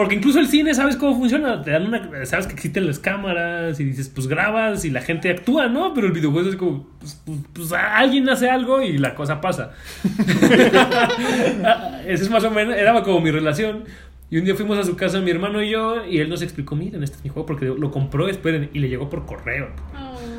[0.00, 1.60] Porque incluso el cine, ¿sabes cómo funciona?
[1.60, 5.28] Te dan una, sabes que existen las cámaras y dices, pues grabas y la gente
[5.28, 5.92] actúa, ¿no?
[5.92, 9.72] Pero el videojuego es como, pues, pues, pues, alguien hace algo y la cosa pasa.
[12.06, 13.84] Ese es más o menos, era como mi relación.
[14.30, 16.76] Y un día fuimos a su casa, mi hermano y yo, y él nos explicó,
[16.76, 19.68] miren, este es mi juego porque lo compró, esperen, y le llegó por correo.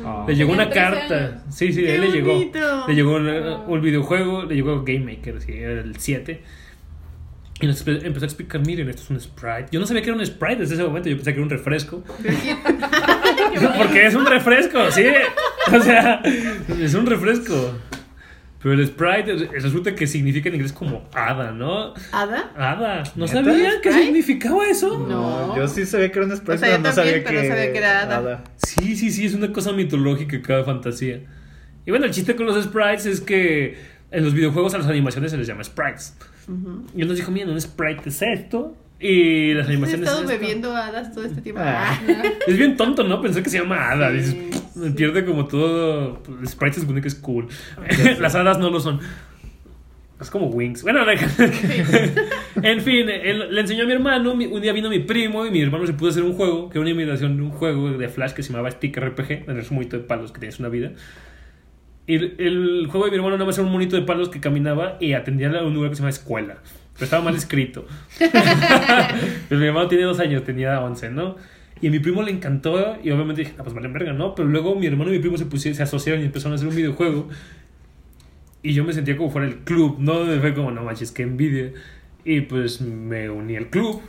[0.04, 0.24] Oh.
[0.26, 1.26] Le llegó una Tenía 13 carta.
[1.26, 1.42] años.
[1.50, 2.32] Sí, sí, ¡Qué él le llegó.
[2.88, 6.42] Le llegó un, un videojuego, le llegó Game Maker, sí, era el 7.
[7.62, 9.66] Y nos empe- empezó a explicar, miren, esto es un sprite.
[9.70, 11.50] Yo no sabía que era un sprite desde ese momento, yo pensé que era un
[11.50, 12.02] refresco.
[13.78, 15.04] Porque es un refresco, sí.
[15.72, 16.20] O sea,
[16.80, 17.78] es un refresco.
[18.62, 21.94] Pero el sprite resulta que significa en inglés como hada, ¿no?
[22.12, 22.52] ¿Hada?
[22.56, 23.02] Hada.
[23.16, 24.98] ¿No sabía qué significaba eso?
[25.08, 25.56] No.
[25.56, 27.40] Yo sí sabía que era un sprite, O sea, yo pero no también, sabía pero
[27.42, 27.48] que...
[27.48, 28.44] no sabía que era hada.
[28.64, 31.20] Sí, sí, sí, es una cosa mitológica cada fantasía.
[31.84, 33.76] Y bueno, el chiste con los sprites es que
[34.12, 36.16] en los videojuegos a las animaciones se les llama sprites.
[36.48, 36.84] Ujú.
[36.94, 38.76] Y él nos dijo, miren, un sprite es esto.
[39.00, 40.40] Y las He animaciones estado es esto.
[40.40, 41.60] bebiendo hadas todo este tiempo.
[41.64, 41.98] Ah.
[42.46, 43.20] Es bien tonto, ¿no?
[43.20, 44.10] Pensé que se llama hada.
[44.10, 44.90] Sí, Dices, sí.
[44.96, 46.22] Pierde como todo.
[46.22, 47.48] pues, Sprite se supone que es cool.
[48.20, 49.00] Las hadas no lo son.
[50.20, 50.82] Es como Wings.
[50.84, 51.14] Bueno, la-
[52.62, 54.32] en fin, él- le enseñó a mi hermano.
[54.34, 56.82] Un día vino mi primo y mi hermano se pudo hacer un juego, que era
[56.82, 59.96] una imitación de un juego de Flash que se llamaba Stick RPG, en un monito
[59.96, 60.92] de palos que tenías una vida.
[62.06, 64.40] Y el, el juego de mi hermano nada más era un monito de palos que
[64.40, 66.58] caminaba y atendía a un lugar que se llama escuela.
[66.94, 67.86] Pero estaba mal escrito.
[68.18, 71.36] Pero mi hermano tiene dos años, tenía 11, ¿no?
[71.80, 74.34] Y a mi primo le encantó y obviamente dije, ah, pues vale verga, ¿no?
[74.34, 76.68] Pero luego mi hermano y mi primo se, pusieron, se asociaron y empezaron a hacer
[76.68, 77.28] un videojuego.
[78.62, 80.24] Y yo me sentía como fuera el club, ¿no?
[80.40, 81.72] Fue como, no manches, qué envidia.
[82.24, 84.00] Y pues me uní al club.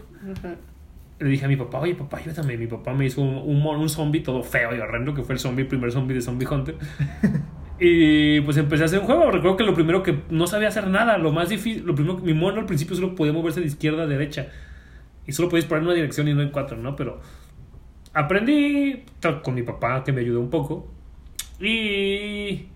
[1.20, 2.58] Le dije a mi papá, oye papá, ayúdame.
[2.58, 5.40] Mi papá me hizo un, un, un zombie todo feo y horrendo, que fue el
[5.40, 6.76] zombie, el primer zombie de Zombie Hunter.
[7.86, 9.30] y pues empecé a hacer un juego.
[9.32, 12.24] Recuerdo que lo primero que no sabía hacer nada, lo más difícil, lo primero que
[12.24, 14.48] mi mono al principio solo podía moverse de izquierda a derecha.
[15.28, 16.96] Y solo podías poner en una dirección y no en cuatro, ¿no?
[16.96, 17.20] Pero
[18.14, 19.04] aprendí
[19.44, 20.92] con mi papá, que me ayudó un poco.
[21.60, 22.68] Y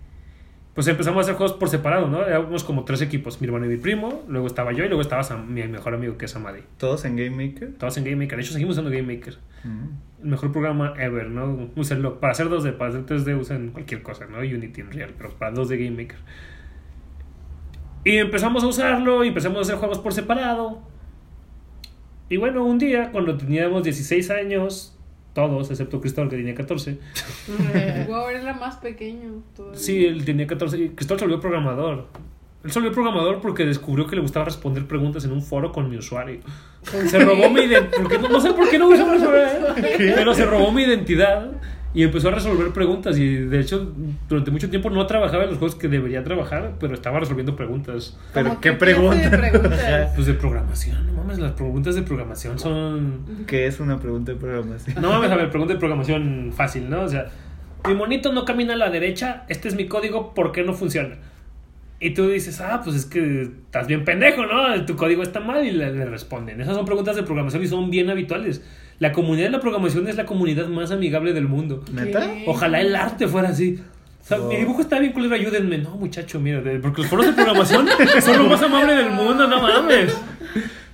[0.74, 2.24] pues empezamos a hacer juegos por separado, ¿no?
[2.24, 5.22] Éramos como tres equipos, mi hermano y mi primo, luego estaba yo y luego estaba
[5.24, 6.60] Sam- mi mejor amigo que es Amadi.
[6.78, 7.74] ¿Todos en Game Maker?
[7.78, 8.36] Todos en Game Maker.
[8.36, 9.38] De hecho, seguimos usando Game Maker.
[9.64, 10.07] Mm.
[10.22, 11.70] El mejor programa ever, ¿no?
[11.76, 12.20] Úsenlo.
[12.20, 14.38] Para hacer 2D, para hacer 3D usen cualquier cosa, ¿no?
[14.38, 16.18] Unity en real, pero para 2D Game Maker.
[18.04, 20.82] Y empezamos a usarlo y empezamos a hacer juegos por separado.
[22.28, 24.98] Y bueno, un día, cuando teníamos 16 años,
[25.34, 26.98] todos, excepto Cristóbal que tenía 14.
[28.08, 29.78] Wow, era más pequeño todavía.
[29.78, 30.78] Sí, él tenía 14.
[30.78, 32.06] y Cristóbal se volvió programador.
[32.64, 35.88] Él se volvió programador porque descubrió que le gustaba responder preguntas en un foro con
[35.88, 36.40] mi usuario.
[36.82, 38.18] Se robó mi identidad.
[38.20, 40.12] No, no sé por qué no usamos eso, ¿eh?
[40.14, 41.52] Pero se robó mi identidad
[41.94, 43.18] y empezó a resolver preguntas.
[43.18, 43.92] Y de hecho,
[44.28, 48.16] durante mucho tiempo no trabajaba en los juegos que debería trabajar, pero estaba resolviendo preguntas.
[48.34, 49.30] ¿Pero qué que clase de pregunta?
[49.30, 50.10] preguntas.
[50.14, 53.44] Pues de programación, no mames, las preguntas de programación son.
[53.46, 55.00] ¿Qué es una pregunta de programación?
[55.00, 57.02] No mames, a ver, pregunta de programación fácil, ¿no?
[57.02, 57.26] O sea,
[57.86, 61.16] mi monito no camina a la derecha, este es mi código, ¿por qué no funciona?
[62.00, 64.84] Y tú dices, ah, pues es que estás bien pendejo, ¿no?
[64.86, 66.60] Tu código está mal y le, le responden.
[66.60, 68.62] Esas son preguntas de programación y son bien habituales.
[69.00, 71.84] La comunidad de la programación es la comunidad más amigable del mundo.
[71.92, 72.30] ¿Neta?
[72.46, 73.80] Ojalá el arte fuera así.
[74.22, 74.48] O sea, Wow.
[74.50, 75.78] mi dibujo está bien culero, ayúdenme.
[75.78, 77.88] No, muchacho, mira, porque los foros de programación
[78.20, 80.16] son lo más amable del mundo, no mames.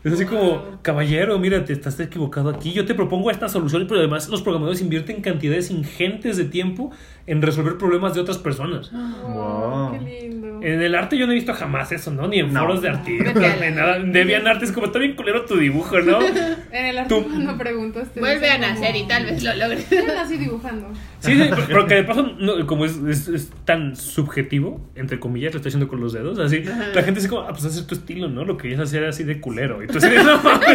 [0.04, 2.72] Es así como, caballero, mira, te estás equivocado aquí.
[2.72, 6.92] Yo te propongo esta solución, pero además los programadores invierten cantidades ingentes de tiempo
[7.26, 8.92] en resolver problemas de otras personas.
[8.92, 9.92] Wow.
[9.98, 10.60] Qué lindo.
[10.62, 12.28] En el arte yo no he visto jamás eso, ¿no?
[12.28, 12.60] Ni en No.
[12.60, 13.98] foros de artistas, ni nada.
[13.98, 16.18] Debian arte es como, está bien culero tu dibujo, ¿no?
[16.72, 19.88] En el arte Tú- cuando preguntas te Vuelve a nacer y tal vez lo logres.
[19.90, 20.88] "Ya nací dibujando.
[21.20, 25.58] Sí, sí, porque de paso, no, como es, es- es tan subjetivo, entre comillas, lo
[25.58, 26.88] estoy haciendo con los dedos, así, Ajá.
[26.94, 28.44] la gente dice como, ah, pues ese es tu estilo, ¿no?
[28.44, 29.82] Lo querías hacer así de culero.
[29.82, 30.73] Y tú así de, no mames.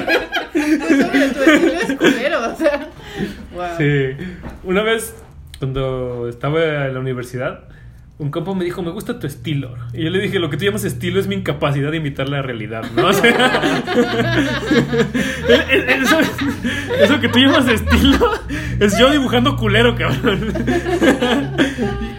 [2.40, 2.88] O sea.
[3.78, 4.16] Sí.
[4.64, 5.16] Una vez,
[5.60, 7.64] cuando estaba en la universidad,
[8.20, 9.76] un compa me dijo, me gusta tu estilo.
[9.94, 12.42] Y yo le dije, lo que tú llamas estilo es mi incapacidad de imitar la
[12.42, 13.08] realidad, ¿no?
[13.10, 13.30] O sea,
[17.00, 18.30] eso, que tú llamas estilo
[18.80, 20.54] es yo dibujando culero, cabrón.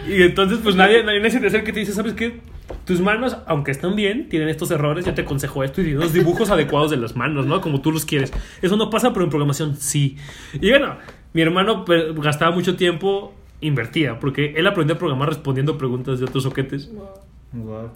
[0.09, 2.41] Y, entonces, pues nadie, nadie necesita hacer que te dice, ¿sabes qué?
[2.85, 5.05] Tus manos, aunque están bien, tienen estos errores.
[5.05, 7.61] Yo te aconsejo esto y los dibujos adecuados de las manos, ¿no?
[7.61, 8.33] Como tú los quieres.
[8.61, 10.17] Eso no pasa, pero en programación sí.
[10.55, 10.97] Y bueno,
[11.33, 16.27] mi hermano pues, gastaba mucho tiempo, invertía, porque él aprendió a programar respondiendo preguntas de
[16.27, 16.91] otros soquetes.
[16.93, 17.09] Wow.
[17.53, 17.91] Wow.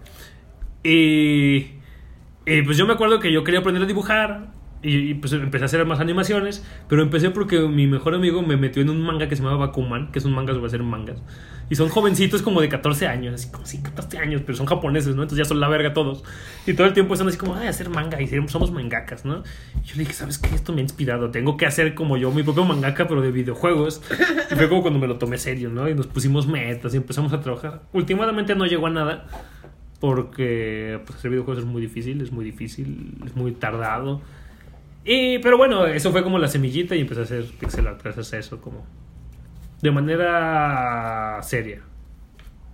[0.82, 1.70] Y,
[2.46, 4.48] y, pues yo me acuerdo que yo quería aprender a dibujar.
[4.84, 8.56] Y, y, pues empecé a hacer más animaciones, pero empecé porque mi mejor amigo me
[8.56, 11.22] metió en un manga que se llama Bakuman, que es un manga sobre hacer mangas.
[11.70, 15.16] Y son jovencitos como de 14 años, así como, sí, 14 años, pero son japoneses,
[15.16, 15.22] ¿no?
[15.22, 16.22] Entonces ya son la verga todos.
[16.66, 19.42] Y todo el tiempo están así como, ay, hacer manga, y somos mangakas, ¿no?
[19.82, 20.54] Y yo le dije, ¿sabes qué?
[20.54, 24.02] Esto me ha inspirado, tengo que hacer como yo mi propio mangaka, pero de videojuegos.
[24.50, 25.88] Y fue como cuando me lo tomé serio, ¿no?
[25.88, 27.82] Y nos pusimos metas y empezamos a trabajar.
[27.92, 29.26] Últimamente no llegó a nada,
[30.00, 34.20] porque pues, hacer videojuegos es muy difícil, es muy difícil, es muy tardado.
[35.04, 38.32] Y, pero bueno, eso fue como la semillita y empecé a hacer pixel art gracias
[38.32, 38.86] a eso, como
[39.82, 41.80] de manera seria.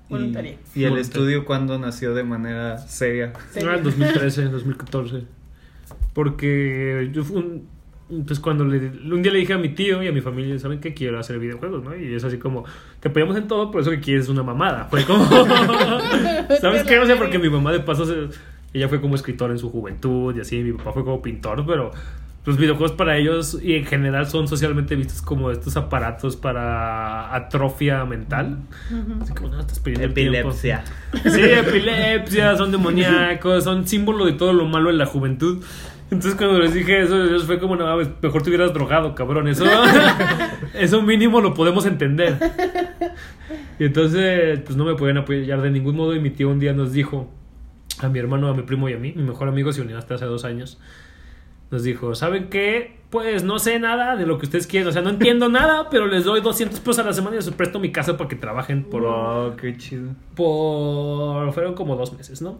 [0.08, 0.52] Voluntaria.
[0.74, 1.00] ¿Y el Voluntaria.
[1.00, 3.32] estudio cuándo nació de manera seria?
[3.54, 5.24] Era en 2013, 2014.
[6.14, 10.08] Porque yo fui un, pues cuando le, un día le dije a mi tío y
[10.08, 10.94] a mi familia, ¿saben qué?
[10.94, 11.96] Quiero hacer videojuegos, ¿no?
[11.96, 12.64] Y es así como,
[13.00, 14.86] te apoyamos en todo, pero eso que quieres es una mamada.
[14.86, 15.24] Fue como,
[16.60, 16.98] ¿sabes qué?
[16.98, 18.36] O sea, porque mi mamá de paso, se-
[18.72, 21.90] ella fue como escritora en su juventud y así, mi papá fue como pintor, pero
[22.46, 28.04] los videojuegos para ellos y en general son socialmente vistos como estos aparatos para atrofia
[28.06, 28.58] mental.
[29.20, 30.38] Así como, no, estás perdiendo el tiempo".
[30.38, 30.84] Epilepsia.
[31.24, 35.62] Sí, epilepsia, son demoníacos, son símbolo de todo lo malo en la juventud.
[36.10, 39.46] Entonces cuando les dije eso, ellos fue como, no, mejor te hubieras drogado, cabrón.
[39.46, 39.64] Eso,
[40.74, 42.38] eso mínimo lo podemos entender.
[43.78, 46.14] Y entonces, pues no me podían apoyar de ningún modo.
[46.16, 47.30] Y mi tío un día nos dijo,
[48.02, 50.14] a mi hermano, a mi primo y a mí, mi mejor amigo se unió hasta
[50.14, 50.78] hace dos años.
[51.70, 52.98] Nos dijo, ¿saben qué?
[53.10, 54.88] Pues no sé nada de lo que ustedes quieren.
[54.88, 57.50] O sea, no entiendo nada, pero les doy 200 pesos a la semana y les
[57.50, 60.10] presto mi casa para que trabajen por, Oh, qué chido.
[60.34, 61.52] por.
[61.52, 62.58] Fueron como dos meses, ¿no?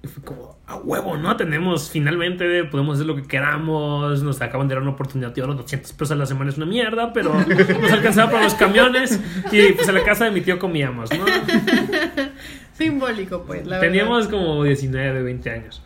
[0.00, 1.36] Y fue como, a huevo, ¿no?
[1.36, 4.22] Tenemos finalmente, podemos hacer lo que queramos.
[4.22, 5.32] Nos acaban de dar una oportunidad.
[5.32, 8.54] Tío, los 200 pesos a la semana es una mierda, pero nos alcanzaba para los
[8.54, 9.20] camiones.
[9.50, 11.24] Y pues en la casa de mi tío comíamos, ¿no?
[12.78, 15.82] Simbólico, pues, la Teníamos como 19, 20 años.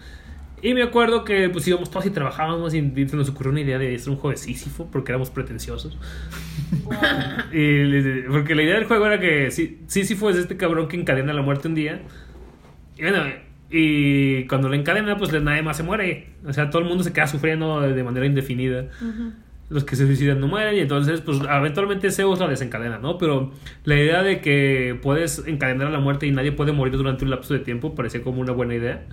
[0.65, 3.79] Y me acuerdo que pues íbamos todos y trabajábamos y se nos ocurrió una idea
[3.79, 5.99] de hacer un juego de Sísifo porque éramos pretenciosos.
[7.53, 11.33] Y porque la idea del juego era que Sí- Sísifo es este cabrón que encadena
[11.33, 12.03] la muerte un día.
[12.97, 13.25] Y bueno,
[13.71, 16.29] y cuando lo encadena, pues nadie más se muere.
[16.47, 18.87] O sea, todo el mundo se queda sufriendo de manera indefinida.
[19.73, 23.17] Los que se suicidan no mueren y entonces, pues eventualmente Zeus la desencadena, ¿no?
[23.17, 23.53] Pero
[23.85, 27.31] la idea de que puedes encadenar a la muerte y nadie puede morir durante un
[27.31, 29.07] lapso de tiempo parecía como una buena idea.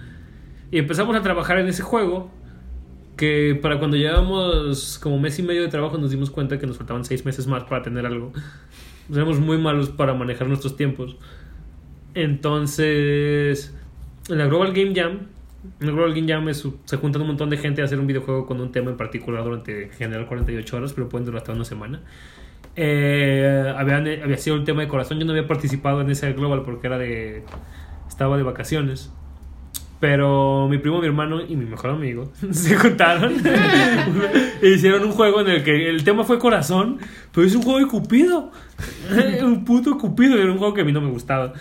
[0.72, 2.30] Y empezamos a trabajar en ese juego
[3.16, 6.78] que para cuando llevábamos como mes y medio de trabajo nos dimos cuenta que nos
[6.78, 8.32] faltaban seis meses más para tener algo.
[9.12, 11.18] Éramos muy malos para manejar nuestros tiempos.
[12.14, 13.76] Entonces,
[14.30, 15.28] en la Global Game Jam,
[15.80, 18.60] Global Game Jam es- se juntan un montón de gente a hacer un videojuego con
[18.62, 22.02] un tema en particular durante en general 48 horas, pero pueden durar hasta una semana.
[22.76, 25.20] Eh, habían- había sido el tema de corazón.
[25.20, 27.44] Yo no había participado en ese Global porque era de.
[28.08, 29.12] Estaba de vacaciones.
[30.00, 33.34] Pero mi primo, mi hermano y mi mejor amigo se juntaron
[34.62, 37.00] e hicieron un juego en el que el tema fue corazón,
[37.34, 38.50] pero es un juego de Cupido.
[39.44, 40.38] un puto Cupido.
[40.38, 41.52] Era un juego que a mí no me gustaba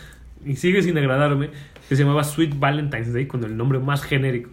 [0.45, 1.51] y sigue sin agradarme.
[1.89, 4.51] Que se llamaba Sweet Valentine's Day con el nombre más genérico.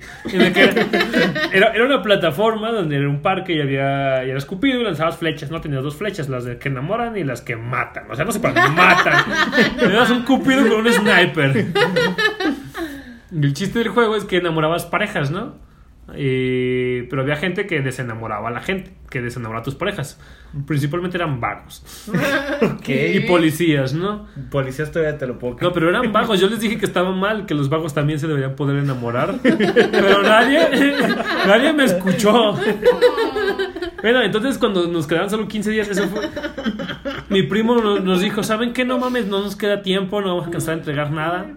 [1.52, 5.18] Era, era una plataforma donde era un parque y había y eras Cupido y lanzabas
[5.18, 5.52] flechas.
[5.52, 8.10] No tenías dos flechas, las de que enamoran y las que matan.
[8.10, 9.26] O sea, no se para matan.
[9.80, 11.66] Eras un Cupido con un sniper.
[13.32, 15.65] El chiste del juego es que enamorabas parejas, ¿no?
[16.16, 20.20] Y- pero había gente que desenamoraba a la gente, que desenamoraba a tus parejas.
[20.68, 21.84] Principalmente eran vagos.
[22.88, 24.28] Y policías, ¿no?
[24.52, 26.40] Policías todavía te lo puedo No, pero eran vagos.
[26.40, 29.36] Yo les dije que estaba mal, que los vagos también se deberían poder enamorar.
[29.42, 30.60] Pero nadie,
[31.48, 32.54] nadie me escuchó.
[34.02, 36.30] Bueno, entonces cuando nos quedaban solo 15 días, eso fue.
[37.30, 38.86] Mi primo no- nos dijo: ¿Saben qué?
[38.86, 41.48] No mames, no nos queda tiempo, no vamos a alcanzar a entregar nada.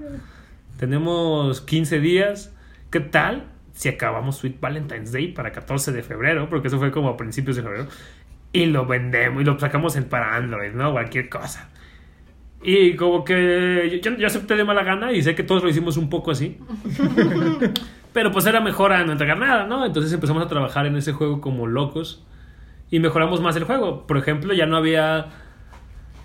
[0.79, 2.55] Tenemos 15 días.
[2.91, 3.45] ¿Qué tal
[3.79, 6.49] si acabamos Sweet Valentine's Day para 14 de febrero?
[6.51, 7.87] Porque eso fue como a principios de febrero.
[8.53, 10.91] Y lo vendemos y lo sacamos en para Android, ¿no?
[10.91, 11.69] Cualquier cosa.
[12.61, 15.97] Y como que yo, yo acepté de mala gana y sé que todos lo hicimos
[15.97, 16.59] un poco así.
[18.13, 19.87] Pero pues era mejor a no entregar nada, ¿no?
[19.87, 22.27] Entonces empezamos a trabajar en ese juego como locos
[22.91, 24.09] y mejoramos más el juego.
[24.09, 25.27] Por ejemplo, ya no había...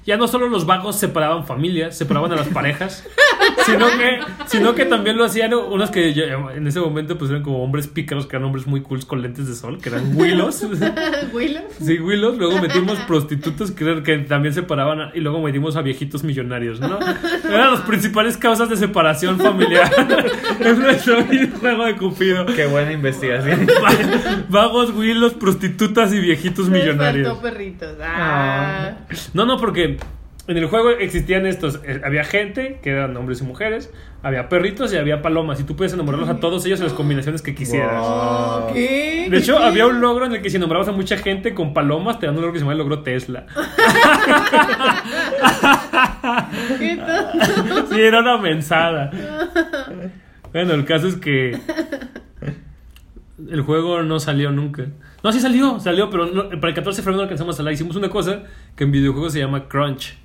[0.07, 3.07] Ya no solo los vagos separaban familias, separaban a las parejas,
[3.65, 7.43] sino que, sino que también lo hacían unos que yo- en ese momento pues eran
[7.43, 10.65] como hombres pícaros, que eran hombres muy cools con lentes de sol, que eran Willows.
[11.33, 11.63] Willow.
[11.79, 12.37] Sí, Willows.
[12.37, 15.01] Luego metimos prostitutas que, que también separaban.
[15.01, 16.99] a- y luego metimos a viejitos millonarios, ¿no?
[17.47, 19.89] Eran las principales causas de separación familiar.
[20.59, 21.17] es nuestro
[21.59, 22.45] juego de Cupido.
[22.45, 23.67] Qué buena investigación.
[24.49, 27.27] Vagos, Willows, prostitutas y viejitos millonarios.
[27.27, 27.97] faltó perritos.
[28.01, 28.91] Ah.
[29.33, 29.97] No, no, porque
[30.45, 33.89] En el juego existían estos, eh, había gente, que eran hombres y mujeres,
[34.23, 37.41] había perritos y había palomas, y tú puedes enamorarlos a todos ellos en las combinaciones
[37.41, 38.01] que quisieras.
[38.01, 38.73] Wow.
[38.73, 39.27] ¿Qué?
[39.29, 42.19] De hecho, había un logro en el que si nombrabas a mucha gente con palomas,
[42.19, 43.45] te dan un logro que se llama el logro Tesla.
[46.77, 47.87] ¿Qué tal?
[47.89, 49.11] Sí, era una mensada.
[50.51, 51.57] Bueno, el caso es que
[53.49, 54.87] el juego no salió nunca.
[55.23, 57.73] No, sí salió, salió, pero no- para el 14 de febrero no alcanzamos a salir.
[57.73, 58.43] Hicimos una cosa
[58.75, 60.17] que en videojuegos se llama crunch.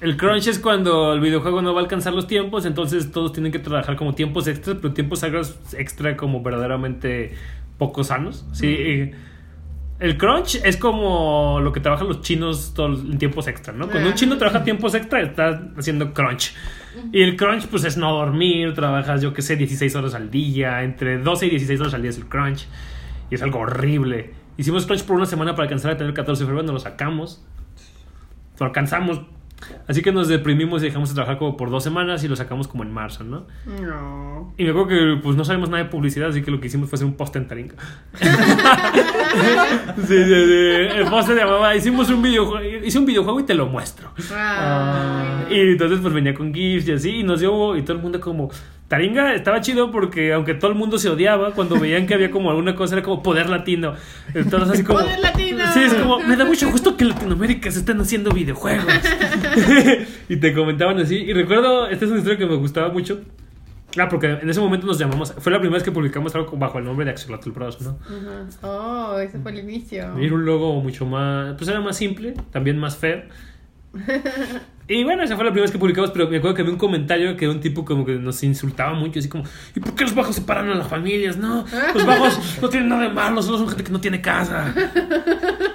[0.00, 3.50] El crunch es cuando el videojuego no va a alcanzar los tiempos, entonces todos tienen
[3.50, 5.22] que trabajar como tiempos extras, pero tiempos
[5.72, 7.34] extra como verdaderamente
[7.78, 8.46] poco sanos.
[8.52, 9.10] Sí,
[9.98, 13.88] el crunch es como lo que trabajan los chinos todos en tiempos extra, ¿no?
[13.88, 16.52] Cuando un chino trabaja tiempos extra, está haciendo crunch.
[17.12, 20.82] Y el crunch, pues es no dormir, trabajas, yo qué sé, 16 horas al día,
[20.82, 22.66] entre 12 y 16 horas al día es el crunch.
[23.30, 24.34] Y es algo horrible.
[24.58, 26.80] Hicimos crunch por una semana para alcanzar a tener el 14 de febrero, no lo
[26.80, 27.42] sacamos.
[28.60, 29.22] Lo alcanzamos.
[29.88, 32.68] Así que nos deprimimos y dejamos de trabajar como por dos semanas y lo sacamos
[32.68, 33.46] como en marzo, ¿no?
[33.80, 34.52] No.
[34.56, 36.90] Y me acuerdo que pues no sabemos nada de publicidad, así que lo que hicimos
[36.90, 37.74] fue hacer un post en Taringa.
[38.20, 38.24] sí,
[40.06, 40.66] sí, sí.
[40.96, 44.10] El post se llamaba, hicimos un videojuego, hice un videojuego y te lo muestro.
[44.32, 45.44] Ah.
[45.50, 48.20] Y entonces pues venía con GIFs y así, y nos dio, y todo el mundo
[48.20, 48.50] como...
[48.88, 52.50] Taringa estaba chido porque aunque todo el mundo se odiaba, cuando veían que había como
[52.50, 53.94] alguna cosa, era como poder latino.
[54.32, 55.00] Entonces así como...
[55.00, 55.64] ¡Poder latino!
[55.72, 58.86] Sí, es como, me da mucho gusto que en Latinoamérica se estén haciendo videojuegos.
[60.28, 61.16] y te comentaban así.
[61.16, 63.20] Y recuerdo, esta es una historia que me gustaba mucho.
[63.98, 66.78] Ah, porque en ese momento nos llamamos, fue la primera vez que publicamos algo bajo
[66.78, 67.98] el nombre de Axolotl Bros, ¿no?
[68.62, 70.20] Oh, ese fue el inicio.
[70.20, 73.22] Y era un logo mucho más, pues era más simple, también más feo.
[74.88, 76.78] Y bueno, esa fue la primera vez que publicamos, pero me acuerdo que había un
[76.78, 79.42] comentario que un tipo como que nos insultaba mucho, así como,
[79.74, 81.36] ¿y por qué los bajos separan a las familias?
[81.36, 81.64] No,
[81.94, 84.72] los bajos no tienen nada de malo, solo son gente que no tiene casa.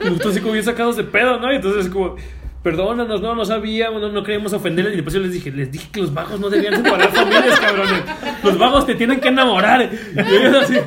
[0.01, 1.51] Y así como bien sacados de pedo, ¿no?
[1.51, 2.15] Y entonces como,
[2.63, 4.93] perdónanos, no, no sabíamos, no, no queríamos ofenderles.
[4.93, 8.03] Y después yo les dije, les dije que los bajos no debían separar familias, cabrones.
[8.43, 9.89] Los bajos te tienen que enamorar.
[10.61, 10.77] Así,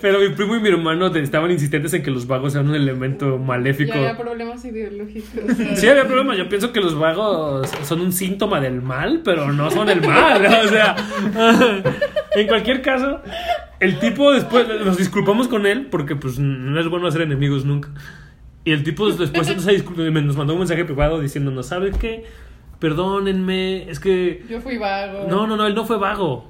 [0.00, 3.38] pero mi primo y mi hermano estaban insistentes en que los vagos eran un elemento
[3.38, 3.94] maléfico.
[3.94, 5.42] Había problemas ideológicos.
[5.74, 6.36] Sí, había problema.
[6.36, 10.44] Yo pienso que los vagos son un síntoma del mal, pero no son el mal.
[10.44, 10.96] O sea,
[12.34, 13.20] en cualquier caso,
[13.80, 17.88] el tipo después nos disculpamos con él porque pues no es bueno hacer enemigos nunca.
[18.64, 22.24] Y el tipo después nos, nos mandó un mensaje privado diciéndonos, ¿sabe qué?
[22.78, 24.44] Perdónenme, es que...
[24.48, 25.26] Yo fui vago.
[25.28, 26.48] No, no, no, él no fue vago.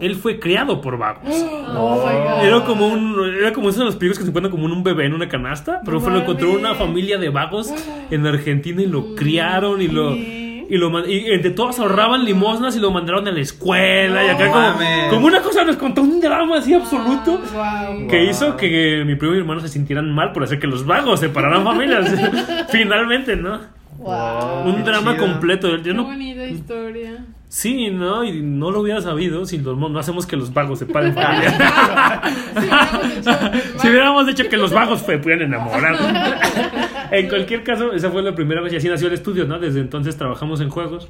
[0.00, 1.24] Él fue criado por vagos.
[1.70, 2.44] Oh god.
[2.44, 5.04] Era como un era como esos de los películas que se encuentran como un bebé
[5.04, 7.72] en una canasta, pero No fue lo encontró una familia de vagos
[8.10, 10.14] en Argentina y lo criaron y lo.
[10.68, 14.48] Y lo y entre todos ahorraban limosnas y lo mandaron a la escuela y acá
[14.50, 18.06] como, como una cosa nos contó un drama así absoluto Wow.
[18.08, 20.84] que hizo que mi primo y mi hermano se sintieran mal por hacer que los
[20.86, 22.14] vagos separaran familias.
[22.70, 23.60] Finalmente, ¿no?
[23.98, 24.64] Wow.
[24.66, 25.26] Un drama chido.
[25.26, 25.76] completo.
[25.76, 27.24] Yo Qué no, bonita historia.
[27.48, 31.14] Sí, no, y no lo hubiera sabido si los- no hacemos que los vagos hubiéramos
[31.16, 31.28] hecho
[33.30, 35.96] el Si hubiéramos hecho que los vagos se pudieran enamorar.
[37.10, 39.58] en cualquier caso, esa fue la primera vez y así nació el estudio, ¿no?
[39.58, 41.08] Desde entonces trabajamos en juegos.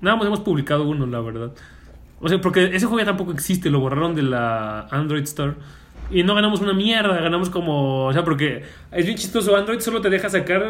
[0.00, 1.52] Nada más hemos publicado uno, la verdad.
[2.20, 5.54] O sea, porque ese juego ya tampoco existe, lo borraron de la Android Store.
[6.10, 8.06] Y no ganamos una mierda, ganamos como...
[8.06, 8.62] O sea, porque
[8.92, 10.62] es bien chistoso, Android solo te deja sacar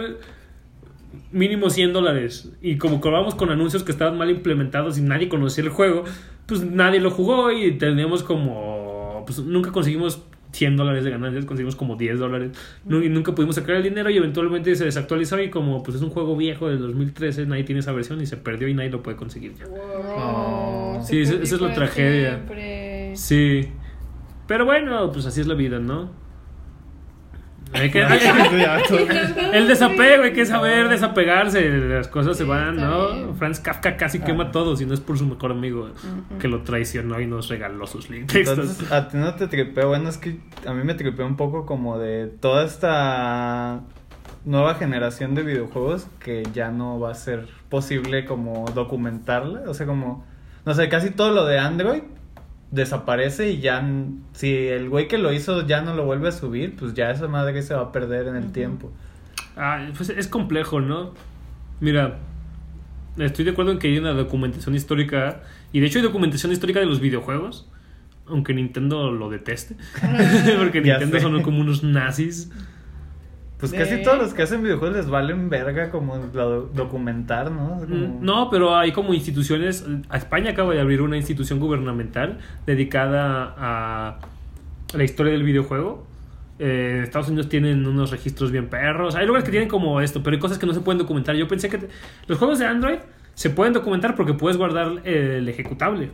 [1.33, 2.53] mínimo 100 dólares.
[2.63, 6.05] Y como cobramos con anuncios que estaban mal implementados y nadie conocía el juego,
[6.47, 9.23] pues nadie lo jugó y teníamos como...
[9.27, 10.23] Pues nunca conseguimos
[10.53, 12.53] 100 dólares de ganancias, conseguimos como 10 dólares.
[12.89, 16.11] Y nunca pudimos sacar el dinero y eventualmente se desactualizó y como pues es un
[16.11, 19.17] juego viejo del 2013, nadie tiene esa versión y se perdió y nadie lo puede
[19.17, 19.67] conseguir ya.
[19.67, 21.03] Wow.
[21.05, 22.31] Sí, esa- esa es la tragedia.
[22.37, 23.13] siempre.
[23.17, 23.69] Sí.
[24.47, 26.11] Pero bueno, pues así es la vida, ¿no?
[27.73, 28.21] Hay que- hay-
[29.53, 33.13] el desapego, hay que saber desapegarse, las cosas se van, ¿no?
[33.13, 33.37] bien.
[33.37, 35.91] Franz Kafka casi quema todo, si no es por su mejor amigo
[36.39, 38.59] que lo traicionó y nos regaló sus textos.
[38.59, 39.85] Entonces, a ti no te tripea.
[39.85, 43.81] Bueno, es que a mí me tripea un poco como de toda esta
[44.45, 49.63] nueva generación de videojuegos que ya no va a ser posible como documentarla.
[49.69, 50.25] O sea, como,
[50.65, 52.03] no sé, casi todo lo de Android
[52.71, 53.87] desaparece y ya,
[54.33, 57.29] si el güey que lo hizo ya no lo vuelve a subir, pues ya esa
[57.29, 58.93] madre se va a perder en el tiempo.
[59.57, 61.15] Ah, pues es complejo, ¿no?
[61.81, 62.19] Mira,
[63.19, 65.43] estoy de acuerdo en que hay una documentación histórica,
[65.73, 67.69] y de hecho hay documentación histórica de los videojuegos,
[68.27, 69.77] aunque Nintendo lo deteste,
[70.59, 72.51] porque Nintendo son como unos nazis.
[73.59, 76.19] Pues casi todos los que hacen videojuegos les valen verga como
[76.75, 77.79] documentar, ¿no?
[77.81, 77.87] Como-
[78.19, 79.87] Mm, No, pero hay como instituciones.
[80.11, 84.19] a España acaba de abrir una institución gubernamental dedicada a
[84.95, 86.07] la historia del videojuego.
[86.59, 89.15] Eh, en Estados Unidos tienen unos registros bien perros.
[89.15, 91.35] Hay lugares que tienen como esto, pero hay cosas que no se pueden documentar.
[91.37, 91.89] Yo pensé que te-
[92.27, 92.99] los juegos de Android
[93.35, 96.11] se pueden documentar porque puedes guardar el ejecutable.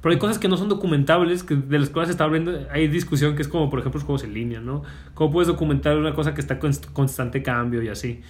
[0.00, 2.56] Pero hay cosas que no son documentables, que de las cuales se está hablando.
[2.70, 4.82] Hay discusión que es como, por ejemplo, los juegos en línea, ¿no?
[5.14, 8.20] ¿Cómo puedes documentar una cosa que está en const- constante cambio y así?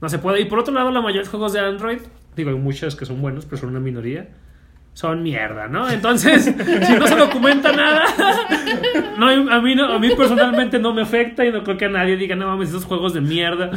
[0.00, 0.40] No se puede.
[0.40, 1.98] Y por otro lado, la mayoría de los juegos de Android,
[2.36, 4.28] digo, hay muchos que son buenos, pero son una minoría,
[4.92, 5.90] son mierda, ¿no?
[5.90, 6.44] Entonces,
[6.86, 8.04] si no se documenta nada,
[9.18, 11.90] no, a, mí no, a mí personalmente no me afecta y no creo que a
[11.90, 13.72] nadie diga, no mames, esos juegos de mierda.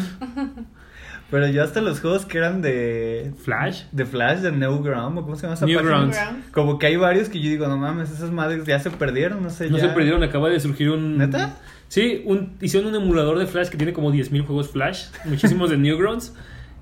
[1.30, 3.34] Pero yo hasta los juegos que eran de.
[3.44, 3.84] Flash.
[3.92, 6.18] De Flash, de Newground, ¿o ¿cómo se llama esa Newgrounds.
[6.52, 9.50] Como que hay varios que yo digo, no mames, esas madres ya se perdieron, no
[9.50, 9.70] sé.
[9.70, 9.88] No ya...
[9.88, 11.18] se perdieron, acaba de surgir un...
[11.18, 11.58] ¿Neta?
[11.90, 15.78] Sí, un, hicieron un emulador de Flash que tiene como 10.000 juegos Flash, muchísimos de
[15.78, 16.34] Newgrounds,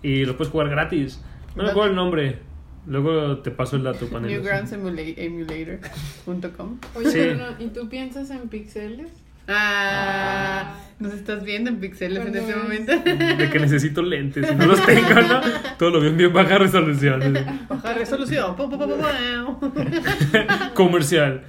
[0.03, 1.19] y los puedes jugar gratis.
[1.55, 2.39] No me acuerdo el nombre,
[2.85, 4.29] luego te paso el dato, panel.
[4.31, 7.19] Newgroundsemulator.com Oye, Sí.
[7.59, 9.09] ¿y tú piensas en pixeles?
[9.47, 12.93] Ah, nos estás viendo en pixeles en este momento.
[13.37, 15.41] De que necesito lentes, y no los tengo, ¿no?
[15.77, 17.33] Todo lo veo en bien baja resolución.
[17.67, 18.55] Baja resolución.
[20.73, 21.43] Comercial.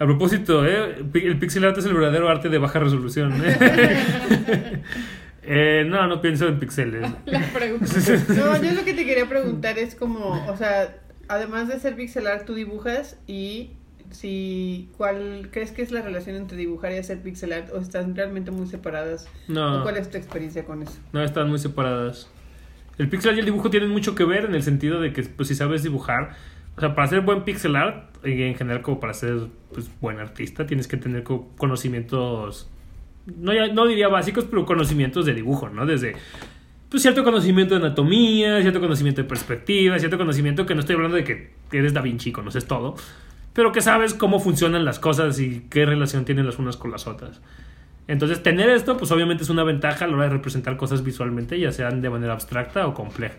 [0.00, 1.04] A propósito, ¿eh?
[1.14, 3.42] El pixel art es el verdadero arte de baja resolución.
[3.44, 4.82] ¿eh?
[5.50, 7.10] Eh, no, no pienso en pixeles.
[7.24, 7.86] La pregunta.
[8.36, 10.94] No, yo lo que te quería preguntar es como, o sea,
[11.26, 13.77] además de ser pixel art, tú dibujas y
[14.10, 18.14] si cuál crees que es la relación entre dibujar y hacer pixel art o están
[18.16, 19.28] realmente muy separadas.
[19.48, 19.80] No.
[19.80, 20.98] ¿O ¿Cuál es tu experiencia con eso?
[21.12, 22.28] No, están muy separadas.
[22.98, 25.22] El pixel art y el dibujo tienen mucho que ver en el sentido de que,
[25.22, 26.34] pues, si sabes dibujar,
[26.76, 30.18] o sea, para ser buen pixel art, y en general como para ser pues, buen
[30.18, 32.68] artista, tienes que tener co- conocimientos,
[33.36, 35.86] no, ya- no diría básicos, pero conocimientos de dibujo, ¿no?
[35.86, 36.14] Desde
[36.88, 41.16] pues, cierto conocimiento de anatomía, cierto conocimiento de perspectiva, cierto conocimiento que no estoy hablando
[41.16, 42.96] de que eres Da Vinci, conoces todo,
[43.58, 47.08] pero que sabes cómo funcionan las cosas y qué relación tienen las unas con las
[47.08, 47.40] otras.
[48.06, 51.58] Entonces, tener esto, pues obviamente es una ventaja a la hora de representar cosas visualmente,
[51.58, 53.34] ya sean de manera abstracta o compleja.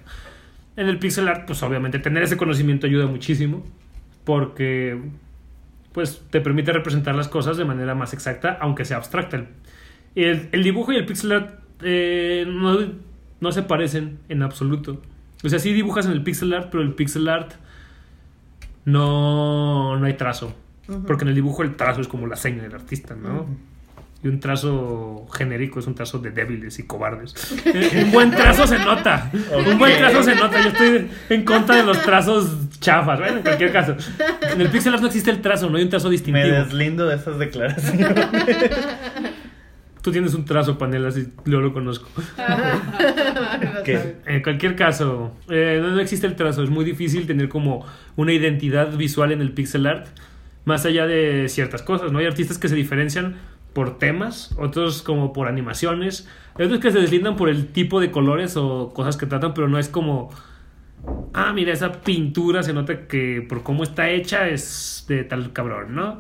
[0.76, 3.66] En el pixel art, pues obviamente tener ese conocimiento ayuda muchísimo,
[4.26, 5.00] porque
[5.94, 9.46] pues te permite representar las cosas de manera más exacta, aunque sea abstracta.
[10.16, 12.78] El, el- dibujo y el pixel art eh, no,
[13.40, 15.02] no se parecen en absoluto.
[15.46, 17.54] O sea, sí dibujas en el pixel art, pero el pixel art
[18.92, 20.54] no, no hay trazo.
[21.06, 23.46] Porque en el dibujo el trazo es como la seña del artista, ¿no?
[24.22, 27.34] Y un trazo genérico es un trazo de débiles y cobardes.
[27.66, 29.32] Eh, un buen trazo se nota.
[29.66, 30.62] Un buen trazo se nota.
[30.62, 33.20] Yo estoy en contra de los trazos chafas.
[33.20, 33.96] Bueno, en cualquier caso.
[34.52, 36.48] En el pixel art no existe el trazo, no hay un trazo Me distintivo.
[36.48, 38.10] deslindo de esas declaraciones.
[40.02, 42.10] Tú tienes un trazo, panela, así yo lo conozco.
[44.26, 46.64] En cualquier caso, eh, no, no existe el trazo.
[46.64, 47.86] Es muy difícil tener como
[48.16, 50.08] una identidad visual en el pixel art,
[50.66, 52.12] más allá de ciertas cosas.
[52.12, 52.20] ¿no?
[52.20, 53.38] Hay artistas que se diferencian
[53.74, 58.12] por temas, otros como por animaciones, hay otros que se deslindan por el tipo de
[58.12, 60.30] colores o cosas que tratan, pero no es como.
[61.34, 65.96] Ah, mira, esa pintura se nota que por cómo está hecha es de tal cabrón,
[65.96, 66.20] ¿no?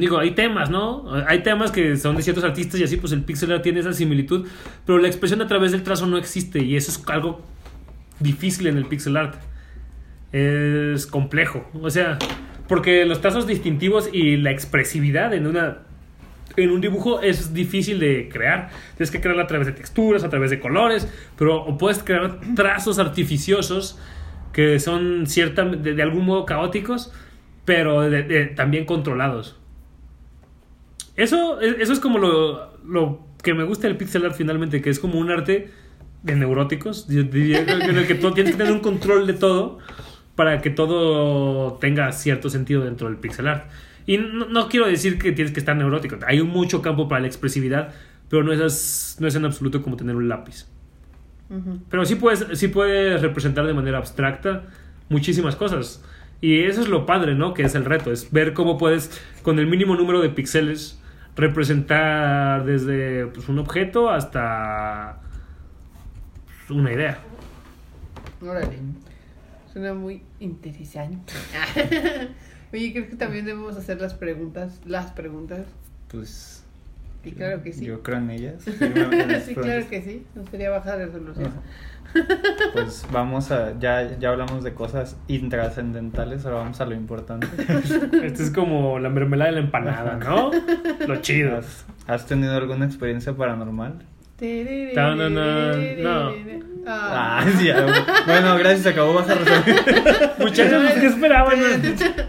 [0.00, 1.04] Digo, hay temas, ¿no?
[1.28, 3.92] Hay temas que son de ciertos artistas y así, pues el pixel art tiene esa
[3.92, 4.46] similitud,
[4.84, 7.42] pero la expresión a través del trazo no existe y eso es algo
[8.18, 9.36] difícil en el pixel art.
[10.32, 12.18] Es complejo, o sea,
[12.66, 15.78] porque los trazos distintivos y la expresividad en una
[16.56, 18.70] en un dibujo es difícil de crear.
[18.96, 22.98] Tienes que crearla a través de texturas, a través de colores, pero puedes crear trazos
[22.98, 23.98] artificiosos
[24.52, 27.12] que son cierta, de, algún modo caóticos,
[27.64, 28.08] pero
[28.56, 29.58] también controlados.
[31.16, 34.98] Eso, eso es como lo, lo que me gusta del pixel art finalmente, que es
[34.98, 35.70] como un arte
[36.22, 39.78] de neuróticos, en el que tú tienes que tener un control de todo
[40.34, 43.70] para que todo tenga cierto sentido dentro del pixel art.
[44.06, 47.26] Y no, no quiero decir que tienes que estar neurótico, hay mucho campo para la
[47.26, 47.94] expresividad,
[48.28, 50.66] pero no es, no es en absoluto como tener un lápiz.
[51.88, 54.64] Pero sí puedes, sí puedes representar de manera abstracta
[55.08, 56.02] muchísimas cosas.
[56.40, 57.54] Y eso es lo padre, ¿no?
[57.54, 61.00] Que es el reto, es ver cómo puedes, con el mínimo número de píxeles,
[61.36, 65.20] representar desde pues, un objeto hasta
[66.66, 67.18] pues, una idea.
[68.40, 68.78] Órale.
[69.72, 71.32] Suena muy interesante.
[72.72, 74.80] Oye, creo que también debemos hacer las preguntas.
[74.84, 75.66] Las preguntas.
[76.08, 76.63] Pues.
[77.24, 77.84] Y claro que sí.
[77.84, 78.62] Yo creo en ellas.
[78.64, 80.26] sí, claro que sí.
[80.34, 81.52] No sería baja resolución.
[82.72, 83.78] Pues vamos a.
[83.78, 87.48] Ya, ya hablamos de cosas intrascendentales, ahora vamos a lo importante.
[88.22, 90.50] Esto es como la mermelada de la empanada, ¿no?
[91.06, 91.56] Lo chido.
[91.56, 94.04] ¿Has, has tenido alguna experiencia paranormal?
[94.94, 96.32] No, no, no, no.
[96.86, 97.40] Ah.
[97.40, 97.70] Ah, sí.
[98.26, 99.76] Bueno, gracias, acabó baja resolución.
[100.38, 101.56] Muchachos, ¿qué esperaban?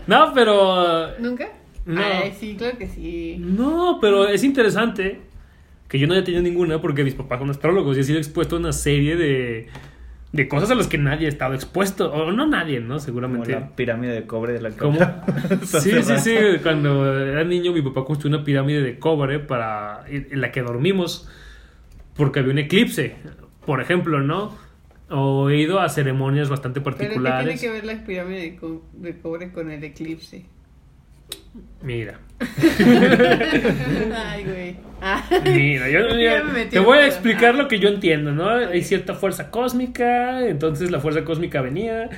[0.08, 1.50] No, pero ¿Nunca?
[1.86, 2.02] No.
[2.02, 3.38] Ay, sí, claro que sí.
[3.40, 5.20] No, pero es interesante
[5.88, 8.56] que yo no haya tenido ninguna porque mis papás son astrólogos y he sido expuesto
[8.56, 9.68] a una serie de,
[10.32, 12.12] de cosas a las que nadie ha estado expuesto.
[12.12, 12.88] O no nadie, ¿no?
[12.96, 13.52] Como Seguramente.
[13.52, 14.98] la pirámide de cobre de la que ¿Cómo?
[15.64, 16.18] Sí, sí, cerrada.
[16.20, 16.36] sí.
[16.64, 21.30] Cuando era niño, mi papá construyó una pirámide de cobre para en la que dormimos
[22.16, 23.16] porque había un eclipse,
[23.66, 24.58] por ejemplo, ¿no?
[25.10, 27.62] O he ido a ceremonias bastante Pero ¿qué tiene particulares.
[27.62, 30.46] que ver la pirámide de, co- de cobre con el eclipse?
[31.82, 32.20] Mira,
[34.16, 34.76] Ay, güey.
[35.44, 38.50] Mira, yo, Ya me te voy a explicar lo que yo entiendo, ¿no?
[38.50, 42.10] Hay cierta fuerza cósmica, entonces la fuerza cósmica venía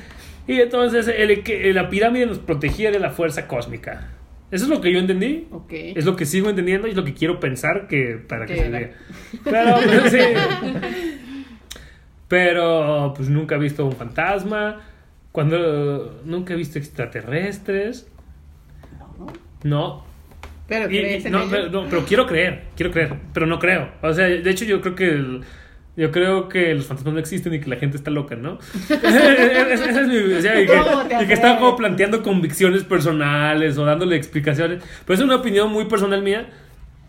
[0.47, 4.09] y entonces el, que- la pirámide nos protegía de la fuerza cósmica.
[4.49, 5.47] Eso es lo que yo entendí.
[5.95, 8.69] Es lo que sigo entendiendo y es lo que quiero pensar que para que se
[8.69, 8.91] vea.
[9.43, 10.19] Pero, pues, sí.
[12.29, 14.81] Pero, pues nunca he visto un fantasma.
[15.33, 18.07] Cuando nunca he visto extraterrestres.
[19.63, 20.05] No.
[20.67, 21.47] Pero Y- crees y- en no, ello?
[21.51, 23.89] pero, no, pero quiero creer, quiero creer, pero no creo.
[24.01, 25.41] O sea, de hecho yo creo que el-
[25.95, 28.59] yo creo que los fantasmas no existen y que la gente está loca, ¿no?
[28.89, 32.83] Esa es mi- o sea, y ¿Cómo te que, y que están como planteando convicciones
[32.83, 34.83] personales o dándole explicaciones.
[35.05, 36.49] Pues es una opinión muy personal mía,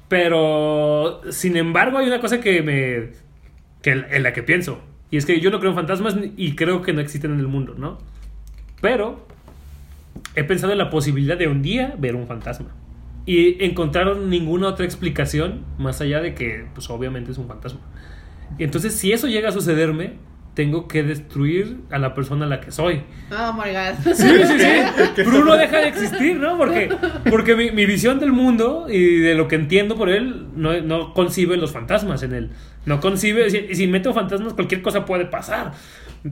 [0.08, 3.10] pero sin embargo hay una cosa que me
[3.82, 4.80] que en la que pienso
[5.10, 7.46] y es que yo no creo en fantasmas y creo que no existen en el
[7.46, 7.98] mundo, ¿no?
[8.80, 9.27] Pero
[10.38, 12.74] he pensado en la posibilidad de un día ver un fantasma.
[13.26, 17.80] Y encontraron ninguna otra explicación más allá de que, pues obviamente es un fantasma.
[18.58, 20.14] Y entonces, si eso llega a sucederme,
[20.58, 23.02] tengo que destruir a la persona a la que soy.
[23.30, 24.14] Oh my god.
[24.14, 24.58] Sí, sí,
[25.14, 25.22] sí.
[25.22, 26.56] Bruno deja de existir, ¿no?
[26.56, 26.88] Porque,
[27.30, 31.14] porque mi, mi visión del mundo y de lo que entiendo por él no, no
[31.14, 32.50] concibe los fantasmas en él.
[32.86, 33.50] No concibe.
[33.50, 35.74] Si, si meto fantasmas, cualquier cosa puede pasar.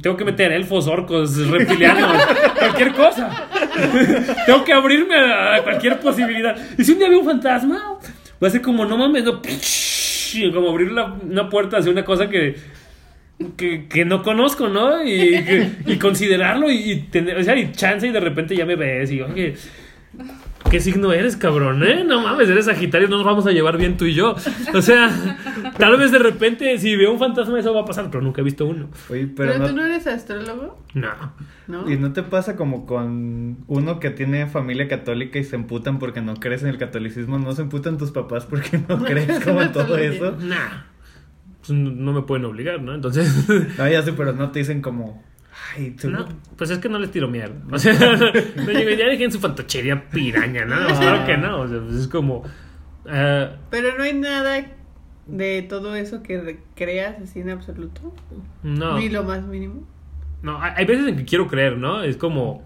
[0.01, 2.23] Tengo que meter elfos, orcos, reptilianos,
[2.59, 3.49] cualquier cosa.
[4.47, 6.57] Tengo que abrirme a cualquier posibilidad.
[6.77, 7.99] Y si un día veo un fantasma,
[8.43, 9.41] va a ser como, no mames, no,
[10.53, 12.57] como abrir una puerta hacia una cosa que,
[13.57, 15.05] que, no conozco, ¿no?
[15.05, 19.11] Y considerarlo y, y tener, o sea, y chance y de repente ya me ves
[19.13, 19.55] y oye,
[20.71, 22.05] ¿qué signo eres, cabrón, eh?
[22.05, 24.37] No mames, eres Sagitario, no nos vamos a llevar bien tú y yo.
[24.75, 25.11] O sea,
[25.79, 28.45] tal vez de repente si veo un fantasma eso va a pasar, pero nunca he
[28.45, 28.89] visto uno.
[29.11, 31.11] Oye, Pero, pero, tú no, eres astrólogo, No.
[31.69, 31.91] ¿no?
[31.91, 36.21] ¿Y no te pasa como con uno que tiene familia católica y se emputan porque
[36.21, 37.39] no crees en el catolicismo?
[37.39, 40.33] ¿No se emputan tus papás porque no crees como en todo eso?
[40.41, 40.85] Nah.
[41.61, 42.95] Pues no me pueden obligar, ¿no?
[42.95, 45.23] Entonces, No, ya sé, pero no te dicen como...
[45.75, 46.11] Ay, tú...
[46.11, 47.57] no, pues es que no les tiro mierda.
[47.73, 50.77] O sea, no llego, ya dejen su fantochería piraña, ¿no?
[50.87, 51.61] Pues claro que no.
[51.63, 52.43] O sea, pues es como.
[53.07, 54.67] eh, Pero no hay nada
[55.27, 58.15] de todo eso que re- creas así en absoluto.
[58.63, 58.99] no.
[58.99, 59.83] Ni lo más mínimo.
[60.43, 62.03] No, hay hay veces en que quiero creer, ¿no?
[62.03, 62.63] Es como.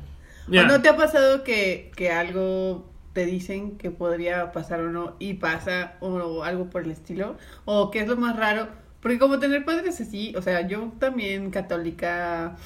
[0.48, 4.90] mira, ¿O no te ha pasado que, que algo te dicen que podría pasar o
[4.90, 7.36] no y pasa o, algo por el estilo?
[7.64, 8.68] ¿O qué es lo más raro?
[9.00, 12.56] Porque como tener padres así, o sea, yo también católica,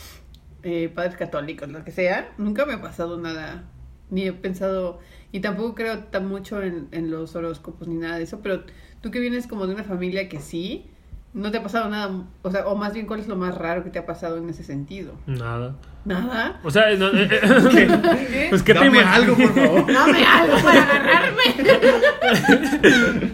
[0.64, 3.64] eh, padres católicos, lo que sea, nunca me ha pasado nada.
[4.10, 4.98] Ni he pensado,
[5.32, 8.62] y tampoco creo tan mucho en, en los horóscopos ni nada de eso, pero
[9.00, 10.86] tú que vienes como de una familia que sí,
[11.32, 12.12] no te ha pasado nada,
[12.42, 14.48] o sea, o más bien, ¿cuál es lo más raro que te ha pasado en
[14.50, 15.14] ese sentido?
[15.26, 15.74] Nada.
[16.04, 16.60] ¿Nada?
[16.62, 19.86] O sea, no, eh, eh, pues que te Dame imag- algo, por favor.
[19.92, 21.42] ¡Dame algo para agarrarme!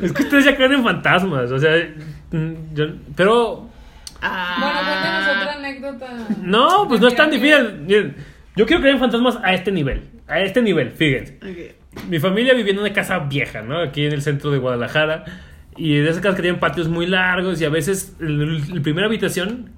[0.03, 1.71] Es que ustedes ya creen en fantasmas, o sea,
[2.31, 3.69] mm, yo- pero
[4.21, 6.07] Bueno, cuéntanos otra anécdota.
[6.43, 7.81] no, pues no es tan difícil.
[7.87, 8.17] Miren,
[8.57, 11.39] yo quiero creer en fantasmas a este nivel, a este nivel, fíjense.
[11.43, 12.05] Ok.
[12.09, 13.81] Mi familia vivía en una casa vieja, ¿no?
[13.81, 15.25] Aquí en el centro de Guadalajara.
[15.77, 19.71] Y de esas casas que tienen patios muy largos y a veces la primera habitación,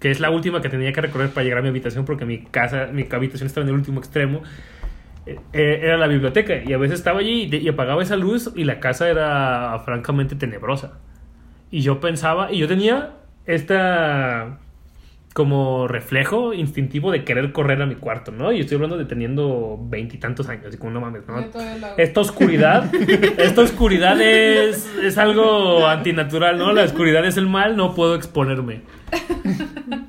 [0.00, 2.38] que es la última que tenía que recorrer para llegar a mi habitación porque mi
[2.38, 4.42] casa, mi habitación estaba en el último extremo,
[5.24, 6.62] eh, eh, era la biblioteca.
[6.64, 10.34] Y a veces estaba allí y, y apagaba esa luz y la casa era francamente
[10.34, 10.98] tenebrosa.
[11.70, 13.12] Y yo pensaba, y yo tenía
[13.46, 14.58] esta
[15.36, 18.52] como reflejo instintivo de querer correr a mi cuarto, ¿no?
[18.52, 21.44] Y estoy hablando de teniendo veintitantos años, y como no mames, ¿no?
[21.98, 22.90] Esta oscuridad,
[23.38, 26.72] esta oscuridad es, es algo antinatural, ¿no?
[26.72, 28.80] La oscuridad es el mal, no puedo exponerme.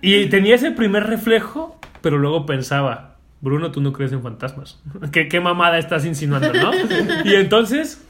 [0.02, 4.82] Y tenía ese primer reflejo, pero luego pensaba, Bruno, tú no crees en fantasmas.
[5.12, 6.72] ¿Qué, qué mamada estás insinuando, no?
[7.26, 8.02] Y entonces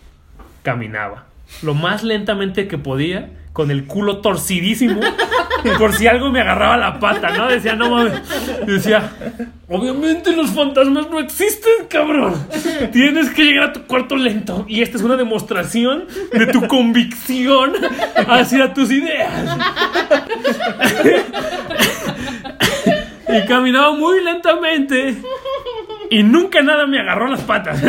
[0.61, 1.25] caminaba
[1.63, 5.01] lo más lentamente que podía, con el culo torcidísimo,
[5.79, 7.47] por si algo me agarraba la pata, ¿no?
[7.47, 8.13] Decía, no mames.
[8.67, 9.09] Decía,
[9.67, 12.35] obviamente los fantasmas no existen, cabrón.
[12.91, 14.63] Tienes que llegar a tu cuarto lento.
[14.69, 17.73] Y esta es una demostración de tu convicción
[18.27, 19.57] hacia tus ideas.
[23.27, 25.17] y caminaba muy lentamente.
[26.11, 27.81] y nunca nada me agarró las patas.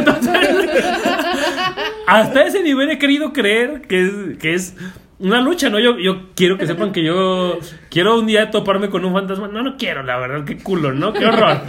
[2.07, 4.75] Hasta ese nivel he querido creer que es, que es
[5.19, 5.79] una lucha, ¿no?
[5.79, 7.59] Yo, yo quiero que sepan que yo
[7.91, 9.49] quiero un día toparme con un fantasma.
[9.49, 11.13] No, no quiero, la verdad, qué culo, ¿no?
[11.13, 11.61] Qué horror.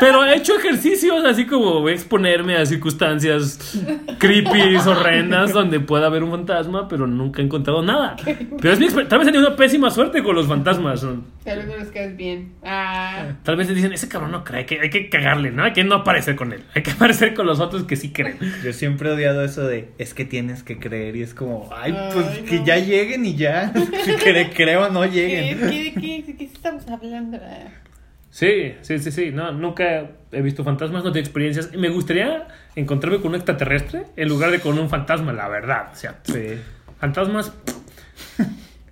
[0.00, 3.78] Pero he hecho ejercicios así como exponerme a circunstancias
[4.18, 8.16] creepy, horrendas, donde pueda haber un fantasma, pero nunca he encontrado nada.
[8.60, 11.02] Pero es mi Tal vez he tenido una pésima suerte con los fantasmas.
[11.02, 11.24] ¿no?
[11.44, 12.52] Tal vez no les caes bien.
[12.64, 13.26] Ah.
[13.42, 15.64] Tal vez te dicen, ese cabrón no cree, hay que, hay que cagarle, ¿no?
[15.64, 16.62] Hay que no aparecer con él.
[16.74, 18.38] Hay que aparecer con los otros que sí creen.
[18.64, 21.94] Yo siempre he odiado eso de es que tienes que creer y es como, ay,
[22.12, 23.72] pues Ay, que ya lleguen y ya.
[24.04, 25.55] Si cre- creo o no ¿Qué, lleguen.
[25.58, 27.38] Qué, qué, qué, qué estamos hablando?
[28.30, 29.30] Sí, sí, sí, sí.
[29.32, 31.72] No, nunca he visto fantasmas, no tengo experiencias.
[31.74, 35.88] Me gustaría encontrarme con un extraterrestre en lugar de con un fantasma, la verdad.
[35.92, 36.58] O sea, Sí.
[37.00, 37.52] fantasmas.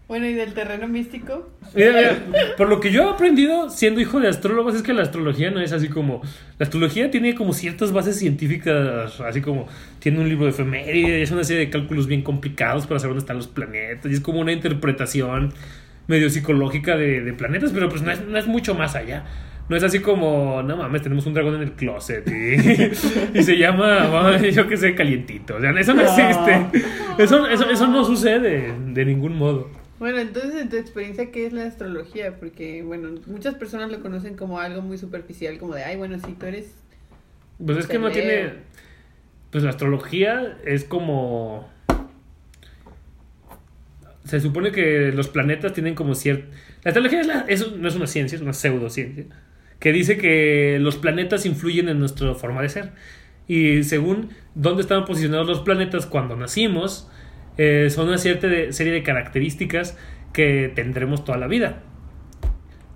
[0.07, 1.49] Bueno, ¿y del terreno místico?
[1.75, 5.03] Mira, mira, por lo que yo he aprendido siendo hijo de astrólogos es que la
[5.03, 6.21] astrología no es así como.
[6.59, 9.67] La astrología tiene como ciertas bases científicas, así como
[10.01, 13.23] tiene un libro de efemérides, es una serie de cálculos bien complicados para saber dónde
[13.25, 15.55] están los planetas, y es como una interpretación
[16.07, 19.25] medio psicológica de, de planetas, pero pues no es, no es mucho más allá.
[19.69, 23.57] No es así como, no mames, tenemos un dragón en el closet y, y se
[23.57, 25.57] llama, yo qué sé, calientito.
[25.57, 26.83] O sea, eso no existe.
[27.17, 29.71] Eso, eso, eso no sucede de ningún modo.
[29.99, 32.37] Bueno, entonces, en tu experiencia, ¿qué es la astrología?
[32.39, 36.33] Porque, bueno, muchas personas lo conocen como algo muy superficial, como de, ay, bueno, si
[36.33, 36.75] tú eres...
[37.65, 38.53] Pues es que no tiene.
[39.51, 41.69] Pues la astrología es como.
[44.25, 46.47] Se supone que los planetas tienen como cierto.
[46.83, 49.25] La astrología es la- eso no es una ciencia, es una pseudociencia.
[49.79, 52.93] Que dice que los planetas influyen en nuestra forma de ser.
[53.47, 57.11] Y según dónde estaban posicionados los planetas cuando nacimos,
[57.59, 59.99] eh, son una cierta serie de características
[60.33, 61.83] que tendremos toda la vida.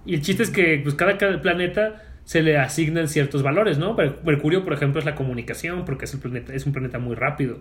[0.07, 3.95] Y el chiste es que pues, cada, cada planeta se le asignan ciertos valores, ¿no?
[3.95, 7.15] Mer- Mercurio, por ejemplo, es la comunicación, porque es, el planeta, es un planeta muy
[7.15, 7.59] rápido.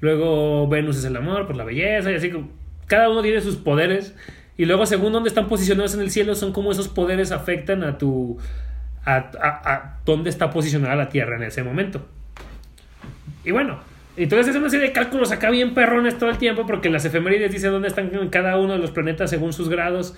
[0.00, 2.50] Luego Venus es el amor, pues la belleza, y así como
[2.90, 4.14] cada uno tiene sus poderes.
[4.58, 7.96] Y luego, según dónde están posicionados en el cielo, son como esos poderes afectan a
[7.96, 8.36] tu.
[9.06, 12.06] a, a- a dónde está posicionada la Tierra en ese momento.
[13.44, 13.80] Y bueno,
[14.18, 17.52] entonces es una serie de cálculos acá bien perrones todo el tiempo, porque las efemérides
[17.52, 20.14] dicen dónde están cada uno de los planetas según sus grados.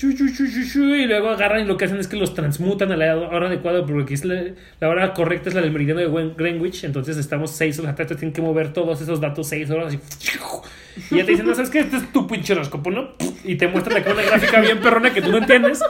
[0.00, 3.84] Y luego agarran y lo que hacen es que los transmutan a la hora adecuada,
[3.84, 7.78] porque aquí es la, hora correcta es la del meridiano de Greenwich, entonces estamos seis
[7.80, 9.94] horas atrás, tienen que mover todos esos datos seis horas
[11.10, 13.10] y, ya te dicen, no sabes qué, este es tu pinche horóscopo, ¿no?
[13.44, 15.80] Y te muestran acá una gráfica bien perrona que tú no entiendes,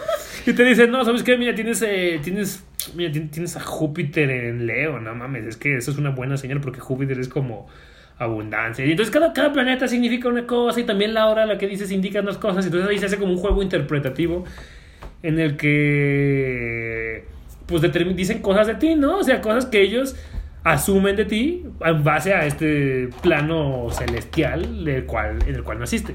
[0.46, 4.30] y te dicen, no, sabes qué, mira, tienes, eh, tienes, mira, tien- tienes a Júpiter
[4.30, 7.68] en Leo, no mames, es que eso es una buena señal porque Júpiter es como
[8.18, 8.84] abundancia.
[8.84, 11.66] Y entonces cada, cada planeta significa una cosa y también la hora a la que
[11.66, 12.64] dices indican las cosas.
[12.64, 14.44] Entonces ahí se hace como un juego interpretativo
[15.22, 17.24] en el que
[17.66, 17.82] pues
[18.16, 19.18] dicen cosas de ti, ¿no?
[19.18, 20.16] O sea, cosas que ellos
[20.64, 26.14] asumen de ti en base a este plano celestial del cual, en el cual naciste.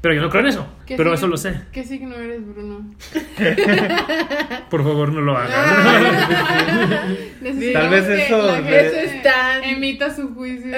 [0.00, 0.66] Pero yo no creo en eso.
[0.86, 1.60] ¿Qué Pero signo- eso lo sé.
[1.72, 2.88] ¿Qué signo eres, Bruno?
[4.70, 5.50] Por favor, no lo hagan.
[7.40, 10.70] Necesitamos Tal vez que eso le- Eso es tan- Emita su juicio.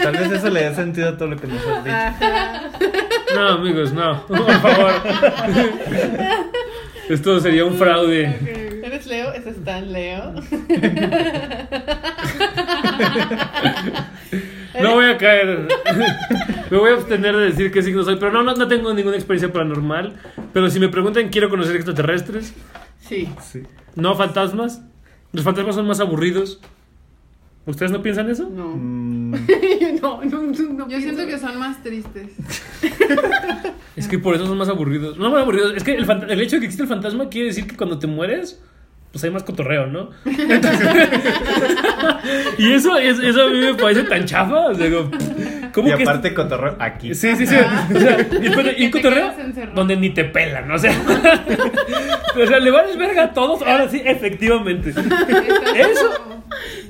[0.00, 1.96] Tal vez eso le dé sentido a todo lo que nos has dicho.
[1.96, 2.62] Ajá.
[3.34, 4.24] No, amigos, no.
[4.26, 4.92] Por favor.
[7.08, 8.80] Esto sería un fraude.
[8.84, 9.32] ¿Eres Leo?
[9.32, 10.34] Eso es tan Leo.
[14.82, 15.68] No voy a caer.
[16.70, 18.16] Me voy a abstener de decir qué signo soy.
[18.16, 20.16] Pero no, no, no tengo ninguna experiencia paranormal.
[20.52, 22.54] Pero si me preguntan, quiero conocer extraterrestres.
[23.00, 23.28] Sí.
[23.40, 23.62] Sí.
[23.94, 24.82] No fantasmas.
[25.32, 26.60] Los fantasmas son más aburridos.
[27.66, 28.48] ¿Ustedes no piensan eso?
[28.48, 28.72] No.
[28.76, 29.32] Mm,
[30.02, 32.32] no, no, no, no Yo siento que son más tristes.
[33.96, 35.18] Es que por eso son más aburridos.
[35.18, 35.74] No más aburridos.
[35.76, 38.06] Es que el, el hecho de que existe el fantasma quiere decir que cuando te
[38.06, 38.62] mueres,
[39.12, 40.10] pues hay más cotorreo, ¿no?
[42.58, 44.66] Y eso, es- eso a mí me parece tan chafa.
[44.68, 45.10] O sea, como,
[45.72, 47.14] ¿cómo y que aparte cotorreo aquí.
[47.14, 47.56] Sí, sí, sí.
[47.94, 48.26] O sea,
[48.76, 49.32] y, cotorreo
[49.74, 50.92] donde ni te pelan, o sea.
[52.42, 53.62] o sea, le vales verga a todos.
[53.62, 54.90] Ahora sí, efectivamente.
[54.90, 56.38] Eso.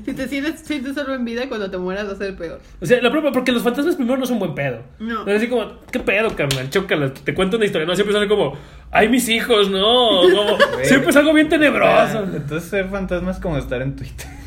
[0.05, 2.61] Si te sientes, sientes solo en vida, cuando te mueras va a ser peor.
[2.81, 4.83] O sea, la propia, porque los fantasmas primero no son buen pedo.
[4.99, 5.27] No.
[5.27, 6.71] Es así como, ¿qué pedo, carnal?
[6.71, 7.87] Chócala, te cuento una historia.
[7.87, 8.57] No, siempre sale como,
[8.91, 10.23] ay, mis hijos, no.
[10.23, 12.25] Como, siempre es algo bien tenebroso.
[12.25, 14.38] Entonces ser fantasma es como estar en Twitter.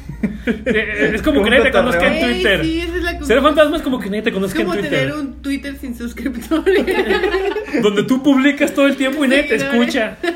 [0.46, 2.64] Eh, Es como que nadie te conozca en Twitter.
[2.64, 4.78] sí, esa es la Ser fantasma es como que nadie te Es conozca en como
[4.80, 5.00] Twitter.
[5.00, 6.86] tener un Twitter sin suscriptores.
[7.82, 10.18] Donde tú publicas todo el tiempo y nadie te escucha.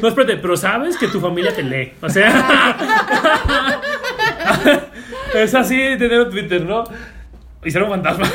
[0.00, 1.92] No, espérate, pero sabes que tu familia te lee.
[2.00, 2.76] O sea.
[5.34, 6.84] es así tener un Twitter, ¿no?
[7.64, 8.26] Y ser un fantasma.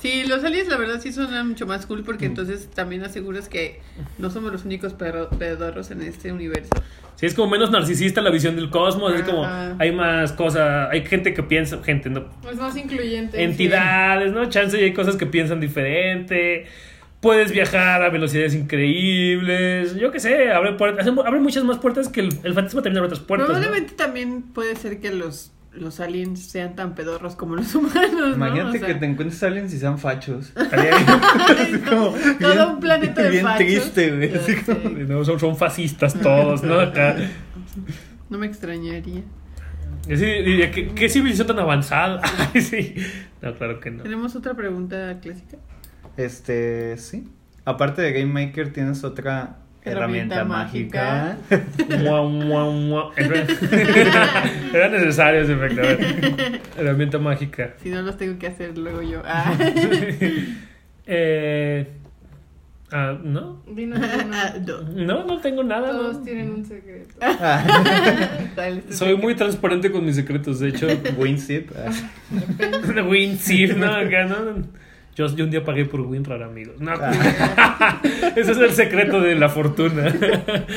[0.00, 3.80] Sí, los aliens la verdad sí suenan mucho más cool porque entonces también aseguras que
[4.18, 6.70] no somos los únicos perro- pedorros en este universo.
[7.16, 9.46] Sí, es como menos narcisista la visión del cosmos, es como
[9.78, 13.42] hay más cosas, hay gente que piensa, gente, no, Es más incluyente.
[13.42, 14.44] entidades, ¿no?
[14.50, 16.66] Chance y hay cosas que piensan diferente.
[17.22, 19.96] Puedes viajar a velocidades increíbles.
[19.96, 23.06] Yo qué sé, abre, puertas, abre muchas más puertas que el, el fantasma también abre
[23.06, 23.48] otras puertas.
[23.48, 23.54] ¿no?
[23.54, 28.12] Probablemente también puede ser que los, los aliens sean tan pedorros como los humanos.
[28.12, 28.34] ¿no?
[28.34, 30.52] Imagínate O sea, que te encuentres aliens y sean fachos.
[30.56, 33.66] Así como Todo bien- un planeta de Bien fachos.
[33.92, 35.06] triste, güey.
[35.06, 36.80] No, son, son fascistas todos, ¿no?
[36.80, 37.16] Acá.
[38.28, 39.22] No me extrañaría.
[40.08, 42.20] Yo sí diría, ¿qué, qué civilización tan avanzada?
[42.52, 42.94] Ay, sí.
[43.40, 44.02] No, claro que no.
[44.02, 45.58] ¿Tenemos otra pregunta clásica?
[46.16, 47.28] Este, sí.
[47.64, 49.58] Aparte de Game Maker, tienes otra
[49.90, 51.36] herramienta, Herramienta mágica.
[52.02, 53.12] Mua, mua, mua.
[54.74, 55.82] Era necesario ese efecto.
[56.76, 57.74] Herramienta mágica.
[57.82, 59.22] Si no los tengo que hacer luego yo.
[59.24, 59.54] Ah.
[61.08, 61.86] Eh,
[62.90, 63.62] ah, ¿No?
[63.72, 64.00] Dinos.
[64.02, 64.82] Ah, no.
[64.82, 65.92] No, no tengo nada.
[65.92, 65.98] ¿no?
[65.98, 67.14] Todos tienen un secreto.
[67.20, 67.64] Ah,
[68.56, 70.88] Dale, este Soy muy transparente con mis secretos, de hecho.
[71.16, 71.70] WinZip.
[71.76, 73.02] ah.
[73.02, 73.86] WinZip, ¿no?
[73.94, 74.64] Acá, ¿no?
[75.16, 76.76] Yo, yo un día pagué por WinRAR, amigos.
[76.78, 78.00] No, Ah.
[78.36, 80.14] ese es el secreto de la fortuna.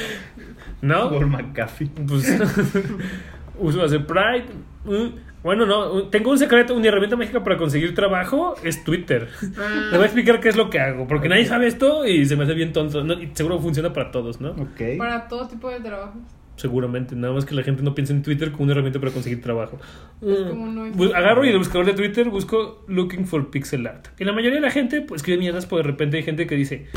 [0.81, 1.09] ¿No?
[1.09, 1.89] Por McAfee.
[2.07, 2.39] Pues
[3.59, 4.45] uso hace Pride.
[4.85, 5.07] Mm,
[5.43, 9.29] Bueno, no, tengo un secreto, una herramienta mágica para conseguir trabajo, es Twitter.
[9.57, 9.87] Ah.
[9.91, 12.35] Le voy a explicar qué es lo que hago, porque nadie sabe esto y se
[12.35, 13.03] me hace bien tonto.
[13.03, 13.13] ¿no?
[13.21, 14.51] Y seguro funciona para todos, ¿no?
[14.51, 14.97] Ok.
[14.97, 16.21] Para todo tipo de trabajos.
[16.59, 19.41] Seguramente, nada más que la gente no piensa en Twitter como una herramienta para conseguir
[19.41, 19.79] trabajo.
[20.21, 23.49] Mm, como no es- bu- agarro y en el buscador de Twitter busco looking for
[23.49, 24.07] pixel art.
[24.19, 26.55] Y la mayoría de la gente pues escribe mierdas, porque de repente hay gente que
[26.55, 26.87] dice,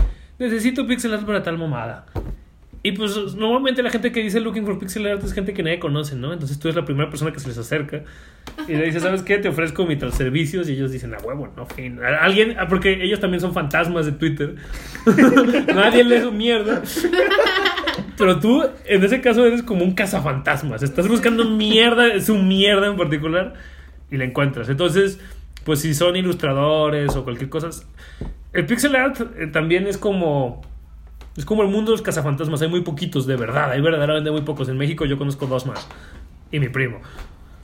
[0.40, 2.06] necesito pixel art para tal mamada.
[2.84, 5.78] Y pues normalmente la gente que dice looking for pixel art es gente que nadie
[5.78, 6.32] conoce, ¿no?
[6.32, 8.02] Entonces tú eres la primera persona que se les acerca
[8.66, 9.38] y le dices, ¿sabes qué?
[9.38, 12.00] Te ofrezco mis servicios y ellos dicen, a huevo, no, fin.
[12.02, 14.56] Alguien, ah, porque ellos también son fantasmas de Twitter.
[15.72, 16.82] Nadie lee su mierda.
[18.16, 20.82] Pero tú, en ese caso, eres como un cazafantasmas.
[20.82, 23.54] Estás buscando mierda, su mierda en particular,
[24.10, 24.68] y la encuentras.
[24.68, 25.18] Entonces,
[25.64, 27.70] pues si son ilustradores o cualquier cosa.
[28.52, 30.62] El pixel art eh, también es como.
[31.36, 32.60] Es como el mundo de los cazafantasmas.
[32.60, 33.70] Hay muy poquitos, de verdad.
[33.70, 34.68] Hay verdaderamente muy pocos.
[34.68, 35.88] En México yo conozco dos más.
[36.50, 37.00] Y mi primo.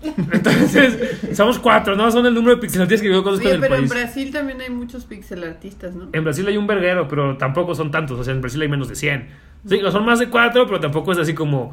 [0.33, 2.11] Entonces, somos cuatro, ¿no?
[2.11, 3.91] Son el número de pixel artistas que yo conozco Oye, en el pero en país.
[3.91, 6.09] Brasil también hay muchos pixel artistas, ¿no?
[6.13, 8.19] En Brasil hay un verguero, pero tampoco son tantos.
[8.19, 9.29] O sea, en Brasil hay menos de 100.
[9.69, 11.73] Sí, son más de 4, pero tampoco es así como.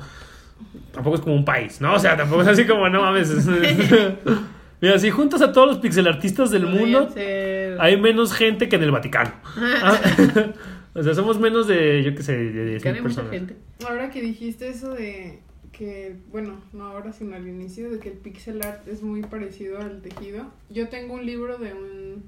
[0.91, 1.93] Tampoco es como un país, ¿no?
[1.93, 3.30] O sea, tampoco es así como, no mames.
[3.30, 3.47] es-
[4.81, 8.68] Mira, si juntas a todos los pixel artistas del Podrían mundo, ser- hay menos gente
[8.69, 9.31] que en el Vaticano.
[9.57, 9.97] Ah,
[10.93, 13.31] o sea, somos menos de, yo qué sé, de 10.000 que hay mucha personas.
[13.31, 13.56] gente.
[13.88, 15.39] Ahora que dijiste eso de
[15.77, 19.80] que, bueno, no ahora sino al inicio, de que el pixel art es muy parecido
[19.80, 20.45] al tejido.
[20.69, 22.23] Yo tengo un libro de un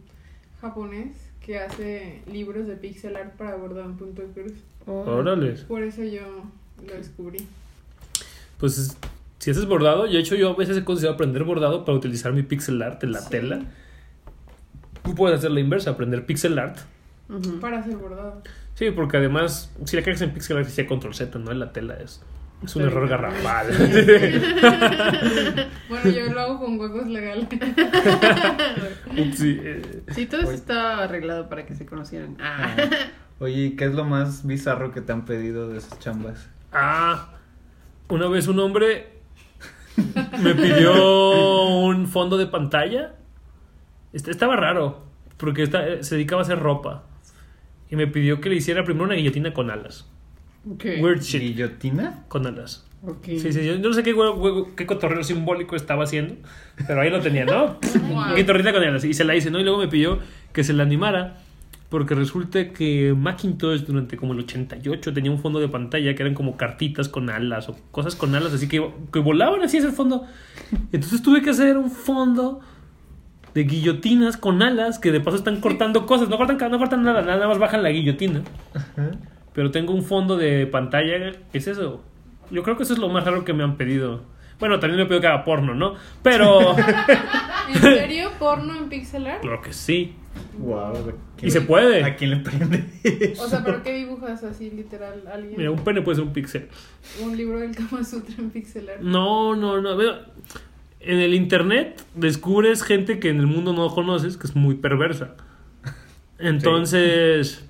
[0.61, 1.15] japonés
[1.45, 4.53] que hace libros de pixel art para bordado en punto de cruz.
[4.85, 5.53] Órale.
[5.67, 6.21] Por eso yo
[6.85, 7.47] lo descubrí.
[8.59, 8.97] Pues es-
[9.39, 12.33] si haces bordado, yo de hecho yo a veces he considerado aprender bordado para utilizar
[12.33, 13.29] mi pixel art en la Sí.
[13.29, 13.61] tela.
[15.03, 16.77] Tú puedes hacer la inversa, aprender pixel art.
[17.61, 18.41] Para hacer bordado.
[18.75, 21.51] Sí, porque además, si la cagas en pixel art, sí control Z, ¿no?
[21.51, 22.21] En la tela es,
[22.63, 23.67] es un error garrafal.
[25.89, 27.47] Bueno, yo lo hago con huecos legales.
[29.15, 32.37] Eh, Sí, todo eso está arreglado para que se conocieran.
[32.39, 32.75] Ah.
[32.77, 32.89] Ah.
[33.39, 36.49] Oye, ¿y qué es lo más bizarro que te han pedido de esas chambas?
[36.73, 37.29] ah,
[38.09, 39.09] una vez un hombre
[40.41, 43.15] me pidió un fondo de pantalla.
[44.13, 45.03] Este- Estaba raro,
[45.37, 47.03] porque esta- se dedicaba a hacer ropa.
[47.89, 50.09] Y me pidió que le hiciera primero una guillotina con alas.
[50.71, 50.85] Ok.
[51.01, 51.41] Weird shit.
[51.41, 52.23] ¿Guillotina?
[52.27, 52.85] Con alas.
[53.05, 53.25] Ok.
[53.25, 54.15] Sí, sí, yo yo no sé qué,
[54.75, 56.35] qué cotorreo simbólico estaba haciendo,
[56.87, 57.77] pero ahí lo tenía, ¿no?
[58.09, 58.35] Wow.
[58.35, 59.03] Guitarrita con alas.
[59.05, 59.59] Y se la hice, ¿no?
[59.59, 60.19] Y luego me pidió
[60.51, 61.37] que se la animara,
[61.89, 66.33] porque resulta que Macintosh durante como el 88 tenía un fondo de pantalla que eran
[66.33, 70.25] como cartitas con alas o cosas con alas, así que, que volaban así ese fondo.
[70.91, 72.61] Entonces tuve que hacer un fondo
[73.53, 77.21] de guillotinas con alas que de paso están cortando cosas, no cortan, no cortan nada,
[77.21, 78.41] nada más bajan la guillotina.
[79.57, 81.31] Pero tengo un fondo de pantalla.
[81.51, 82.03] ¿Qué es eso?
[82.51, 84.21] Yo creo que eso es lo más raro que me han pedido.
[84.59, 85.95] Bueno, también me pidió que haga porno, ¿no?
[86.21, 86.77] Pero.
[87.73, 88.29] ¿En serio?
[88.37, 89.41] ¿Porno en pixel art?
[89.41, 90.13] claro que sí.
[90.59, 91.11] Wow.
[91.41, 92.03] Y se puede.
[92.03, 92.85] ¿A quién le prende?
[93.39, 95.23] O sea, ¿pero qué dibujas así, literal?
[95.27, 95.55] ¿Alguien?
[95.57, 96.67] Mira, un pene puede ser un pixel.
[97.23, 99.01] Un libro del Kama Sutra en pixel art.
[99.01, 99.97] No, no, no.
[99.97, 100.19] Veo,
[100.99, 105.33] En el internet descubres gente que en el mundo no conoces, que es muy perversa.
[106.37, 107.66] Entonces.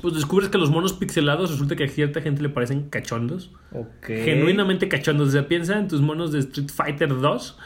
[0.00, 3.50] Pues descubres que los monos pixelados resulta que a cierta gente le parecen cachondos.
[3.72, 4.06] Ok.
[4.06, 5.28] genuinamente cachondos.
[5.28, 7.58] O sea, piensa en tus monos de Street Fighter 2.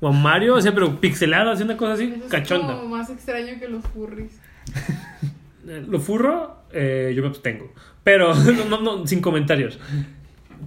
[0.00, 2.76] O a Mario, o sea, pero pixelado, así una cosa así, Eso es cachonda.
[2.76, 4.40] como más extraño que los furries.
[5.88, 7.72] Lo furro, eh, yo me abstengo.
[8.02, 9.78] Pero, no, no, no, sin comentarios.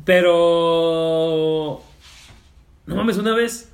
[0.06, 1.82] Pero.
[2.86, 3.74] No mames, una vez.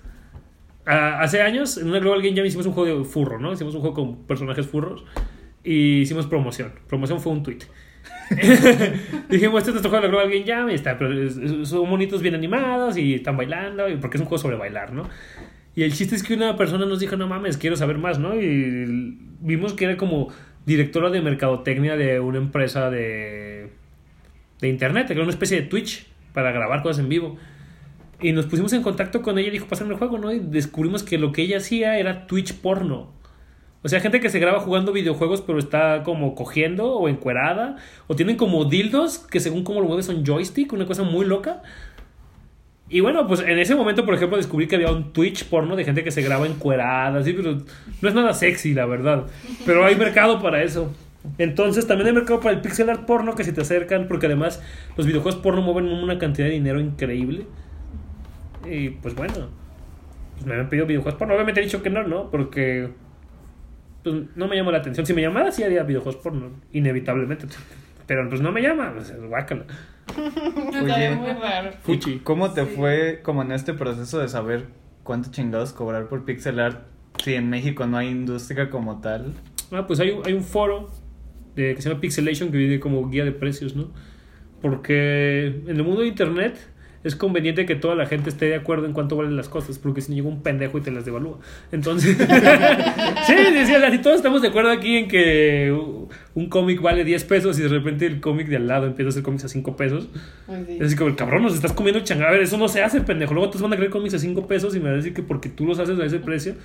[0.85, 3.51] hace años, en una Global Game Jam hicimos un juego de furro, ¿no?
[3.51, 5.03] Hicimos un juego con personajes furros.
[5.69, 6.71] Y hicimos promoción.
[6.87, 7.59] Promoción fue un tweet.
[9.29, 10.69] Dijimos, este es nuestro juego de la Global Game Jam.
[10.69, 13.89] Y está, pero son monitos bien animados y están bailando.
[13.89, 15.09] y- Porque es un juego sobre bailar, ¿no?
[15.75, 18.33] Y el chiste es que una persona nos dijo, no mames, quiero saber más, ¿no?
[18.39, 20.29] Y vimos que era como
[20.65, 23.69] directora de mercadotecnia de una empresa de,
[24.59, 27.37] de internet, que era una especie de Twitch para grabar cosas en vivo.
[28.19, 30.31] Y nos pusimos en contacto con ella y dijo, pásame el juego, ¿no?
[30.33, 33.11] Y descubrimos que lo que ella hacía era Twitch porno.
[33.87, 37.77] O sea, gente que se graba jugando videojuegos pero está como cogiendo o encuerada.
[38.07, 41.61] O tienen como dildos que según cómo lo mueves son joystick, una cosa muy loca.
[42.89, 45.85] Y bueno, pues en ese momento, por ejemplo, descubrí que había un Twitch porno de
[45.85, 47.59] gente que se graba encuerada, así, pero
[48.01, 49.27] no es nada sexy, la verdad.
[49.65, 50.93] Pero hay mercado para eso.
[51.37, 54.61] Entonces, también hay mercado para el pixel art porno que se te acercan, porque además
[54.97, 57.45] los videojuegos porno mueven una cantidad de dinero increíble.
[58.69, 59.47] Y pues bueno,
[60.33, 61.35] pues me habían pedido videojuegos porno.
[61.35, 62.29] Obviamente he dicho que no, ¿no?
[62.29, 62.89] Porque
[64.11, 65.05] pues, no me llama la atención.
[65.05, 67.47] Si me llamara, sí haría videojuegos porno, inevitablemente.
[68.05, 69.65] Pero pues no me llama, pues, guácala.
[71.41, 71.71] Raro.
[71.83, 72.19] Fuchi.
[72.23, 72.71] ¿Cómo te Sí.
[72.75, 74.65] fue como en este proceso de saber
[75.03, 76.79] cuánto chingados cobrar por pixel art
[77.23, 79.33] si en México no hay industria como tal?
[79.71, 80.89] Ah, pues hay un, hay un foro
[81.55, 83.91] de, que se llama Pixelation que viene como guía de precios, ¿no?
[84.61, 86.57] Porque en el mundo de internet
[87.03, 90.01] es conveniente que toda la gente esté de acuerdo en cuánto valen las cosas, porque
[90.01, 91.39] si no llega un pendejo y te las devalúa.
[91.71, 92.17] Entonces,
[93.27, 95.75] sí, sí, sí, si todos estamos de acuerdo aquí en que
[96.33, 99.11] un cómic vale 10 pesos y de repente el cómic de al lado empieza a
[99.11, 100.09] hacer cómics a 5 pesos.
[100.47, 100.77] Sí.
[100.79, 102.27] Es así como el cabrón, nos estás comiendo changa.
[102.27, 103.33] A ver, eso no se hace, pendejo.
[103.33, 105.23] Luego te van a creer cómics a 5 pesos y me vas a decir que
[105.23, 106.55] porque tú los haces a ese precio.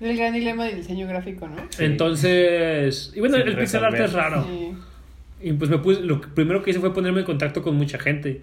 [0.00, 1.56] El gran dilema del diseño gráfico, ¿no?
[1.70, 1.84] Sí.
[1.84, 4.08] Entonces, y bueno, Sin el pixel art resolver.
[4.08, 4.44] es raro.
[4.44, 4.72] Sí.
[5.42, 8.42] Y pues me puse, lo primero que hice fue ponerme en contacto con mucha gente.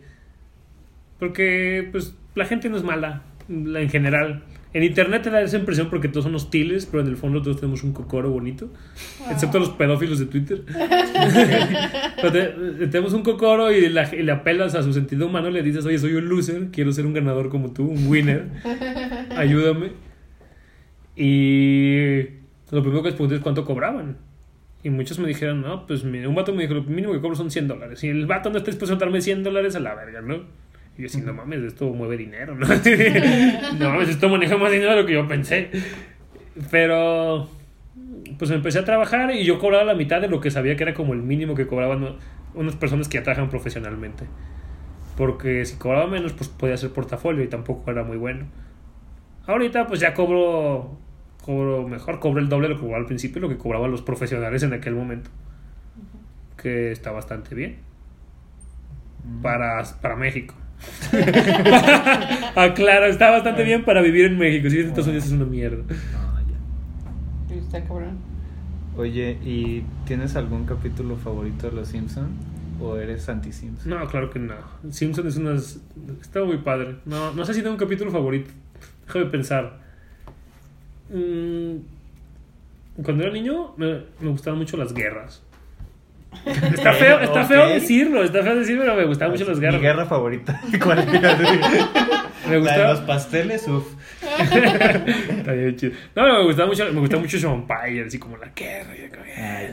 [1.23, 4.43] Porque pues la gente no es mala, la- en general.
[4.73, 7.61] En internet te da esa impresión porque todos son hostiles, pero en el fondo todos
[7.61, 8.69] tenemos un cocoro bonito.
[9.31, 10.63] Excepto los pedófilos de Twitter.
[12.17, 15.61] Pero te- tenemos un cocoro y, la- y le apelas a su sentido humano, le
[15.63, 18.47] dices, oye, soy un loser, quiero ser un ganador como tú, un winner.
[19.37, 19.91] Ayúdame.
[21.15, 22.23] Y
[22.71, 24.17] lo primero que les pregunté es cuánto cobraban.
[24.83, 27.51] Y muchos me dijeron, no, pues un vato me dijo, lo mínimo que cobro son
[27.51, 28.03] 100 dólares.
[28.03, 30.41] Y el vato no está dispuesto a darme 100 dólares a la verga, ¿no?
[30.97, 32.67] Y yo así, no mames, esto mueve dinero, ¿no?
[33.79, 35.71] no mames, esto maneja más dinero de lo que yo pensé.
[36.69, 37.49] Pero,
[38.37, 40.93] pues empecé a trabajar y yo cobraba la mitad de lo que sabía que era
[40.93, 42.17] como el mínimo que cobraban
[42.53, 44.25] unas personas que ya trabajan profesionalmente.
[45.17, 48.45] Porque si cobraba menos, pues podía hacer portafolio y tampoco era muy bueno.
[49.45, 50.97] Ahorita pues ya cobro
[51.43, 54.01] cobro mejor, cobro el doble de lo que cobraba al principio, lo que cobraban los
[54.01, 55.29] profesionales en aquel momento.
[56.57, 57.79] Que está bastante bien.
[59.41, 60.55] Para, para México.
[62.55, 64.69] ah, claro, está bastante bien para vivir en México.
[64.69, 65.83] Si vives en Estados Unidos es una mierda.
[66.15, 66.41] Ah,
[67.49, 67.55] ya.
[67.55, 68.17] Está cabrón.
[68.97, 72.29] Oye, ¿y tienes algún capítulo favorito de Los Simpson
[72.81, 73.89] o eres anti Simpson?
[73.89, 74.55] No, claro que no.
[74.91, 75.53] Simpson es una...
[75.55, 76.97] Está muy padre.
[77.05, 78.51] No, no sé si tengo un capítulo favorito.
[79.07, 79.79] Déjame pensar.
[81.09, 81.77] Mm,
[83.03, 85.42] Cuando era niño me, me gustaban mucho las guerras.
[86.45, 87.73] Está feo, está feo Ok.
[87.73, 89.79] decirlo, está feo decirlo, pero me gustaban mucho las guerras.
[89.81, 90.61] Mi guerra favorita.
[90.83, 91.37] ¿Cuál era?
[92.43, 93.93] Me La de gustaba, los pasteles, uff.
[94.21, 95.93] Está bien chido.
[96.15, 98.91] No, me gustaba mucho, me gustaba mucho Sean Empire, así como la guerra,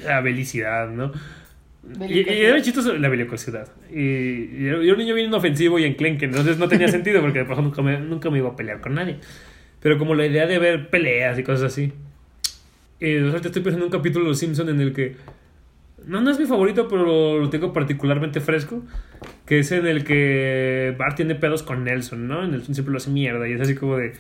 [0.07, 1.11] la belicidad, ¿no?
[2.07, 3.67] Y, y era chistoso la belicosidad.
[3.93, 7.21] Y, y era yo era un niño bien inofensivo y enclenque, entonces no tenía sentido
[7.21, 9.17] porque por nunca me, nunca me iba a pelear con nadie.
[9.81, 11.93] Pero como la idea de ver peleas y cosas así.
[13.01, 15.17] Y ahorita estoy pensando en un capítulo de Los Simpson en el que
[16.11, 18.83] no, no es mi favorito, pero lo tengo particularmente fresco.
[19.47, 22.45] Que es en el que Bart tiene pedos con Nelson, ¿no?
[22.47, 24.15] Nelson siempre lo hace mierda y es así como de.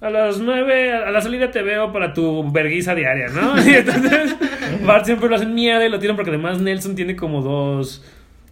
[0.00, 3.60] A las nueve, a la salida te veo para tu verguiza diaria, ¿no?
[3.66, 4.36] Y entonces
[4.86, 8.04] Bart siempre lo hace mierda y lo tiran porque además Nelson tiene como dos.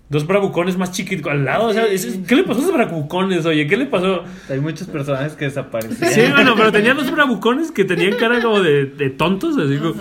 [0.09, 1.69] Dos bravucones más chiquitos al lado.
[1.69, 1.87] O sea,
[2.29, 3.45] ¿qué le pasó a esos bravucones?
[3.45, 4.23] Oye, ¿qué le pasó?
[4.49, 6.15] Hay muchos personajes que desaparecieron.
[6.15, 9.95] Sí, bueno, pero tenía dos bravucones que tenían cara como de, de tontos, así como.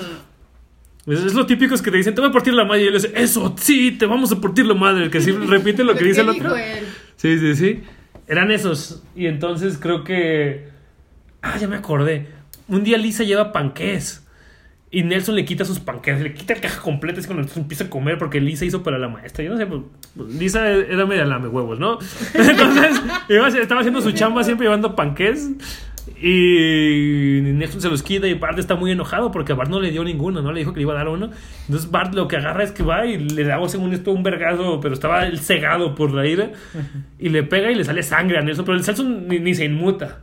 [1.07, 2.83] Es, es lo típico es que te dicen, te voy a partir la madre.
[2.83, 5.09] Y él dice, eso, sí, te vamos a partir la madre.
[5.09, 6.55] Que sí repite lo que dice el ¿Qué otro.
[6.55, 6.85] él?
[7.15, 7.83] Sí, sí, sí.
[8.27, 9.03] Eran esos.
[9.15, 10.67] Y entonces creo que.
[11.41, 12.27] Ah, ya me acordé.
[12.67, 14.21] Un día Lisa lleva panqués.
[14.91, 17.19] Y Nelson le quita sus panqués, le quita la caja completa.
[17.19, 19.43] Es cuando empieza a comer porque Lisa hizo para la maestra.
[19.43, 21.99] Yo no sé, pues, Lisa era media lame huevos, ¿no?
[22.33, 23.01] Entonces,
[23.61, 25.49] estaba haciendo su chamba siempre llevando panqués.
[26.21, 30.03] Y Nelson se los quita y Bart está muy enojado porque Bart no le dio
[30.03, 30.51] ninguno, ¿no?
[30.51, 31.31] Le dijo que le iba a dar uno.
[31.61, 34.79] Entonces Bart lo que agarra es que va y le da según esto un vergazo,
[34.81, 36.51] pero estaba él cegado por la ira.
[37.19, 39.65] Y le pega y le sale sangre a Nelson, pero el Nelson ni, ni se
[39.65, 40.19] inmuta.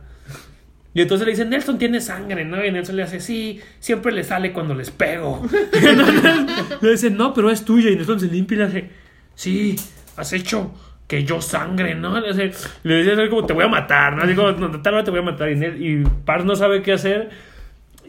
[0.93, 2.63] Y entonces le dice, Nelson tiene sangre, ¿no?
[2.63, 5.43] Y Nelson le hace, sí, siempre le sale cuando les pego.
[6.81, 7.89] Le dice, no, pero es tuya.
[7.89, 8.89] Y Nelson se limpia y le hace,
[9.33, 9.75] sí,
[10.15, 10.71] has hecho
[11.13, 12.19] que yo sangre, ¿no?
[12.19, 14.25] Le dice, le algo como, te voy a matar, ¿no?
[14.25, 15.51] Digo, no, tal hora te voy a matar.
[15.51, 17.29] Y, y Pars no sabe qué hacer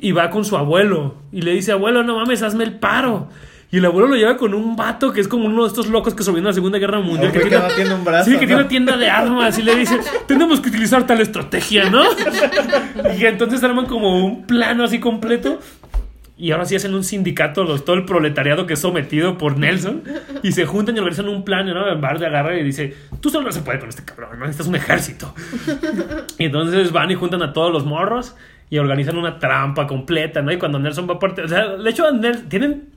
[0.00, 1.16] y va con su abuelo.
[1.30, 3.28] Y le dice, abuelo, no mames, hazme el paro.
[3.70, 6.14] Y el abuelo lo lleva con un vato que es como uno de estos locos
[6.14, 7.30] que sobrevivieron a la Segunda Guerra Mundial.
[7.30, 9.58] Que no tiene un brazo, Sí, que tiene una tienda de armas.
[9.58, 12.04] Y le dice, tenemos que utilizar tal estrategia, ¿no?
[13.18, 15.58] Y entonces arman como un plano así completo.
[16.36, 20.02] Y ahora sí hacen un sindicato, los, todo el proletariado que es sometido por Nelson.
[20.42, 21.96] Y se juntan y organizan un plan, ¿no?
[22.00, 24.46] Bart agarra y dice, tú solo no se puede con este cabrón, ¿no?
[24.46, 25.32] Necesitas un ejército.
[26.38, 28.34] Y entonces van y juntan a todos los morros
[28.68, 30.50] y organizan una trampa completa, ¿no?
[30.50, 31.44] Y cuando Nelson va a partir...
[31.44, 32.88] O sea, de hecho, a Nel- tienen...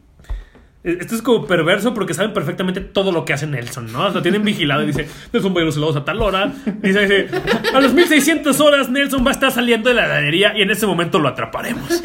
[0.83, 4.09] Eh, esto es como perverso porque saben perfectamente todo lo que hace Nelson, ¿no?
[4.09, 6.53] Lo tienen vigilado y dice, Nelson va a ir los a tal hora.
[6.81, 7.27] Dice, dice,
[7.73, 10.85] a las 1600 horas Nelson va a estar saliendo de la heladería y en ese
[10.85, 12.01] momento lo atraparemos.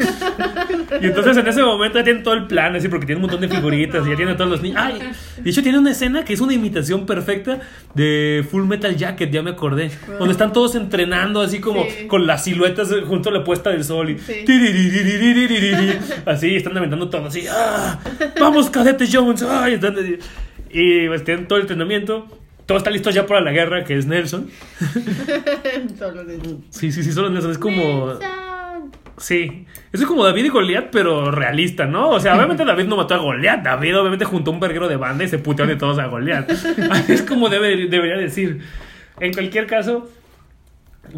[1.01, 3.41] Y entonces en ese momento ya tienen todo el plan, así porque tiene un montón
[3.41, 4.79] de figuritas y ya tiene todos los niños.
[4.81, 5.11] ¡Ay!
[5.37, 7.59] De hecho tiene una escena que es una imitación perfecta
[7.93, 9.91] de Full Metal Jacket, ya me acordé.
[10.19, 12.07] Donde están todos entrenando así como sí.
[12.07, 14.19] con las siluetas junto a la puesta del sol y...
[14.19, 14.45] Sí.
[16.25, 17.45] Así, están aventando todo así.
[17.49, 17.99] ¡Ah!
[18.39, 18.69] ¡Vamos!
[18.73, 19.41] Cadete Jones!
[19.43, 19.79] ¡Ay!
[20.71, 22.27] Y pues tienen todo el entrenamiento.
[22.65, 24.49] Todo está listo ya para la guerra, que es Nelson.
[25.99, 26.39] Solo de
[26.69, 27.51] Sí, sí, sí, solo Nelson.
[27.51, 28.13] Es como...
[29.17, 32.09] Sí, eso es como David y Goliat, pero realista, ¿no?
[32.09, 35.23] O sea, obviamente David no mató a Goliat, David obviamente juntó un verguero de banda
[35.23, 36.49] y se puteó de todos a Goliat.
[37.09, 38.59] Es como debe- debería decir.
[39.19, 40.09] En cualquier caso,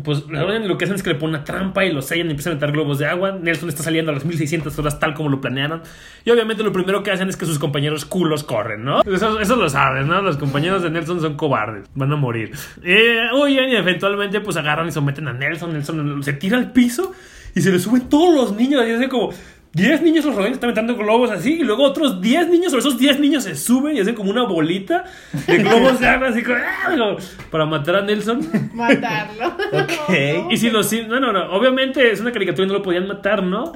[0.03, 2.53] pues lo que hacen es que le ponen una trampa y lo sellan y empiezan
[2.53, 3.31] a meter globos de agua.
[3.31, 5.81] Nelson está saliendo a las 1600 horas tal como lo planearon.
[6.23, 9.01] Y obviamente lo primero que hacen es que sus compañeros culos corren, ¿no?
[9.01, 10.21] Eso, eso lo saben, ¿no?
[10.21, 12.51] Los compañeros de Nelson son cobardes, van a morir.
[12.83, 15.73] Eh, y eventualmente pues agarran y someten a Nelson.
[15.73, 17.13] Nelson se tira al piso
[17.55, 18.85] y se le suben todos los niños.
[18.87, 19.31] Y hace como
[19.75, 21.55] 10 niños los rodean, están metiendo globos así.
[21.55, 24.43] Y luego otros 10 niños, sobre esos 10 niños se suben y hacen como una
[24.43, 25.03] bolita
[25.45, 27.17] de globos de agua así como, ¡ah!
[27.51, 28.39] para matar a Nelson.
[28.73, 29.53] matarlo.
[29.75, 30.51] Ok.
[30.51, 30.91] Y si los...
[31.07, 31.51] No, no, no.
[31.51, 33.73] Obviamente es una caricatura y no lo podían matar, ¿no?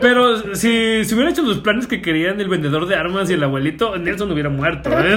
[0.00, 3.44] Pero si, si hubieran hecho los planes que querían el vendedor de armas y el
[3.44, 4.90] abuelito, Nelson hubiera muerto.
[4.90, 5.16] ¿eh?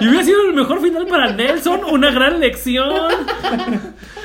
[0.00, 1.80] Y hubiera sido el mejor final para Nelson.
[1.92, 2.88] Una gran lección.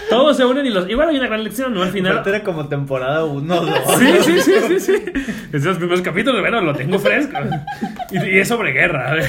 [0.10, 0.90] Todos se unen y los...
[0.90, 1.84] Igual hay una gran lección, ¿no?
[1.84, 2.14] Al final...
[2.14, 4.00] Aparte era como temporada 1 o 2.
[4.00, 5.04] Sí, sí, sí, sí, sí.
[5.54, 7.38] Esos primeros capítulos, bueno, lo tengo fresco.
[8.12, 9.16] Y, y es sobre guerra.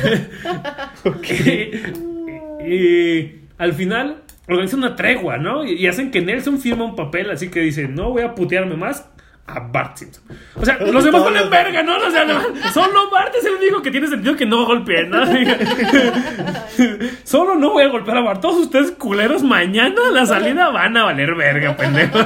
[2.65, 5.65] y, y al final organizan una tregua, ¿no?
[5.65, 8.77] Y, y hacen que Nelson firma un papel así que dice, no voy a putearme
[8.77, 9.09] más
[9.47, 10.23] a Bart Simpson.
[10.55, 11.97] O sea, los demás los- verga, ¿no?
[11.97, 12.41] O sea, no,
[12.73, 15.25] solo Bart es el único que tiene sentido que no golpeen, ¿no?
[17.25, 18.41] Solo no voy a golpear a Bart.
[18.41, 22.19] Todos ustedes culeros mañana a la salida van a valer verga, pendejo.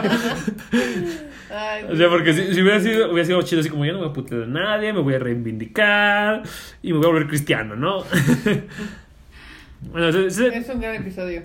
[1.50, 3.98] Ay, O sea, porque si, si hubiera, sido, hubiera sido chido así como ya no
[3.98, 6.42] me voy a putear a nadie, me voy a reivindicar
[6.82, 8.04] y me voy a volver cristiano, ¿no?
[9.92, 11.42] bueno, se- se- es un gran episodio.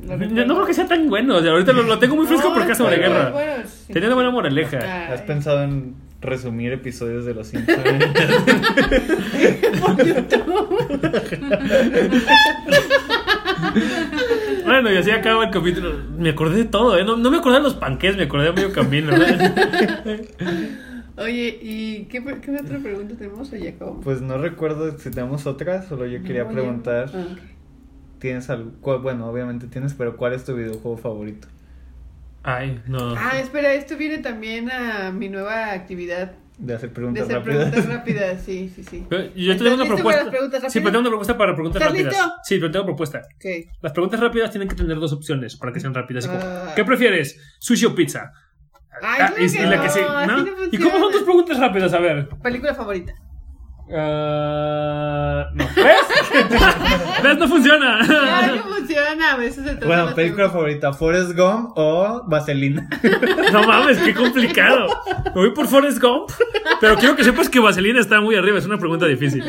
[0.00, 2.48] No, no creo que sea tan bueno, o sea, ahorita lo, lo tengo muy fresco
[2.48, 3.30] No, porque es sobre bueno, guerra.
[3.30, 3.52] bueno,
[3.86, 3.92] sí.
[3.92, 4.78] Tenía una buena moraleja.
[4.82, 5.12] Ay.
[5.14, 7.82] ¿Has pensado en resumir episodios de Los Simpsons?
[9.80, 10.88] Por YouTube.
[14.72, 15.92] Bueno, y así acaba el capítulo.
[16.16, 17.04] Me acordé de todo, ¿eh?
[17.04, 19.12] No, no me acordé de los panques, me acordé de medio camino.
[19.14, 20.28] ¿eh?
[21.18, 23.52] Oye, ¿y qué, qué otra pregunta tenemos?
[23.52, 24.02] O ya acabamos.
[24.02, 27.10] Pues no recuerdo si tenemos otras, solo yo quería No, preguntar.
[27.14, 27.36] Ah.
[28.18, 28.70] ¿Tienes algo?
[28.80, 31.48] cuál- Bueno, obviamente tienes, pero ¿cuál es tu videojuego favorito?
[32.42, 33.14] Ay, no.
[33.14, 37.70] Ah, espera, esto viene también a mi nueva actividad De hacer de preguntas hacer rápidas.
[37.70, 38.42] preguntas rápidas.
[38.44, 39.06] Sí, sí, sí.
[39.10, 40.02] Eh, Yo tengo una ¿Estás listo propuesta.
[40.02, 40.72] para las preguntas Sí, rápidas?
[40.74, 42.14] pero tengo una propuesta para preguntas ¿Estás rápidas.
[42.14, 42.32] listo?
[42.44, 43.18] Sí, pero tengo propuesta.
[43.36, 43.44] Ok.
[43.82, 46.28] Las preguntas rápidas tienen que tener dos opciones para que sean rápidas.
[46.28, 46.72] Ah.
[46.76, 47.40] ¿Qué prefieres?
[47.58, 48.32] ¿Sushi o pizza?
[49.00, 50.36] Ay, Ah, que y la que no, sí, ¿no?
[50.36, 51.92] no ¿Y cómo son tus preguntas rápidas?
[51.94, 52.28] A ver.
[52.42, 53.14] Película favorita.
[53.94, 55.64] Ah, no.
[55.76, 55.96] ¿Ves?
[57.22, 57.38] ¿Ves?
[57.38, 57.98] No funciona.
[58.00, 59.32] Ay, no funciona.
[59.32, 62.88] A veces se trata Bueno, película favorita, Forrest Gump o Vaselina.
[63.52, 64.88] No mames, qué complicado.
[65.26, 66.30] Me voy por Forrest Gump,
[66.80, 68.58] pero quiero que sepas que Vaselina está muy arriba.
[68.58, 69.42] Es una pregunta difícil.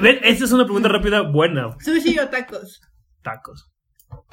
[0.00, 1.76] Ven, esta es una pregunta rápida buena.
[1.80, 2.80] ¿Sushi o tacos?
[3.22, 3.68] Tacos.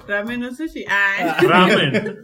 [0.07, 0.86] Ramen o sushi.
[0.88, 1.48] Ay.
[1.48, 2.18] Ramen.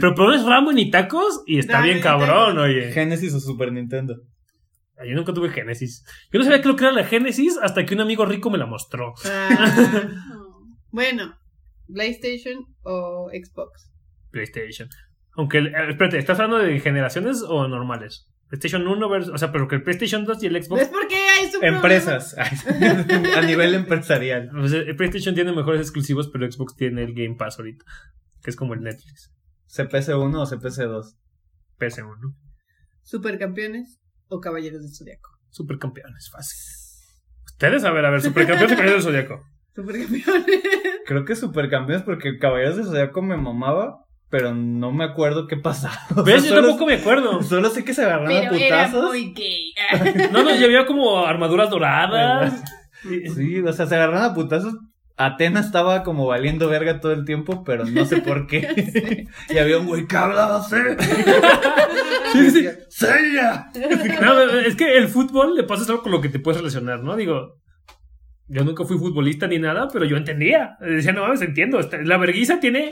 [0.00, 2.92] Pero pones ramen y tacos y está Ramen bien cabrón, oye.
[2.92, 4.16] Genesis o Super Nintendo.
[5.06, 6.04] Yo nunca tuve Génesis.
[6.32, 8.58] Yo no sabía que lo que era la Génesis hasta que un amigo rico me
[8.58, 9.14] la mostró.
[9.24, 10.08] Ah.
[10.90, 11.38] bueno,
[11.92, 13.90] ¿PlayStation o Xbox?
[14.30, 14.88] PlayStation.
[15.36, 18.28] Aunque, eh, espérate, ¿estás hablando de generaciones o normales?
[18.48, 20.80] PlayStation 1 versus, o sea, pero que el PlayStation 2 y el Xbox.
[20.80, 22.36] ¿Ves por qué hay su Empresas.
[23.36, 24.50] a nivel empresarial.
[24.56, 27.84] O sea, el PlayStation tiene mejores exclusivos, pero Xbox tiene el Game Pass ahorita,
[28.42, 29.32] que es como el Netflix.
[29.68, 31.16] CPC1 o CPC2.
[31.78, 32.36] PS1, ¿no?
[33.02, 33.99] ¿Supercampeones
[34.30, 35.30] o Caballeros del Zodiaco?
[35.50, 36.58] Supercampeones, fácil.
[37.46, 39.44] Ustedes, a ver, a ver, Supercampeones o Caballeros del Zodiaco.
[39.74, 40.46] Supercampeones.
[41.06, 45.94] Creo que supercampeones porque Caballeros de Zodiaco me mamaba, pero no me acuerdo qué pasaba.
[46.10, 46.44] O sea, ¿Ves?
[46.44, 47.42] Yo solo- tampoco me acuerdo.
[47.44, 49.12] Solo sé que se agarraron a putazos.
[49.12, 49.72] gay.
[50.32, 52.62] No, no, había como armaduras doradas.
[53.02, 54.74] Sí, o sea, se agarraron a putazos.
[55.26, 59.26] Atena estaba como valiendo verga todo el tiempo, pero no sé por qué.
[59.50, 60.76] y había un güey que hablaba así.
[62.32, 62.68] Sí, sí, sí.
[62.88, 63.66] ¡Sella!
[64.22, 67.16] No, es que el fútbol le pasa algo con lo que te puedes relacionar, ¿no?
[67.16, 67.58] Digo,
[68.48, 70.76] yo nunca fui futbolista ni nada, pero yo entendía.
[70.80, 71.78] Decía, no mames, entiendo.
[71.80, 72.90] Esta- La verguiza tiene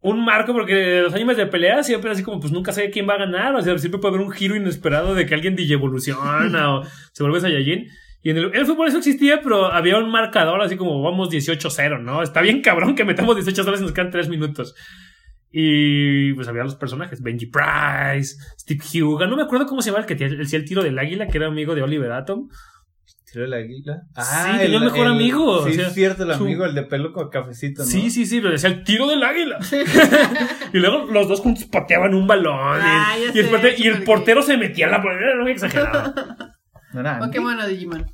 [0.00, 3.14] un marco porque los animes de pelea siempre así como, pues nunca sé quién va
[3.14, 3.54] a ganar.
[3.56, 7.40] O sea, siempre puede haber un giro inesperado de que alguien digievoluciona o se vuelve
[7.40, 7.88] Saiyajin.
[8.22, 12.02] Y en el, el fútbol eso existía, pero había un marcador así como vamos 18-0,
[12.02, 12.22] ¿no?
[12.22, 14.74] Está bien cabrón que metamos 18 0 y nos quedan 3 minutos.
[15.50, 20.00] Y pues había los personajes, Benji Price, Steve Huga, no me acuerdo cómo se llama
[20.00, 22.48] el que hacía el, el tiro del águila, que era amigo de Oliver Atom.
[23.30, 24.02] ¿Tiro el águila?
[24.16, 26.82] Sí, tenía un mejor amigo, Sí, o sea, es cierto, el su- amigo, el de
[26.82, 27.88] pelo con cafecito, ¿no?
[27.88, 29.58] Sí, sí, sí, pero decía el tiro del águila.
[30.72, 32.78] y luego los dos juntos pateaban un balón.
[32.80, 35.52] y- Ah, ya y, el portero, y el portero se metía a la era muy
[35.52, 36.14] exagerado.
[37.18, 38.06] Pokémon o Digimon.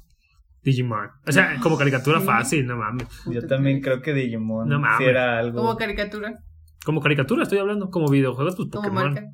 [0.63, 1.09] Digimon.
[1.27, 3.07] O sea, como caricatura fácil, no mames.
[3.27, 4.99] Yo también creo que Digimon No mames.
[4.99, 5.59] sí era algo.
[5.61, 6.39] Como caricatura,
[6.85, 9.05] Como caricatura estoy hablando, como videojuegos, pues como Pokémon.
[9.15, 9.27] marca.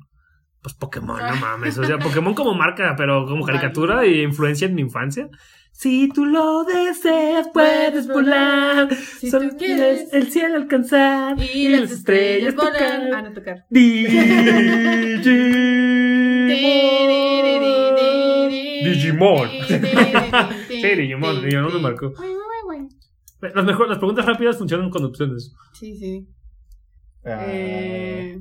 [0.61, 1.77] Pues Pokémon, no mames.
[1.77, 5.29] O sea, Pokémon como marca, pero como caricatura y influencia en mi infancia.
[5.73, 8.93] Si tú lo deseas, puedes volar.
[8.93, 10.13] Si Solo tú quieres.
[10.13, 11.37] el cielo alcanzar.
[11.39, 13.13] Y las estrellas volan.
[13.13, 13.63] Ah, no tocar.
[13.69, 15.21] Digimon.
[19.69, 20.49] Digimon.
[20.67, 21.41] Sí, Digimon.
[21.43, 22.13] Digimon me marcó.
[23.41, 25.53] Las, mejor, las preguntas rápidas funcionan con opciones.
[25.73, 26.27] Sí, sí.
[27.25, 28.39] Ah, Eh,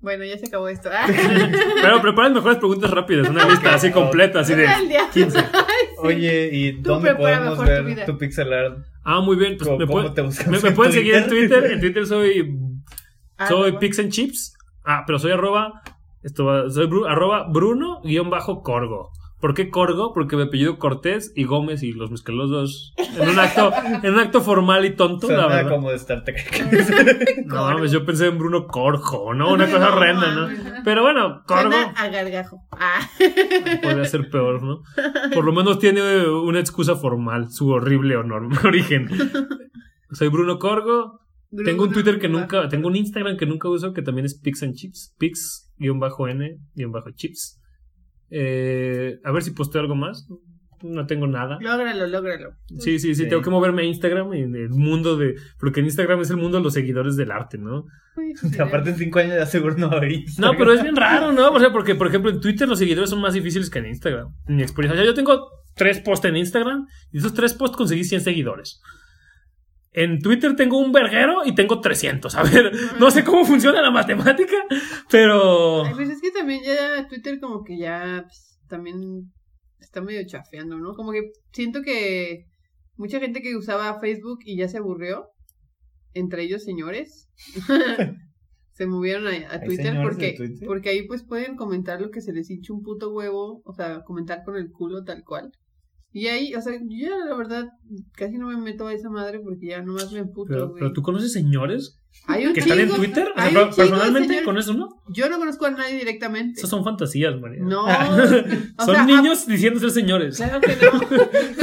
[0.00, 0.88] bueno, ya se acabó esto.
[0.92, 1.06] Ah.
[1.08, 3.28] Pero preparen mejores preguntas rápidas.
[3.28, 5.08] Una lista así completa, así de Al día.
[5.12, 5.38] 15.
[5.98, 8.04] Oye, ¿y Tú dónde podemos tu ver vida.
[8.06, 8.78] tu pixel art?
[9.04, 9.56] Ah, muy bien.
[9.56, 11.64] Pues ¿Cómo- me, buscamos me- me en pueden seguir en Twitter?
[11.72, 12.58] En Twitter soy
[13.48, 13.78] Soy Arroba.
[13.80, 14.54] Pix and Chips.
[14.84, 15.82] Ah, pero soy arroba.
[16.22, 19.10] Esto va- soy Bru- arroba Bruno guion bajo Corgo.
[19.42, 20.12] ¿Por qué Corgo?
[20.12, 23.72] Porque me apellido Cortés y Gómez y los mezclé los dos en un acto,
[24.04, 25.68] en un acto formal y tonto, la Suena verdad.
[25.70, 27.42] como de Star Trek.
[27.46, 29.52] No mames, yo pensé en Bruno Corjo, ¿no?
[29.52, 30.48] Una cosa horrenda, ¿no?
[30.84, 32.60] Pero bueno, Corgo Suena a gargajo.
[32.70, 33.00] Ah.
[33.82, 34.84] podría ser peor, ¿no?
[35.34, 39.08] Por lo menos tiene una excusa formal, su horrible honor, origen.
[40.12, 41.18] Soy Bruno Corgo.
[41.64, 44.62] Tengo un Twitter que nunca, tengo un Instagram que nunca uso que también es Pix
[44.62, 47.58] and Chips, Pix-N-Chips.
[48.34, 50.26] Eh, a ver si posteo algo más.
[50.82, 51.58] No tengo nada.
[51.60, 52.54] Lógralo, lógralo.
[52.78, 53.28] Sí, sí, sí, Sí.
[53.28, 55.36] tengo que moverme a Instagram en el mundo de.
[55.60, 57.84] Porque en Instagram es el mundo de los seguidores del arte, ¿no?
[58.60, 60.24] Aparte en cinco años ya seguro no hay.
[60.38, 61.50] No, pero es bien raro, ¿no?
[61.50, 64.34] O sea, porque, por ejemplo, en Twitter los seguidores son más difíciles que en Instagram.
[64.48, 64.94] En mi experiencia.
[64.94, 68.80] O sea, yo tengo tres posts en Instagram y esos tres posts conseguí 100 seguidores.
[69.94, 72.34] En Twitter tengo un verguero y tengo 300.
[72.34, 74.56] A ver, no sé cómo funciona la matemática,
[75.10, 75.84] pero.
[75.84, 79.30] Ay, pues es que también ya Twitter como que ya pues, también
[79.78, 80.94] está medio chafeando, ¿no?
[80.94, 82.46] Como que siento que
[82.96, 85.28] mucha gente que usaba Facebook y ya se aburrió,
[86.14, 87.28] entre ellos señores,
[88.72, 90.66] se movieron a, a ¿Hay Twitter porque, Twitter?
[90.66, 94.02] porque ahí pues pueden comentar lo que se les hinche un puto huevo, o sea,
[94.04, 95.52] comentar con el culo tal cual.
[96.14, 97.64] Y ahí, o sea, yo ya la verdad
[98.14, 100.80] casi no me meto a esa madre porque ya nomás me emputo, Pero, güey.
[100.80, 103.28] pero tú conoces señores Hay un que están en Twitter.
[103.34, 104.90] O sea, personalmente, ¿conoces uno?
[105.08, 106.58] Yo no conozco a nadie directamente.
[106.60, 107.62] Esas son fantasías, María.
[107.62, 107.86] No.
[108.78, 110.36] son sea, niños diciendo ser señores.
[110.36, 110.90] Claro que no.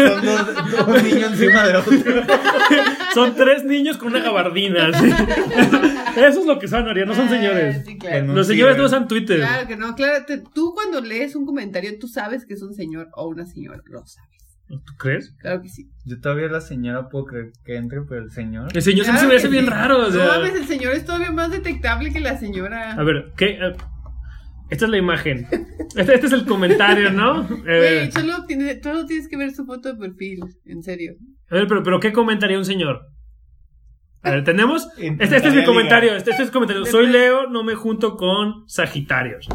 [0.09, 1.93] Son dos, dos niños encima de otro.
[3.13, 4.91] Son tres niños con una gabardina.
[4.99, 5.09] ¿sí?
[6.15, 7.83] Eso es lo que son, María, no son Ah, señores.
[7.85, 8.33] sí, claro.
[8.33, 9.37] Los señores no usan Twitter.
[9.39, 10.25] Claro que no, claro.
[10.25, 13.81] te- tú cuando lees un comentario, tú sabes que es un señor o una señora,
[13.85, 14.38] lo sabes.
[14.69, 15.31] ¿Tú crees?
[15.39, 15.89] Claro que sí.
[16.05, 18.69] Yo todavía la señora puedo creer que entre, pero el señor.
[18.75, 19.69] El señor Claro se me hace bien sí.
[19.71, 20.07] raro.
[20.07, 22.91] O sea, No mames, el señor es todavía más detectable que la señora.
[22.93, 23.57] a ver, ¿qué?
[23.59, 23.75] Eh,
[24.69, 25.47] Esta es la imagen.
[25.95, 27.41] Este, este es el comentario, ¿no?
[27.67, 31.13] Eh, Güey, solo, tiene, solo tienes que ver su foto de perfil, en serio.
[31.49, 33.01] a ver, pero, pero ¿qué comentaría un señor?
[34.21, 34.87] A ver, tenemos.
[34.99, 36.15] En- Este, este es mi comentario.
[36.15, 36.85] Este, este es el comentario.
[36.85, 39.47] Soy Leo, no me junto con Sagitarios.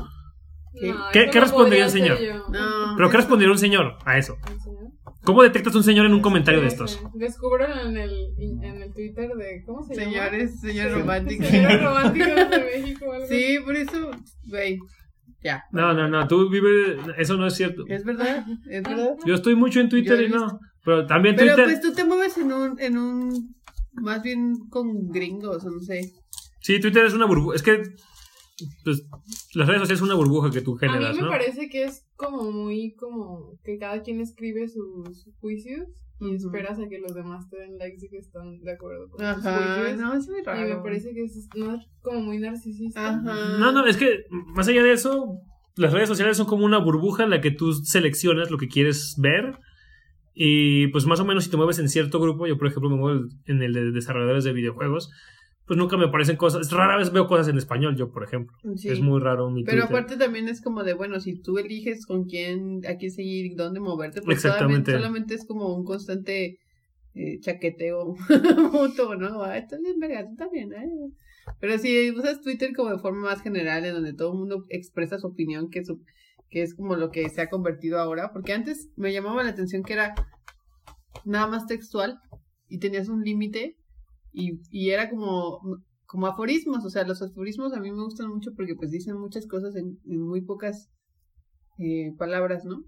[0.80, 0.92] ¿Qué?
[1.12, 2.18] ¿Qué- eso qué no respondería ser señor?
[2.50, 2.94] No.
[2.96, 4.36] ¿Pero qué respondería un señor a eso?
[4.50, 4.84] ¿El señor?
[5.24, 6.92] ¿Cómo detectas un señor en un comentario de estos?
[6.92, 6.98] sí.
[7.14, 9.62] Descúbralo en el, en el Twitter de.
[9.64, 10.12] ¿Cómo se llama?
[10.12, 11.46] Señores, señores románticos.
[11.50, 13.12] Señores románticos de México.
[13.12, 13.42] algo así.
[13.42, 14.10] Sí, por eso,
[14.48, 14.78] güey.
[15.42, 15.64] Ya.
[15.72, 17.84] No, no, no, tú vives, eso no es cierto.
[17.86, 19.16] Es verdad, es verdad.
[19.26, 22.38] Yo estoy mucho en Twitter y no, pero también Pero Twitter, pues tú te mueves
[22.38, 23.54] en un, en un,
[23.92, 26.12] más bien con gringos, o no sé.
[26.60, 27.82] sí, Twitter es una burbuja, es que
[28.84, 29.04] pues,
[29.54, 31.28] las redes sociales son una burbuja que tú A mí generas, me ¿no?
[31.28, 35.88] parece que es como muy como que cada quien escribe sus juicios
[36.20, 36.34] y Ujú.
[36.36, 39.74] esperas a que los demás te den likes y que están de acuerdo con Ajá,
[39.76, 40.00] juicios.
[40.00, 40.76] no, es muy Y raro.
[40.76, 43.08] me parece que es, no, es como muy narcisista.
[43.08, 43.58] Ajá.
[43.58, 45.40] No, no, es que más allá de eso,
[45.76, 49.16] las redes sociales son como una burbuja en la que tú seleccionas lo que quieres
[49.18, 49.58] ver.
[50.36, 52.96] Y pues más o menos si te mueves en cierto grupo, yo por ejemplo me
[52.96, 55.10] muevo en el de desarrolladores de videojuegos,
[55.66, 58.56] pues nunca me aparecen cosas, rara vez veo cosas en español, yo por ejemplo.
[58.76, 58.90] Sí.
[58.90, 59.96] Es muy raro mi Pero Twitter.
[59.96, 63.80] aparte también es como de, bueno, si tú eliges con quién, a quién seguir dónde
[63.80, 64.92] moverte, pues Exactamente.
[64.92, 66.58] solamente, solamente es como un constante
[67.14, 68.14] eh, chaqueteo
[68.72, 69.42] mutuo, ¿no?
[69.42, 70.88] Ah, estás bien, verga, tú también, ¿eh?
[71.60, 75.18] Pero si usas Twitter como de forma más general, en donde todo el mundo expresa
[75.18, 76.02] su opinión, que, su,
[76.50, 79.82] que es como lo que se ha convertido ahora, porque antes me llamaba la atención
[79.82, 80.14] que era
[81.24, 82.20] nada más textual
[82.68, 83.76] y tenías un límite
[84.34, 85.60] y, y era como,
[86.06, 89.46] como aforismos, o sea, los aforismos a mí me gustan mucho porque pues dicen muchas
[89.46, 90.90] cosas en, en muy pocas
[91.78, 92.84] eh, palabras, ¿no?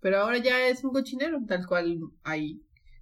[0.00, 2.60] Pero ahora ya es un cochinero, tal cual hay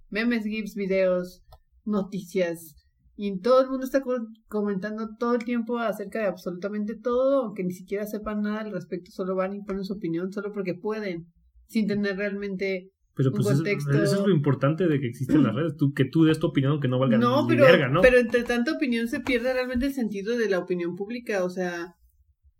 [0.09, 1.43] memes, gifs, videos,
[1.85, 2.75] noticias,
[3.15, 7.63] y todo el mundo está co- comentando todo el tiempo acerca de absolutamente todo, aunque
[7.63, 11.27] ni siquiera sepan nada al respecto, solo van y ponen su opinión solo porque pueden,
[11.67, 15.93] sin tener realmente Pero pues eso, es lo importante de que existen las redes, tú,
[15.93, 18.01] que tú des tu opinión que no valga No, ni pero, verga, ¿no?
[18.01, 21.95] pero entre tanta opinión se pierde realmente el sentido de la opinión pública, o sea,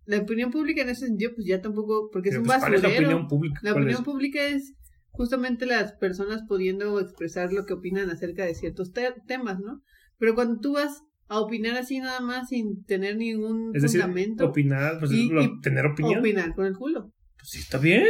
[0.06, 2.74] la opinión pública en ese sentido, pues ya tampoco, porque Pero, es un pues, ¿cuál
[2.74, 3.10] es la basurero.
[3.10, 3.60] opinión pública?
[3.64, 4.06] La ¿Cuál opinión es?
[4.06, 4.74] pública es
[5.12, 9.82] justamente las personas pudiendo expresar lo que opinan acerca de ciertos te- temas, ¿no?
[10.18, 14.46] Pero cuando tú vas a opinar así nada más sin tener ningún Es decir, fundamento,
[14.48, 16.20] opinar, pues Y- lo- y tener opinión.
[16.20, 17.14] opinar con el culo.
[17.38, 18.04] Pues sí, está bien.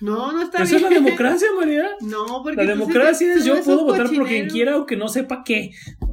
[0.00, 1.04] No, no está Esa es la bien.
[1.04, 1.88] democracia, María.
[2.00, 4.86] No, porque La pues, democracia eso- es yo eso puedo votar por quien quiera o
[4.86, 5.70] que no sepa qué.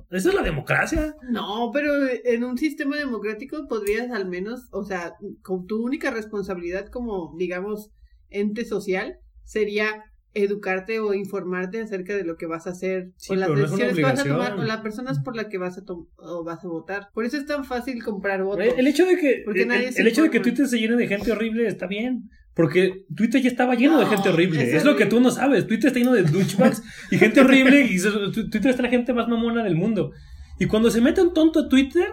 [0.10, 1.16] Esa es la democracia.
[1.30, 1.94] No, pero
[2.26, 7.92] en un sistema democrático podrías al menos, o sea, con tu única responsabilidad como, digamos,
[8.30, 13.36] ente social sería educarte o informarte acerca de lo que vas a hacer Sí, o
[13.36, 15.82] las no decisiones que vas a tomar o las personas por las que vas a
[15.88, 17.10] o vas a votar.
[17.14, 18.64] Por eso es tan fácil comprar votos.
[18.78, 20.40] El hecho de que el, el hecho de que.
[20.40, 22.30] Twitter se llene de gente horrible está bien.
[22.54, 24.64] Porque Twitter ya estaba lleno de gente horrible.
[24.64, 25.68] es Es, lo que tú no sabes.
[25.68, 27.82] Twitter está lleno de douchebags y gente horrible.
[27.82, 27.98] Y
[28.32, 30.12] Twitter está la gente más mamona del mundo.
[30.60, 32.08] Y cuando se mete un tonto a Twitter,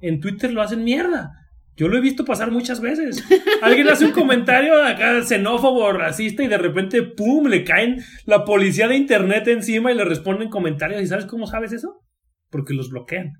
[0.00, 1.32] en Twitter lo hacen mierda.
[1.78, 3.24] Yo lo he visto pasar muchas veces.
[3.62, 7.46] Alguien hace un comentario acá xenófobo, racista, y de repente, ¡pum!
[7.46, 11.00] le caen la policía de internet encima y le responden comentarios.
[11.00, 12.02] ¿Y sabes cómo sabes eso?
[12.50, 13.32] Porque los bloquean.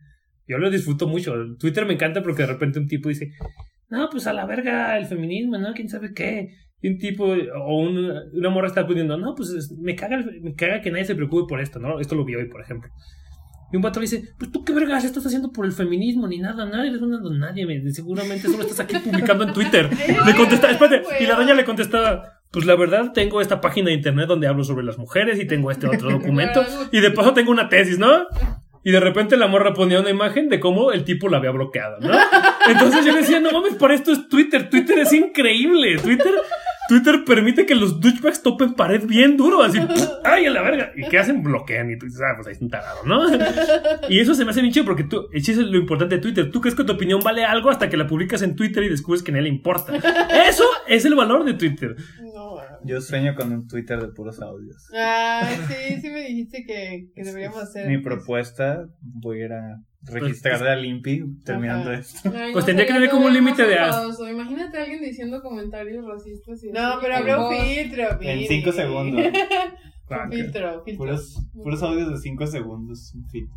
[0.46, 1.34] Yo lo disfruto mucho.
[1.58, 3.32] Twitter me encanta porque de repente un tipo dice,
[3.90, 5.72] no, pues a la verga el feminismo, ¿no?
[5.74, 6.48] ¿Quién sabe qué?
[6.80, 10.40] Y un tipo o un- una morra está poniendo, no, pues es- me caga, el-
[10.42, 11.98] me caga que nadie se preocupe por esto, ¿no?
[12.00, 12.90] Esto lo vi hoy, por ejemplo.
[13.72, 16.38] Y un vato le dice, pues tú qué vergas estás haciendo por el feminismo, ni
[16.38, 19.90] nada, nadie eres una don nadie, me- seguramente solo estás aquí publicando en Twitter.
[20.26, 23.94] Le contesta, espérate, y la doña le contestaba, pues la verdad tengo esta página de
[23.96, 27.50] internet donde hablo sobre las mujeres y tengo este otro documento y de paso tengo
[27.50, 28.24] una tesis, ¿no?
[28.84, 31.98] Y de repente la morra ponía una imagen de cómo el tipo la había bloqueado,
[32.00, 32.10] ¿no?
[32.68, 34.70] Entonces yo decía, no mames, para esto es Twitter.
[34.70, 35.98] Twitter es increíble.
[35.98, 36.32] Twitter,
[36.88, 39.78] Twitter permite que los douchebags topen pared bien duro, así.
[40.24, 40.92] ¡ay, a la verga!
[40.96, 41.42] ¿Y qué hacen?
[41.42, 43.24] Bloquean y tú dices, ah, pues ahí es un tarado, ¿no?
[44.08, 46.50] Y eso se me hace bien chido porque tú, eso es lo importante de Twitter.
[46.50, 49.22] Tú crees que tu opinión vale algo hasta que la publicas en Twitter y descubres
[49.22, 49.92] que a nadie le importa.
[50.48, 51.96] Eso es el valor de Twitter.
[52.84, 54.88] Yo sueño con un Twitter de puros audios.
[54.96, 57.86] Ah, sí, sí me dijiste que, que deberíamos hacer.
[57.88, 62.00] Mi propuesta, voy a ir a registrarle al INPI terminando Ajá.
[62.00, 62.32] esto.
[62.34, 64.18] Ay, Pues no, tendría que tener como un límite de as-.
[64.30, 68.04] Imagínate a alguien diciendo comentarios racistas y No, así, pero habrá un filtro.
[68.22, 68.48] En mire.
[68.48, 69.24] 5 segundos.
[69.26, 69.32] Un
[70.30, 70.96] filtro, filtro.
[71.04, 73.12] Puros, puros audios de 5 segundos.
[73.14, 73.48] un fit.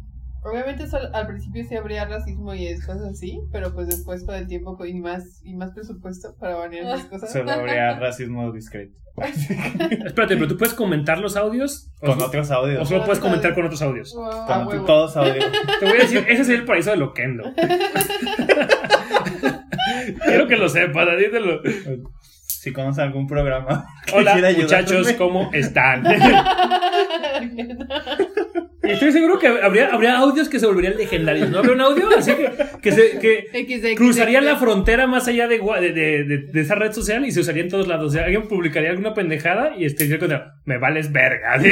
[0.43, 4.33] Obviamente eso al al principio sí habría racismo y cosas así, pero pues después con
[4.35, 7.31] el tiempo y más y más presupuesto para banear esas cosas.
[7.31, 8.97] Solo habría racismo discreto.
[10.05, 12.87] Espérate, pero tú puedes comentar los audios o, Con otros o audios.
[12.87, 14.13] solo puedes comentar con otros audios.
[14.15, 14.29] Wow.
[14.31, 14.85] Ah, Con huevo.
[14.85, 15.45] todos audios.
[15.79, 17.43] Te voy a decir, ese es el paraíso de Loquendo.
[20.25, 21.61] Quiero que lo sepas, díselo.
[22.61, 23.87] Si conocen algún programa.
[24.13, 25.13] Hola, muchachos.
[25.13, 26.05] ¿cómo están?
[28.83, 31.57] Estoy seguro que habría, habría audios que se volverían legendarios, ¿no?
[31.57, 32.51] Habría un audio así que,
[32.83, 36.61] que, se, que XD, cruzaría la frontera más allá de, gua- de, de, de- de
[36.61, 38.07] esa red social y se usaría en todos lados.
[38.07, 40.29] O sea, alguien publicaría alguna pendejada y este con
[40.65, 41.67] me vales verga, así,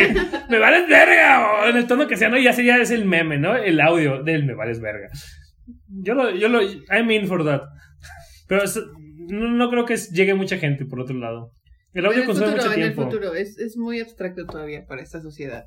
[0.49, 2.37] me vales verga, o en el tono que sea, ¿no?
[2.39, 3.55] Y así ya es el meme, ¿no?
[3.55, 5.09] El audio del me vales verga.
[5.87, 7.61] Yo lo, yo lo, I'm in for that.
[8.47, 8.79] Pero es-
[9.29, 11.51] no, no creo que llegue mucha gente por otro lado.
[11.93, 13.11] El En audio el consume futuro, mucho en el tiempo.
[13.11, 13.33] futuro.
[13.35, 15.63] Es, es muy abstracto todavía para esta sociedad.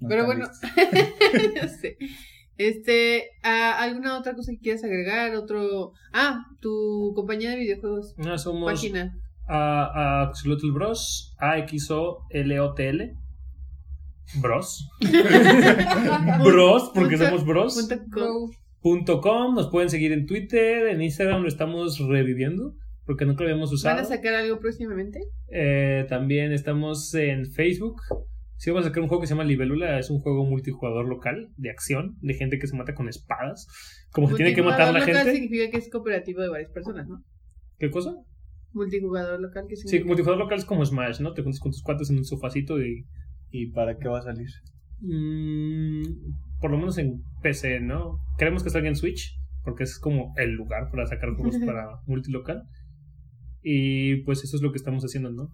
[0.00, 0.70] No Pero bueno, listos.
[1.54, 1.96] ya sé.
[2.56, 5.34] Este, ¿a- ¿alguna otra cosa que quieras agregar?
[5.34, 5.92] Otro.
[6.12, 8.14] Ah, tu compañía de videojuegos.
[8.16, 9.12] No, somos Página.
[9.48, 11.34] a, a Axolotl Bros.
[11.38, 13.12] A-X-O-L-O-T-L.
[14.40, 14.88] Bros.
[16.44, 17.74] Bros, porque Punto- somos bros.
[17.88, 18.22] punto com.
[18.22, 18.50] Go.
[18.80, 19.54] Punto com.
[19.54, 22.74] Nos pueden seguir en Twitter, en Instagram lo estamos reviviendo
[23.08, 24.16] porque nunca lo habíamos ¿Van a usado.
[24.16, 25.18] sacar algo próximamente?
[25.50, 27.96] Eh, también estamos en Facebook.
[28.56, 29.98] Sí, vamos a sacar un juego que se llama Libélula.
[29.98, 33.66] Es un juego multijugador local de acción, de gente que se mata con espadas.
[34.12, 35.40] Como se tiene que matar la Multijugador local gente.
[35.40, 37.24] significa que es cooperativo de varias personas, ¿no?
[37.78, 38.14] ¿Qué cosa?
[38.74, 40.06] Multijugador local que Sí, significa.
[40.06, 41.32] multijugador local es como Smash, ¿no?
[41.32, 43.06] Te juntas con tus cuates en un sofacito y
[43.50, 44.50] ¿Y para qué va a salir?
[45.00, 46.02] Mm,
[46.60, 48.18] por lo menos en PC, ¿no?
[48.36, 52.62] Queremos que salga en Switch, porque es como el lugar para sacar juegos para multilocal.
[53.62, 55.50] Y pues eso es lo que estamos haciendo, ¿no?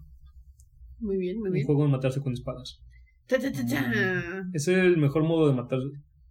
[0.99, 1.65] Muy bien, muy Un bien.
[1.65, 2.81] juego de matarse con espadas.
[3.27, 4.43] Ta, ta, ta, ta.
[4.53, 5.87] Ese es el mejor modo de matarse.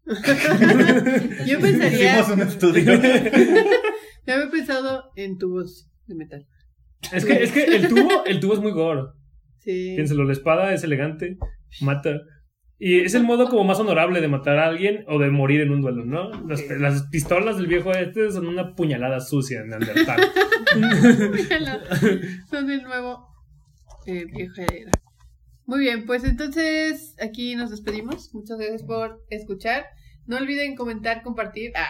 [1.46, 2.20] Yo pensaría.
[2.20, 2.84] Hicimos un estudio.
[4.26, 6.46] Ya había pensado en tubos de metal.
[7.12, 9.02] Es que, es que el tubo, el tubo es muy gore.
[9.58, 9.92] Sí.
[9.96, 11.36] Piénselo, la espada es elegante,
[11.82, 12.20] mata.
[12.86, 15.70] Y es el modo como más honorable de matar a alguien o de morir en
[15.70, 16.28] un duelo, ¿no?
[16.46, 20.20] Las, pistolas del viejo este son una puñalada sucia en Neandertal.
[22.50, 23.26] Son el nuevo
[24.06, 24.90] eh, vieja era.
[25.64, 28.34] Muy bien, pues entonces aquí nos despedimos.
[28.34, 29.86] Muchas gracias por escuchar.
[30.26, 31.72] No olviden comentar, compartir.
[31.76, 31.88] Ah.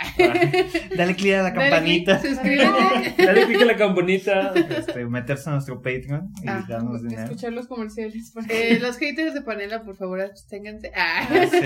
[0.97, 2.19] Dale clic a la Dale campanita.
[2.21, 3.23] click, suscríbete.
[3.25, 4.53] Dale click a la campanita.
[4.55, 7.23] Este, meterse a nuestro Patreon y Ah, darnos dinero.
[7.25, 8.33] Escuchar los comerciales.
[8.49, 10.91] Eh, los haters de Panela, por favor, absténganse.
[10.97, 11.29] Ah.
[11.31, 11.59] Ah, sí,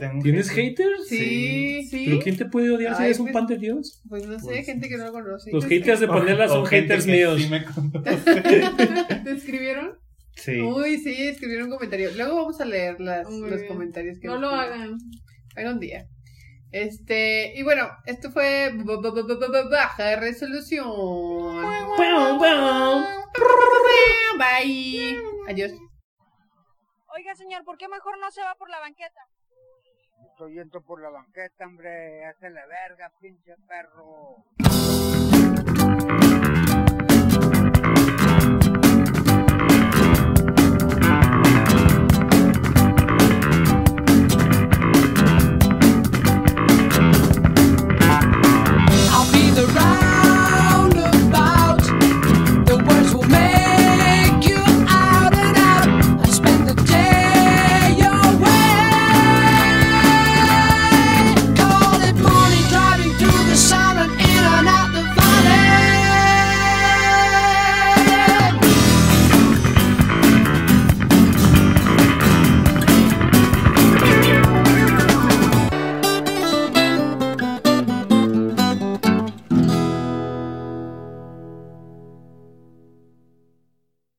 [0.00, 1.06] tengo- ¿Tienes haters?
[1.08, 2.04] Sí, sí.
[2.06, 4.02] ¿Pero quién te puede odiar si eres un pues- pan de Dios?
[4.08, 5.52] Pues no sé, Pues- gente que no lo conoce.
[5.52, 7.40] Los haters de Panela O son gente haters que míos.
[7.40, 8.40] sí me conoce.
[9.24, 9.92] ¿Te escribieron?
[10.34, 10.60] Sí.
[10.60, 12.10] Uy, sí, escribieron un comentario.
[12.16, 14.72] Luego vamos a leer las, los comentarios que No lo pongan.
[14.72, 14.98] hagan.
[15.56, 16.06] Algún día.
[16.76, 18.70] Este, y bueno, esto fue
[19.70, 20.84] baja resolución.
[21.96, 23.04] Pam, pam.
[24.36, 25.16] Bye.
[25.48, 25.72] Adiós.
[27.16, 29.26] Oiga, señor, ¿por qué mejor no se va por la banqueta?
[30.28, 32.26] Estoy yendo por la banqueta, hombre.
[32.26, 34.44] Hazle verga, pinche perro.